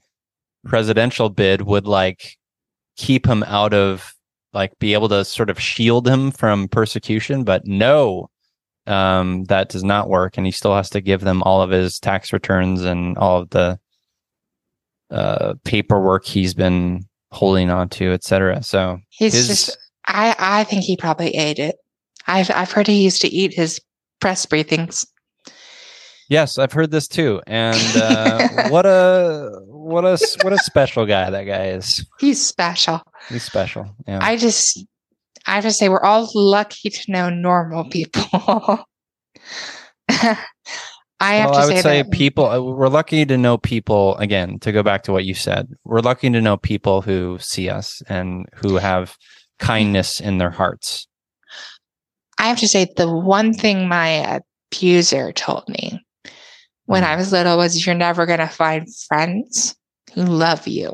presidential 0.64 1.30
bid 1.30 1.62
would 1.62 1.86
like 1.86 2.36
keep 2.96 3.26
him 3.26 3.42
out 3.44 3.72
of 3.72 4.14
like 4.52 4.78
be 4.78 4.92
able 4.92 5.08
to 5.08 5.24
sort 5.24 5.48
of 5.48 5.60
shield 5.60 6.06
him 6.06 6.30
from 6.30 6.68
persecution, 6.68 7.44
but 7.44 7.66
no, 7.66 8.28
um, 8.90 9.44
that 9.44 9.68
does 9.68 9.84
not 9.84 10.08
work. 10.08 10.36
And 10.36 10.44
he 10.44 10.52
still 10.52 10.74
has 10.74 10.90
to 10.90 11.00
give 11.00 11.20
them 11.20 11.42
all 11.44 11.62
of 11.62 11.70
his 11.70 11.98
tax 11.98 12.32
returns 12.32 12.82
and 12.82 13.16
all 13.16 13.40
of 13.40 13.50
the 13.50 13.78
uh, 15.10 15.54
paperwork 15.64 16.24
he's 16.26 16.54
been 16.54 17.04
holding 17.30 17.70
on 17.70 17.88
to, 17.90 18.12
etc. 18.12 18.62
So 18.62 18.98
he's 19.10 19.34
his... 19.34 19.48
just, 19.48 19.78
I, 20.06 20.34
I 20.38 20.64
think 20.64 20.84
he 20.84 20.96
probably 20.96 21.30
ate 21.30 21.58
it. 21.58 21.76
I've, 22.26 22.50
I've 22.54 22.72
heard 22.72 22.86
he 22.86 23.02
used 23.02 23.22
to 23.22 23.28
eat 23.28 23.54
his 23.54 23.80
press 24.20 24.44
briefings. 24.46 25.06
Yes, 26.28 26.58
I've 26.58 26.72
heard 26.72 26.92
this 26.92 27.08
too. 27.08 27.40
And 27.46 27.96
uh, 27.96 28.48
what 28.68 28.86
a 28.86 29.50
what 29.66 30.04
a 30.04 30.16
what 30.42 30.52
a 30.52 30.58
special 30.58 31.04
guy 31.04 31.28
that 31.28 31.42
guy 31.42 31.66
is. 31.70 32.06
He's 32.20 32.44
special. 32.44 33.02
He's 33.28 33.42
special. 33.42 33.96
Yeah. 34.06 34.20
I 34.22 34.36
just 34.36 34.86
I 35.50 35.54
have 35.54 35.64
to 35.64 35.72
say 35.72 35.88
we're 35.88 36.00
all 36.00 36.30
lucky 36.32 36.90
to 36.90 37.10
know 37.10 37.28
normal 37.28 37.82
people. 37.90 38.22
I 40.08 41.34
have 41.34 41.50
well, 41.50 41.54
to 41.54 41.58
I 41.58 41.66
would 41.66 41.82
say, 41.82 42.02
that, 42.02 42.12
people. 42.12 42.46
Uh, 42.46 42.60
we're 42.60 42.86
lucky 42.86 43.26
to 43.26 43.36
know 43.36 43.58
people. 43.58 44.16
Again, 44.18 44.60
to 44.60 44.70
go 44.70 44.84
back 44.84 45.02
to 45.02 45.12
what 45.12 45.24
you 45.24 45.34
said, 45.34 45.66
we're 45.82 46.02
lucky 46.02 46.30
to 46.30 46.40
know 46.40 46.56
people 46.56 47.02
who 47.02 47.36
see 47.40 47.68
us 47.68 48.00
and 48.08 48.46
who 48.54 48.76
have 48.76 49.16
kindness 49.58 50.20
in 50.20 50.38
their 50.38 50.50
hearts. 50.50 51.08
I 52.38 52.46
have 52.46 52.58
to 52.58 52.68
say, 52.68 52.86
the 52.96 53.12
one 53.12 53.52
thing 53.52 53.88
my 53.88 54.40
abuser 54.70 55.32
told 55.32 55.68
me 55.68 56.00
when 56.86 57.02
I 57.02 57.14
mm. 57.14 57.18
was 57.18 57.32
little 57.32 57.56
was, 57.56 57.84
"You're 57.84 57.96
never 57.96 58.24
going 58.24 58.38
to 58.38 58.46
find 58.46 58.86
friends 59.08 59.74
who 60.14 60.22
love 60.22 60.68
you." 60.68 60.92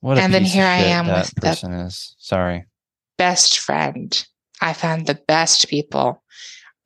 What 0.00 0.16
and 0.16 0.32
then 0.32 0.44
here 0.44 0.64
I 0.64 0.78
am 0.78 1.06
with 1.06 1.34
person 1.36 1.72
the 1.72 1.84
is. 1.84 2.16
Sorry, 2.18 2.64
best 3.18 3.58
friend. 3.58 4.26
I 4.60 4.72
found 4.72 5.06
the 5.06 5.20
best 5.28 5.68
people: 5.68 6.22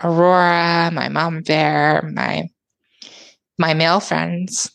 Aurora, 0.03 0.91
my 0.93 1.09
mom 1.09 1.43
bear, 1.43 2.11
my 2.13 2.49
my 3.59 3.75
male 3.75 4.01
friends. 4.01 4.71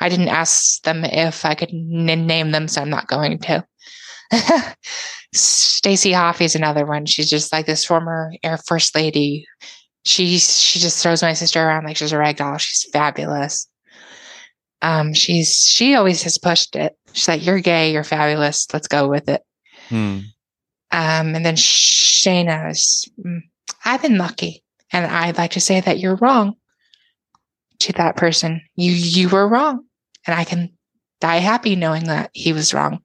I 0.00 0.08
didn't 0.08 0.28
ask 0.28 0.82
them 0.82 1.04
if 1.04 1.44
I 1.44 1.54
could 1.54 1.70
n- 1.70 2.26
name 2.26 2.50
them, 2.50 2.68
so 2.68 2.80
I'm 2.80 2.90
not 2.90 3.08
going 3.08 3.38
to. 3.40 3.66
Stacy 5.34 6.12
is 6.12 6.54
another 6.54 6.86
one. 6.86 7.06
She's 7.06 7.30
just 7.30 7.52
like 7.52 7.66
this 7.66 7.84
former 7.84 8.32
Air 8.42 8.58
Force 8.58 8.94
lady. 8.94 9.46
She 10.04 10.38
she 10.38 10.78
just 10.78 11.02
throws 11.02 11.22
my 11.22 11.32
sister 11.32 11.62
around 11.62 11.84
like 11.84 11.96
she's 11.96 12.12
a 12.12 12.18
rag 12.18 12.36
doll. 12.36 12.58
She's 12.58 12.88
fabulous. 12.92 13.68
Um, 14.82 15.14
she's 15.14 15.56
she 15.56 15.94
always 15.94 16.22
has 16.22 16.38
pushed 16.38 16.76
it. 16.76 16.96
She's 17.12 17.28
like, 17.28 17.44
"You're 17.44 17.60
gay. 17.60 17.92
You're 17.92 18.04
fabulous. 18.04 18.66
Let's 18.72 18.88
go 18.88 19.08
with 19.08 19.28
it." 19.28 19.42
Hmm. 19.88 20.20
Um, 20.90 21.34
and 21.34 21.44
then 21.44 21.56
Shayna 21.56 22.70
is. 22.70 23.10
Mm, 23.24 23.40
I've 23.84 24.02
been 24.02 24.18
lucky, 24.18 24.62
and 24.92 25.06
I'd 25.06 25.38
like 25.38 25.52
to 25.52 25.60
say 25.60 25.80
that 25.80 25.98
you're 25.98 26.16
wrong. 26.16 26.56
To 27.80 27.92
that 27.94 28.16
person, 28.16 28.62
you 28.76 28.92
you 28.92 29.28
were 29.28 29.46
wrong, 29.46 29.84
and 30.26 30.38
I 30.38 30.44
can 30.44 30.76
die 31.20 31.38
happy 31.38 31.76
knowing 31.76 32.04
that 32.04 32.30
he 32.32 32.52
was 32.52 32.72
wrong. 32.72 33.00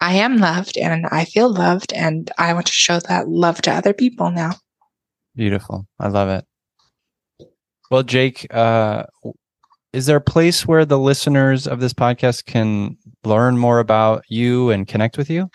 I 0.00 0.14
am 0.14 0.36
loved 0.36 0.76
and 0.76 1.06
I 1.06 1.24
feel 1.24 1.50
loved 1.50 1.92
and 1.92 2.30
I 2.36 2.52
want 2.52 2.66
to 2.66 2.72
show 2.72 3.00
that 3.00 3.28
love 3.28 3.62
to 3.62 3.72
other 3.72 3.94
people 3.94 4.30
now. 4.30 4.52
Beautiful. 5.34 5.86
I 5.98 6.08
love 6.08 6.28
it. 6.28 6.44
Well, 7.90 8.02
Jake, 8.02 8.46
uh, 8.52 9.04
is 9.92 10.06
there 10.06 10.16
a 10.16 10.20
place 10.20 10.66
where 10.66 10.84
the 10.84 10.98
listeners 10.98 11.66
of 11.66 11.80
this 11.80 11.94
podcast 11.94 12.46
can 12.46 12.96
learn 13.24 13.56
more 13.56 13.78
about 13.78 14.24
you 14.28 14.70
and 14.70 14.86
connect 14.86 15.16
with 15.16 15.30
you? 15.30 15.48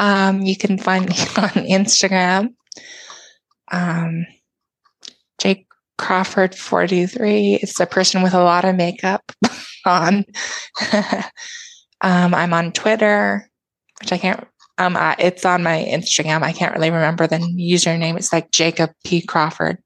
Um, 0.00 0.42
you 0.42 0.56
can 0.56 0.78
find 0.78 1.08
me 1.08 1.14
on 1.36 1.68
Instagram. 1.68 2.54
Um, 3.70 4.26
Jake 5.38 5.66
Crawford 5.98 6.56
43. 6.56 7.60
It's 7.62 7.78
a 7.78 7.86
person 7.86 8.22
with 8.22 8.34
a 8.34 8.42
lot 8.42 8.64
of 8.64 8.74
makeup 8.74 9.30
on. 9.86 10.24
um, 12.00 12.34
I'm 12.34 12.52
on 12.52 12.72
Twitter 12.72 13.46
which 14.00 14.12
I 14.12 14.18
can't. 14.18 14.46
Um, 14.78 14.96
uh, 14.96 15.14
it's 15.18 15.44
on 15.44 15.62
my 15.62 15.86
Instagram. 15.88 16.42
I 16.42 16.52
can't 16.52 16.74
really 16.74 16.90
remember 16.90 17.26
the 17.26 17.36
username. 17.36 18.16
It's 18.16 18.32
like 18.32 18.50
Jacob 18.50 18.90
P 19.04 19.20
Crawford, 19.20 19.78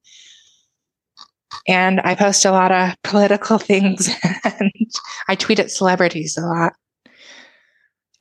and 1.66 2.00
I 2.02 2.14
post 2.14 2.44
a 2.44 2.52
lot 2.52 2.70
of 2.70 2.94
political 3.02 3.58
things, 3.58 4.08
and 4.44 4.70
I 5.28 5.34
tweet 5.34 5.58
at 5.58 5.70
celebrities 5.70 6.38
a 6.38 6.42
lot, 6.42 6.74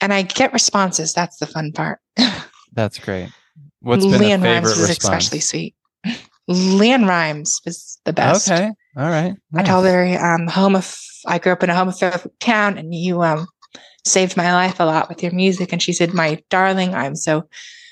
and 0.03 0.13
I 0.13 0.21
get 0.21 0.53
responses. 0.53 1.13
That's 1.13 1.37
the 1.37 1.47
fun 1.47 1.71
part. 1.71 1.99
That's 2.73 2.99
great. 2.99 3.29
What's 3.79 4.05
been 4.05 4.21
LeAnn 4.21 4.43
Rimes 4.43 4.65
was 4.65 4.89
response? 4.89 5.03
especially 5.03 5.39
sweet. 5.39 5.75
LeAnn 6.49 7.07
Rimes 7.07 7.61
was 7.65 7.99
the 8.05 8.13
best. 8.13 8.49
Okay, 8.51 8.71
all 8.97 9.09
right. 9.09 9.35
Nice. 9.51 9.63
I 9.65 9.67
told 9.67 9.85
her 9.85 10.17
um, 10.19 10.47
home. 10.47 10.75
of 10.75 10.99
I 11.25 11.39
grew 11.39 11.53
up 11.53 11.63
in 11.63 11.69
a 11.69 11.73
homophobic 11.73 12.31
town, 12.39 12.77
and 12.77 12.93
you 12.93 13.21
um 13.21 13.47
saved 14.05 14.37
my 14.37 14.53
life 14.53 14.79
a 14.79 14.85
lot 14.85 15.09
with 15.09 15.23
your 15.23 15.31
music. 15.31 15.71
And 15.71 15.81
she 15.81 15.93
said, 15.93 16.13
My 16.13 16.41
darling, 16.49 16.93
I'm 16.93 17.15
so 17.15 17.47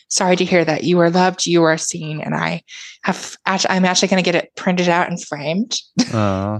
sorry 0.09 0.35
to 0.35 0.45
hear 0.45 0.65
that 0.65 0.83
you 0.83 0.99
are 0.99 1.09
loved, 1.09 1.45
you 1.45 1.63
are 1.63 1.77
seen. 1.77 2.21
And 2.21 2.35
I 2.35 2.63
have 3.03 3.38
actually, 3.45 3.71
I'm 3.71 3.85
actually 3.85 4.09
going 4.09 4.23
to 4.23 4.31
get 4.31 4.43
it 4.43 4.55
printed 4.55 4.89
out 4.89 5.09
and 5.09 5.23
framed. 5.23 5.77
Uh. 6.13 6.59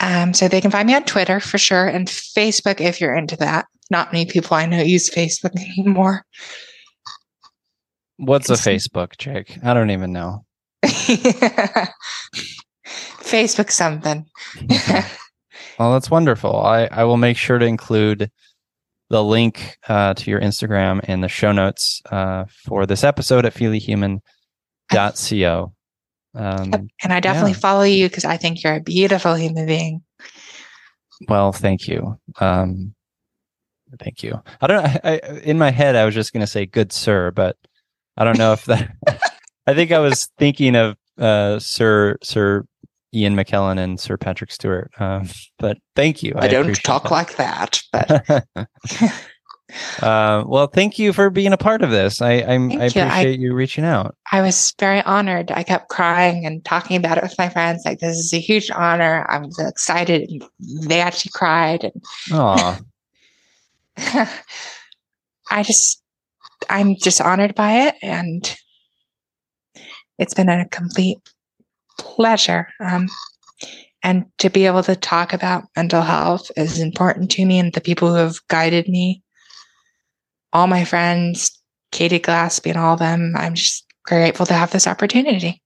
um, 0.00 0.32
so 0.32 0.48
they 0.48 0.60
can 0.60 0.70
find 0.70 0.86
me 0.86 0.94
on 0.94 1.04
Twitter 1.04 1.40
for 1.40 1.58
sure 1.58 1.86
and 1.86 2.08
Facebook 2.08 2.80
if 2.80 3.00
you're 3.00 3.14
into 3.14 3.36
that. 3.36 3.66
Not 3.92 4.10
many 4.10 4.24
people 4.24 4.56
I 4.56 4.64
know 4.64 4.80
use 4.80 5.10
Facebook 5.10 5.54
anymore. 5.78 6.24
What's 8.16 8.48
a 8.48 8.54
Facebook, 8.54 9.18
Jake? 9.18 9.58
I 9.62 9.74
don't 9.74 9.90
even 9.90 10.14
know. 10.14 10.46
Facebook 13.20 13.70
something. 13.70 14.24
well, 15.78 15.92
that's 15.92 16.10
wonderful. 16.10 16.56
I, 16.56 16.86
I 16.86 17.04
will 17.04 17.18
make 17.18 17.36
sure 17.36 17.58
to 17.58 17.66
include 17.66 18.30
the 19.10 19.22
link 19.22 19.76
uh, 19.88 20.14
to 20.14 20.30
your 20.30 20.40
Instagram 20.40 21.04
in 21.04 21.20
the 21.20 21.28
show 21.28 21.52
notes 21.52 22.00
uh, 22.10 22.46
for 22.64 22.86
this 22.86 23.04
episode 23.04 23.44
at 23.44 23.52
feelyhuman.co. 23.52 24.22
Um, 26.34 26.88
and 27.02 27.12
I 27.12 27.20
definitely 27.20 27.50
yeah. 27.50 27.58
follow 27.58 27.82
you 27.82 28.08
because 28.08 28.24
I 28.24 28.38
think 28.38 28.64
you're 28.64 28.76
a 28.76 28.80
beautiful 28.80 29.34
human 29.34 29.66
being. 29.66 30.02
Well, 31.28 31.52
thank 31.52 31.86
you. 31.88 32.18
Um, 32.40 32.94
thank 33.98 34.22
you. 34.22 34.40
I 34.60 34.66
don't. 34.66 34.84
I, 34.84 35.00
I, 35.04 35.16
in 35.44 35.58
my 35.58 35.70
head, 35.70 35.96
I 35.96 36.04
was 36.04 36.14
just 36.14 36.32
going 36.32 36.42
to 36.42 36.46
say 36.46 36.66
"good 36.66 36.92
sir," 36.92 37.30
but 37.30 37.56
I 38.16 38.24
don't 38.24 38.38
know 38.38 38.52
if 38.52 38.64
that. 38.66 38.90
I 39.66 39.74
think 39.74 39.92
I 39.92 39.98
was 39.98 40.28
thinking 40.38 40.74
of 40.76 40.96
uh, 41.18 41.58
Sir 41.58 42.18
Sir 42.22 42.64
Ian 43.14 43.36
McKellen 43.36 43.78
and 43.78 44.00
Sir 44.00 44.16
Patrick 44.16 44.50
Stewart. 44.50 44.90
Um, 44.98 45.28
but 45.58 45.78
thank 45.94 46.22
you. 46.22 46.32
I, 46.36 46.46
I 46.46 46.48
don't 46.48 46.74
talk 46.82 47.04
that. 47.04 47.10
like 47.10 47.36
that, 47.36 47.82
but. 47.92 48.46
uh, 50.02 50.44
well, 50.46 50.66
thank 50.66 50.98
you 50.98 51.12
for 51.12 51.30
being 51.30 51.52
a 51.52 51.58
part 51.58 51.82
of 51.82 51.90
this. 51.90 52.20
I 52.22 52.32
I, 52.32 52.54
I 52.54 52.56
appreciate 52.56 53.06
I, 53.06 53.26
you 53.28 53.54
reaching 53.54 53.84
out. 53.84 54.16
I 54.30 54.40
was 54.40 54.74
very 54.78 55.02
honored. 55.02 55.50
I 55.50 55.62
kept 55.62 55.88
crying 55.88 56.46
and 56.46 56.64
talking 56.64 56.96
about 56.96 57.18
it 57.18 57.22
with 57.22 57.36
my 57.38 57.48
friends. 57.48 57.82
Like 57.84 58.00
this 58.00 58.16
is 58.16 58.32
a 58.32 58.40
huge 58.40 58.70
honor. 58.70 59.26
I'm 59.28 59.50
so 59.52 59.66
excited. 59.66 60.42
They 60.58 61.00
actually 61.00 61.32
cried. 61.34 61.84
And 61.84 62.84
I 65.50 65.62
just, 65.62 66.02
I'm 66.70 66.96
just 66.96 67.20
honored 67.20 67.54
by 67.54 67.88
it, 67.88 67.96
and 68.02 68.56
it's 70.18 70.34
been 70.34 70.48
a 70.48 70.68
complete 70.68 71.18
pleasure. 71.98 72.68
Um, 72.80 73.08
and 74.02 74.24
to 74.38 74.50
be 74.50 74.66
able 74.66 74.82
to 74.84 74.96
talk 74.96 75.32
about 75.32 75.64
mental 75.76 76.02
health 76.02 76.50
is 76.56 76.80
important 76.80 77.30
to 77.32 77.44
me 77.44 77.58
and 77.58 77.72
the 77.72 77.80
people 77.80 78.08
who 78.08 78.16
have 78.16 78.36
guided 78.48 78.88
me, 78.88 79.22
all 80.52 80.66
my 80.66 80.84
friends, 80.84 81.62
Katie 81.92 82.18
Glaspie 82.18 82.70
and 82.70 82.78
all 82.78 82.94
of 82.94 82.98
them. 82.98 83.34
I'm 83.36 83.54
just 83.54 83.84
grateful 84.04 84.46
to 84.46 84.54
have 84.54 84.72
this 84.72 84.86
opportunity. 84.86 85.62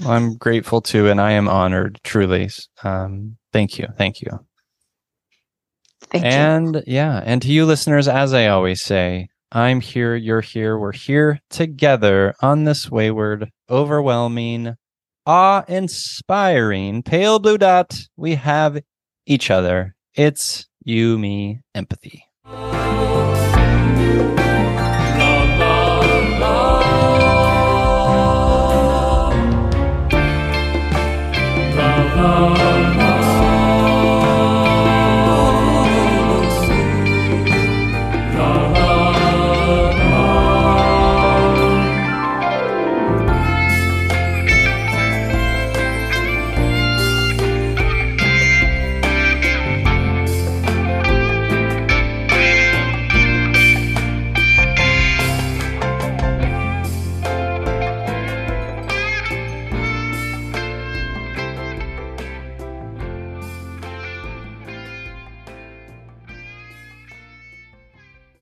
Well, 0.00 0.10
I'm 0.10 0.36
grateful 0.36 0.80
too, 0.80 1.08
and 1.08 1.20
I 1.20 1.32
am 1.32 1.48
honored, 1.48 2.00
truly. 2.02 2.50
Um, 2.82 3.36
thank 3.52 3.78
you. 3.78 3.86
Thank 3.96 4.20
you. 4.20 4.44
Thank 6.10 6.24
and 6.24 6.76
you. 6.76 6.82
yeah, 6.86 7.22
and 7.24 7.42
to 7.42 7.48
you 7.48 7.66
listeners, 7.66 8.08
as 8.08 8.32
I 8.32 8.46
always 8.46 8.82
say, 8.82 9.28
I'm 9.52 9.80
here, 9.80 10.16
you're 10.16 10.40
here, 10.40 10.78
we're 10.78 10.92
here 10.92 11.40
together 11.50 12.34
on 12.40 12.64
this 12.64 12.90
wayward, 12.90 13.50
overwhelming, 13.70 14.74
awe 15.26 15.64
inspiring 15.68 17.02
pale 17.02 17.38
blue 17.38 17.58
dot. 17.58 17.98
We 18.16 18.34
have 18.34 18.82
each 19.26 19.50
other. 19.50 19.94
It's 20.14 20.66
you, 20.84 21.18
me, 21.18 21.60
empathy. 21.74 22.24
Oh. 32.16 32.63